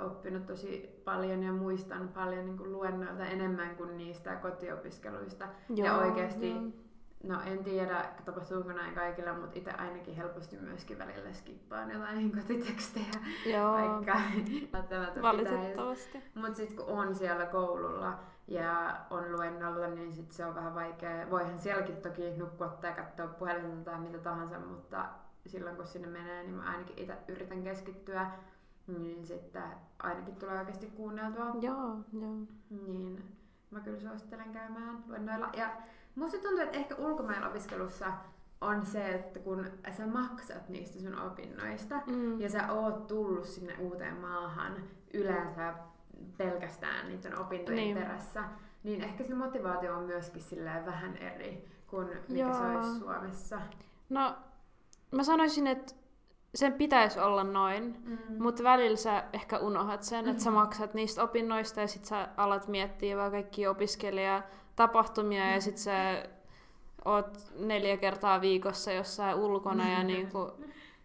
oppinut 0.06 0.46
tosi 0.46 1.02
paljon 1.06 1.44
ja 1.44 1.52
muistan 1.52 2.08
paljon 2.08 2.46
niin 2.46 2.58
kuin 2.58 2.74
luennoilta 2.74 3.26
enemmän 3.26 3.76
kuin 3.76 3.98
niistä 3.98 4.36
kotiopiskeluista. 4.36 5.48
Joo, 5.70 5.88
ja 5.88 5.98
oikeasti 5.98 6.50
joo. 6.50 6.62
No 7.24 7.42
en 7.46 7.64
tiedä, 7.64 8.06
tapahtuuko 8.26 8.72
näin 8.72 8.96
kaikilla, 8.96 9.34
mutta 9.34 9.60
itse 9.60 9.72
ainakin 9.72 10.16
helposti 10.16 10.58
myöskin 10.58 11.00
välillä 11.00 11.34
skippaan 11.34 11.92
jotain 11.92 12.32
kotitekstejä. 12.38 13.06
Joo. 13.46 13.72
Vaikka 13.72 14.16
Valitettavasti. 15.22 16.24
Mutta 16.36 16.54
sitten 16.54 16.78
kun 16.78 16.86
on 16.86 17.16
siellä 17.16 17.46
koululla 17.46 18.20
ja 18.48 18.98
on 19.10 19.32
luennolla, 19.32 19.88
niin 19.88 20.14
sit 20.14 20.32
se 20.32 20.46
on 20.46 20.56
vähän 20.56 20.76
vaikea. 20.76 21.30
Voihan 21.30 21.60
sielläkin 21.60 21.98
toki 21.98 22.38
nukkua 22.38 22.68
tai 22.68 22.94
katsoa 22.94 23.28
puhelinta 23.28 23.92
tai 23.92 24.00
mitä 24.00 24.18
tahansa, 24.18 24.60
mutta 24.60 25.06
silloin 25.46 25.76
kun 25.76 25.88
sinne 25.88 26.08
menee, 26.08 26.44
niin 26.44 26.56
mä 26.56 26.72
ainakin 26.72 27.00
itse 27.00 27.18
yritän 27.28 27.64
keskittyä. 27.64 28.32
Niin 28.88 29.26
sitten 29.26 29.64
ainakin 30.00 30.36
tulee 30.36 30.60
oikeasti 30.60 30.88
kuunneltua. 30.88 31.46
Joo, 31.62 31.98
joo. 32.14 32.36
Niin 32.70 33.24
mä 33.72 33.80
kyllä 33.80 34.00
suosittelen 34.00 34.54
käymään 34.54 35.04
luennoilla. 35.08 35.50
Ja 35.54 35.72
musta 36.16 36.38
tuntuu, 36.38 36.60
että 36.60 36.78
ehkä 36.78 36.96
ulkomailla 36.96 37.50
opiskelussa 37.50 38.14
on 38.62 38.86
se, 38.86 39.10
että 39.10 39.40
kun 39.40 39.66
sä 39.98 40.08
maksat 40.08 40.70
niistä 40.70 41.00
sun 41.00 41.20
opinnoista 41.20 42.02
mm. 42.08 42.42
ja 42.42 42.50
sä 42.50 42.72
oot 42.72 43.08
tullut 43.08 43.46
sinne 43.46 43.76
uuteen 43.80 44.18
maahan 44.18 44.76
yleensä 45.14 45.74
pelkästään 46.38 47.08
niiden 47.08 47.40
opintojen 47.40 47.84
niin. 47.84 47.98
perässä, 47.98 48.44
niin 48.84 49.02
ehkä 49.02 49.24
se 49.24 49.36
motivaatio 49.36 49.98
on 49.98 50.04
myöskin 50.04 50.42
silleen 50.42 50.86
vähän 50.86 51.18
eri 51.18 51.68
kuin 51.88 52.08
mikä 52.28 52.42
Joo. 52.42 52.54
se 52.54 52.64
olisi 52.64 53.00
Suomessa. 53.00 53.62
No, 54.10 54.36
mä 55.12 55.24
sanoisin, 55.24 55.68
että 55.68 55.94
sen 56.56 56.74
pitäisi 56.74 57.20
olla 57.20 57.44
noin, 57.44 57.96
mm. 58.06 58.44
mutta 58.44 58.64
välillä 58.64 58.98
sä 58.98 59.24
ehkä 59.34 59.58
unohat 59.58 60.04
sen, 60.04 60.28
että 60.28 60.44
sä 60.44 60.50
mm. 60.50 60.54
maksat 60.54 60.94
niistä 60.94 61.24
opinnoista 61.24 61.82
ja 61.82 61.88
sit 61.88 62.06
sä 62.06 62.30
alat 62.38 62.68
miettiä 62.68 63.18
vaan 63.18 63.32
kaikki 63.32 63.68
opiskelijatapahtumia 63.68 65.44
mm. 65.44 65.54
ja 65.54 65.62
sit 65.62 65.78
sä 65.78 66.26
oot 67.06 67.38
neljä 67.60 67.98
kertaa 67.98 68.42
viikossa 68.42 68.92
jossain 68.92 69.36
ulkona 69.36 69.92
ja 69.92 70.04
niinku, 70.04 70.52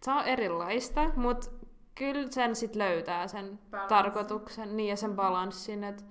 se 0.01 0.11
on 0.11 0.23
erilaista, 0.23 1.11
mutta 1.15 1.47
kyllä 1.95 2.31
sen 2.31 2.55
sit 2.55 2.75
löytää 2.75 3.27
sen 3.27 3.59
Balanssi. 3.71 3.89
tarkoituksen 3.89 4.77
niin 4.77 4.89
ja 4.89 4.95
sen 4.95 5.15
balanssin, 5.15 5.83
että 5.83 6.03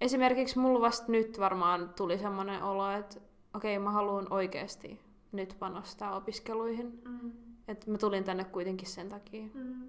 esimerkiksi 0.00 0.58
mulla 0.58 0.80
vasta 0.80 1.12
nyt 1.12 1.40
varmaan 1.40 1.92
tuli 1.96 2.18
semmoinen 2.18 2.62
olo, 2.62 2.90
että 2.90 3.20
okei 3.54 3.76
okay, 3.76 3.84
mä 3.84 3.90
haluan 3.90 4.26
oikeasti 4.30 5.00
nyt 5.32 5.56
panostaa 5.58 6.16
opiskeluihin. 6.16 7.02
Mm. 7.04 7.45
Että 7.68 7.90
mä 7.90 7.98
tulin 7.98 8.24
tänne 8.24 8.44
kuitenkin 8.44 8.88
sen 8.88 9.08
takia. 9.08 9.46
Mm. 9.54 9.88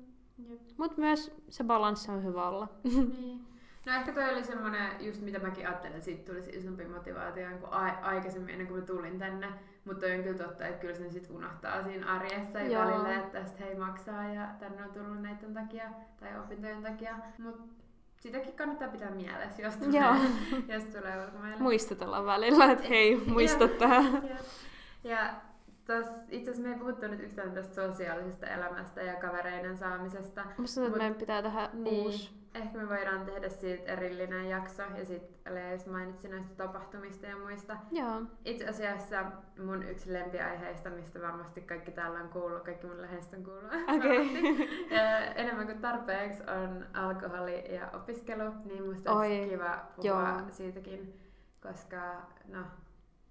Mutta 0.77 1.01
myös 1.01 1.35
se 1.49 1.63
balanssi 1.63 2.11
on 2.11 2.23
hyvä 2.23 2.49
olla. 2.49 2.67
niin. 2.83 3.47
No 3.85 3.93
ehkä 3.93 4.13
toi 4.13 4.29
oli 4.33 4.43
semmoinen, 4.43 4.91
just 4.99 5.21
mitä 5.21 5.39
mäkin 5.39 5.67
ajattelin, 5.67 5.95
että 5.95 6.05
siitä 6.05 6.31
tulisi 6.31 6.49
isompi 6.49 6.85
motivaatio 6.85 7.47
kuin 7.59 7.73
a- 7.73 7.99
aikaisemmin 8.01 8.49
ennen 8.49 8.67
kuin 8.67 8.79
mä 8.79 8.85
tulin 8.85 9.19
tänne. 9.19 9.47
Mutta 9.85 10.05
on 10.05 10.23
kyllä 10.23 10.37
totta, 10.37 10.67
että 10.67 10.81
kyllä 10.81 10.93
sen 10.95 11.11
sit 11.11 11.29
unohtaa 11.29 11.83
siinä 11.83 12.13
arjessa 12.13 12.59
ja 12.59 12.79
välillä, 12.79 13.15
että 13.15 13.39
tästä 13.39 13.63
hei 13.63 13.75
maksaa 13.75 14.33
ja 14.33 14.47
tänne 14.59 14.83
on 14.83 14.89
tullut 14.89 15.21
näiden 15.21 15.53
takia 15.53 15.83
tai 16.19 16.39
opintojen 16.39 16.83
takia. 16.83 17.15
Mutta 17.37 17.63
sitäkin 18.19 18.53
kannattaa 18.53 18.87
pitää 18.87 19.11
mielessä, 19.11 19.61
jos 19.61 19.75
tulee, 19.77 20.01
Joo. 20.01 20.15
jos 20.75 20.83
tulee 20.83 21.25
ulkomaille. 21.25 21.57
Muistutella 21.59 22.25
välillä, 22.25 22.71
että 22.71 22.87
hei, 22.87 23.15
muista 23.25 23.67
tähän. 23.67 24.23
Ja 25.03 25.33
Tos, 25.87 26.07
itse 26.29 26.51
asiassa 26.51 26.69
me 26.69 26.73
ei 26.73 26.79
puhuttu 26.79 27.07
nyt 27.07 27.19
yhtään 27.19 27.51
tästä 27.51 27.87
sosiaalisesta 27.87 28.47
elämästä 28.47 29.01
ja 29.01 29.15
kavereiden 29.15 29.77
saamisesta. 29.77 30.45
Musta 30.57 30.85
että 30.85 30.97
meidän 30.97 31.15
pitää 31.15 31.41
tehdä 31.41 31.69
niin, 31.73 32.05
uusi. 32.05 32.37
Ehkä 32.53 32.77
me 32.77 32.89
voidaan 32.89 33.25
tehdä 33.25 33.49
siitä 33.49 33.91
erillinen 33.91 34.49
jakso 34.49 34.83
ja 34.97 35.05
sitten 35.05 35.55
Lea 35.55 35.77
mainitsi 35.91 36.27
näistä 36.27 36.55
tapahtumista 36.55 37.25
ja 37.25 37.37
muista. 37.37 37.77
Joo. 37.91 38.21
Itse 38.45 38.67
asiassa 38.67 39.25
mun 39.65 39.83
yksi 39.83 40.13
lempiaiheista, 40.13 40.89
mistä 40.89 41.21
varmasti 41.21 41.61
kaikki 41.61 41.91
täällä 41.91 42.19
on 42.19 42.29
kuullut, 42.29 42.63
kaikki 42.63 42.87
mun 42.87 43.01
läheiset 43.01 43.33
on 43.33 43.43
kuullut. 43.43 43.71
Okay. 43.95 44.17
enemmän 45.35 45.65
kuin 45.65 45.81
tarpeeksi 45.81 46.43
on 46.43 46.85
alkoholi 46.93 47.75
ja 47.75 47.89
opiskelu, 47.93 48.53
niin 48.65 48.85
musta 48.85 49.13
olisi 49.13 49.49
kiva 49.49 49.79
puhua 49.95 50.11
Joo. 50.11 50.41
siitäkin, 50.49 51.19
koska 51.61 51.97
no, 52.47 52.59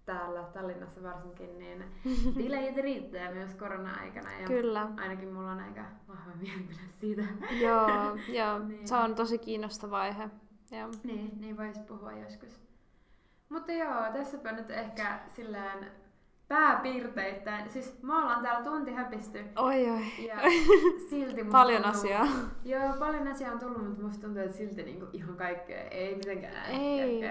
täällä 0.06 0.42
Tallinnassa 0.42 1.02
varsinkin, 1.02 1.58
niin 1.58 1.84
bileitä 2.38 2.80
riittää 2.80 3.32
myös 3.32 3.54
korona-aikana. 3.54 4.32
Ja 4.32 4.46
Kyllä. 4.46 4.88
Ainakin 4.96 5.32
mulla 5.32 5.52
on 5.52 5.60
aika 5.60 5.82
vahva 6.08 6.32
mielipide 6.40 6.80
siitä. 7.00 7.22
joo, 7.60 8.16
joo. 8.38 8.58
niin. 8.58 8.88
se 8.88 8.96
on 8.96 9.14
tosi 9.14 9.38
kiinnostava 9.38 10.00
aihe. 10.00 10.28
Joo. 10.70 10.88
Niin, 11.04 11.40
niin 11.40 11.56
voisi 11.56 11.80
puhua 11.80 12.12
joskus. 12.12 12.60
Mutta 13.48 13.72
joo, 13.72 14.12
tässäpä 14.12 14.52
nyt 14.52 14.70
ehkä 14.70 15.20
silleen 15.28 15.86
pääpiirteittäin. 16.48 17.70
Siis 17.70 18.02
me 18.02 18.14
ollaan 18.14 18.42
täällä 18.42 18.64
tunti 18.64 18.92
häpisty. 18.92 19.44
Oi 19.56 19.90
oi. 19.90 20.26
Ja 20.26 20.36
silti 21.10 21.44
paljon 21.44 21.82
tuntuu, 21.82 22.00
asiaa. 22.00 22.26
Joo, 22.64 22.94
paljon 22.98 23.28
asiaa 23.28 23.52
on 23.52 23.58
tullut, 23.58 23.86
mutta 23.86 24.02
musta 24.02 24.22
tuntuu, 24.26 24.42
että 24.42 24.56
silti 24.56 24.82
niinku 24.82 25.06
ihan 25.12 25.36
kaikkea 25.36 25.82
ei 25.82 26.14
mitenkään 26.14 26.70
ei. 26.70 27.24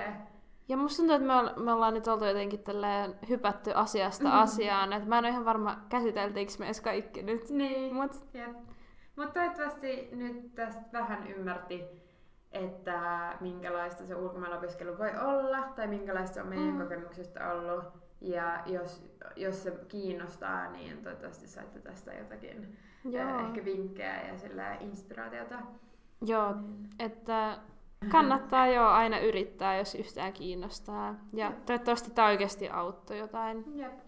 Ja 0.68 0.78
musta 0.78 0.97
tuntuu, 0.97 1.16
että 1.16 1.28
me, 1.28 1.63
me 1.63 1.74
ollaan 1.74 1.93
nyt 1.93 2.07
oltu 2.07 2.26
jotenkin 2.26 2.63
tälleen 2.63 3.16
hypätty 3.30 3.72
asiasta 3.76 4.24
mm-hmm. 4.24 4.39
asiaan, 4.39 4.93
että 4.93 5.09
mä 5.09 5.18
en 5.18 5.26
ole 5.26 5.30
ihan 5.30 5.45
varma, 5.45 5.78
käsiteltiinkö 5.89 6.53
me 6.59 6.66
edes 6.66 6.82
kaikki 6.82 7.24
nyt. 7.24 7.49
Niin, 7.49 7.95
Mut. 7.95 8.11
Mutta 9.16 9.34
toivottavasti 9.34 10.09
nyt 10.11 10.55
tästä 10.55 10.82
vähän 10.93 11.28
ymmärti, 11.28 11.84
että 12.51 13.34
minkälaista 13.41 14.05
se 14.05 14.16
ulkomailla 14.16 14.61
voi 14.97 15.11
olla, 15.22 15.61
tai 15.76 15.88
minkälaista 15.88 16.41
on 16.41 16.47
meidän 16.47 16.74
mm. 16.74 16.82
kokemuksesta 16.82 17.51
ollut. 17.51 17.84
Ja 18.22 18.63
jos, 18.66 19.03
jos 19.36 19.63
se 19.63 19.80
kiinnostaa, 19.88 20.72
niin 20.72 21.03
toivottavasti 21.03 21.47
saitte 21.47 21.80
tästä 21.80 22.13
jotakin 22.13 22.78
Joo. 23.03 23.39
ehkä 23.39 23.66
vinkkejä 23.66 24.28
ja 24.28 24.38
sillä 24.38 24.74
inspiraatiota. 24.74 25.59
Joo, 26.22 26.53
niin. 26.53 26.89
että 26.99 27.57
kannattaa 28.10 28.68
jo 28.68 28.88
aina 28.88 29.20
yrittää, 29.20 29.78
jos 29.78 29.95
yhtään 29.95 30.34
kiinnostaa. 30.34 31.16
Ja 31.34 31.45
Jep. 31.45 31.66
toivottavasti 31.66 32.12
tämä 32.12 32.28
oikeasti 32.28 32.70
auttoi 32.70 33.20
jotain. 33.20 33.64
Jep. 33.76 33.99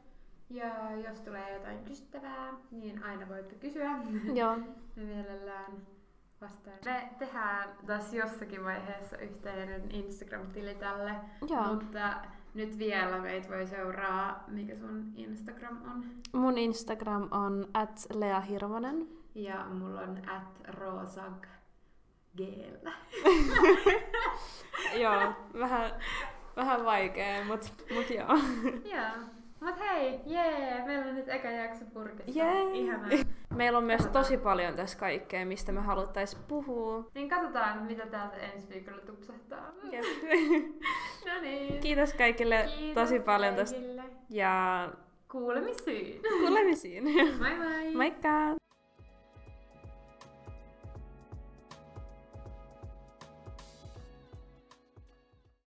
Ja 0.50 0.72
jos 1.10 1.22
tulee 1.22 1.54
jotain 1.54 1.84
kysyttävää, 1.84 2.54
niin 2.72 3.04
aina 3.04 3.30
voitte 3.30 3.56
kysyä. 3.56 3.91
Joo. 4.39 4.58
Me 4.95 5.04
mielellään 5.04 5.72
vastaan. 6.41 6.78
Me 6.86 7.10
tehdään 7.20 7.70
tässä 7.86 8.16
jossakin 8.16 8.64
vaiheessa 8.64 9.18
yhteinen 9.18 9.91
Instagram-tili 9.91 10.76
tälle. 10.76 11.12
Joo. 11.50 11.74
Mutta 11.74 12.14
nyt 12.54 12.78
vielä 12.78 13.18
meitä 13.18 13.50
voi 13.50 13.68
seuraa. 13.68 14.43
Mikä 14.48 14.76
sun 14.76 15.12
Instagram 15.16 15.78
on? 15.91 16.06
Mun 16.34 16.58
Instagram 16.58 17.28
on 17.32 17.68
at 17.74 18.08
Lea 18.14 18.39
Hirvonen. 18.41 19.08
Ja 19.36 19.66
mulla 19.70 20.02
on 20.02 20.18
at 20.30 20.62
Rosag 20.68 21.45
geellä. 22.38 22.92
joo, 25.04 25.34
vähän, 25.60 25.92
vähän 26.56 26.86
vaikea, 26.86 27.46
mut, 27.46 27.74
mut 27.94 28.10
joo. 28.10 28.38
joo. 28.96 29.28
Mut 29.60 29.80
hei, 29.80 30.20
jee, 30.26 30.84
meillä 30.86 31.06
on 31.06 31.16
nyt 31.16 31.30
eka 31.30 31.50
jakso 31.50 31.86
purkissa. 31.94 32.40
Jee. 32.40 32.64
Ihanaa. 32.74 33.10
Meillä 33.56 33.78
on 33.78 33.84
myös 33.84 33.98
katsotaan. 34.02 34.26
tosi 34.26 34.38
paljon 34.38 34.74
tässä 34.74 35.00
kaikkea, 35.00 35.46
mistä 35.46 35.72
me 35.72 35.82
haluttais 35.82 36.36
puhua. 36.36 37.10
Niin 37.14 37.30
katsotaan, 37.30 37.84
mitä 37.84 38.06
täältä 38.06 38.38
ensi 38.38 38.70
viikolla 38.70 39.02
tupsahtaa. 39.02 39.72
Jep. 39.92 40.04
no 41.28 41.42
niin. 41.42 41.80
Kiitos 41.80 42.14
kaikille 42.14 42.70
Kiitos 42.78 43.04
tosi 43.04 43.20
paljon 43.20 43.56
tästä. 43.56 43.80
Ja 44.30 44.90
kuulemisiin. 45.32 46.22
Kuulemisiin. 46.22 47.04
moi 47.40 47.56
moi. 47.58 47.96
Moikka! 47.96 48.66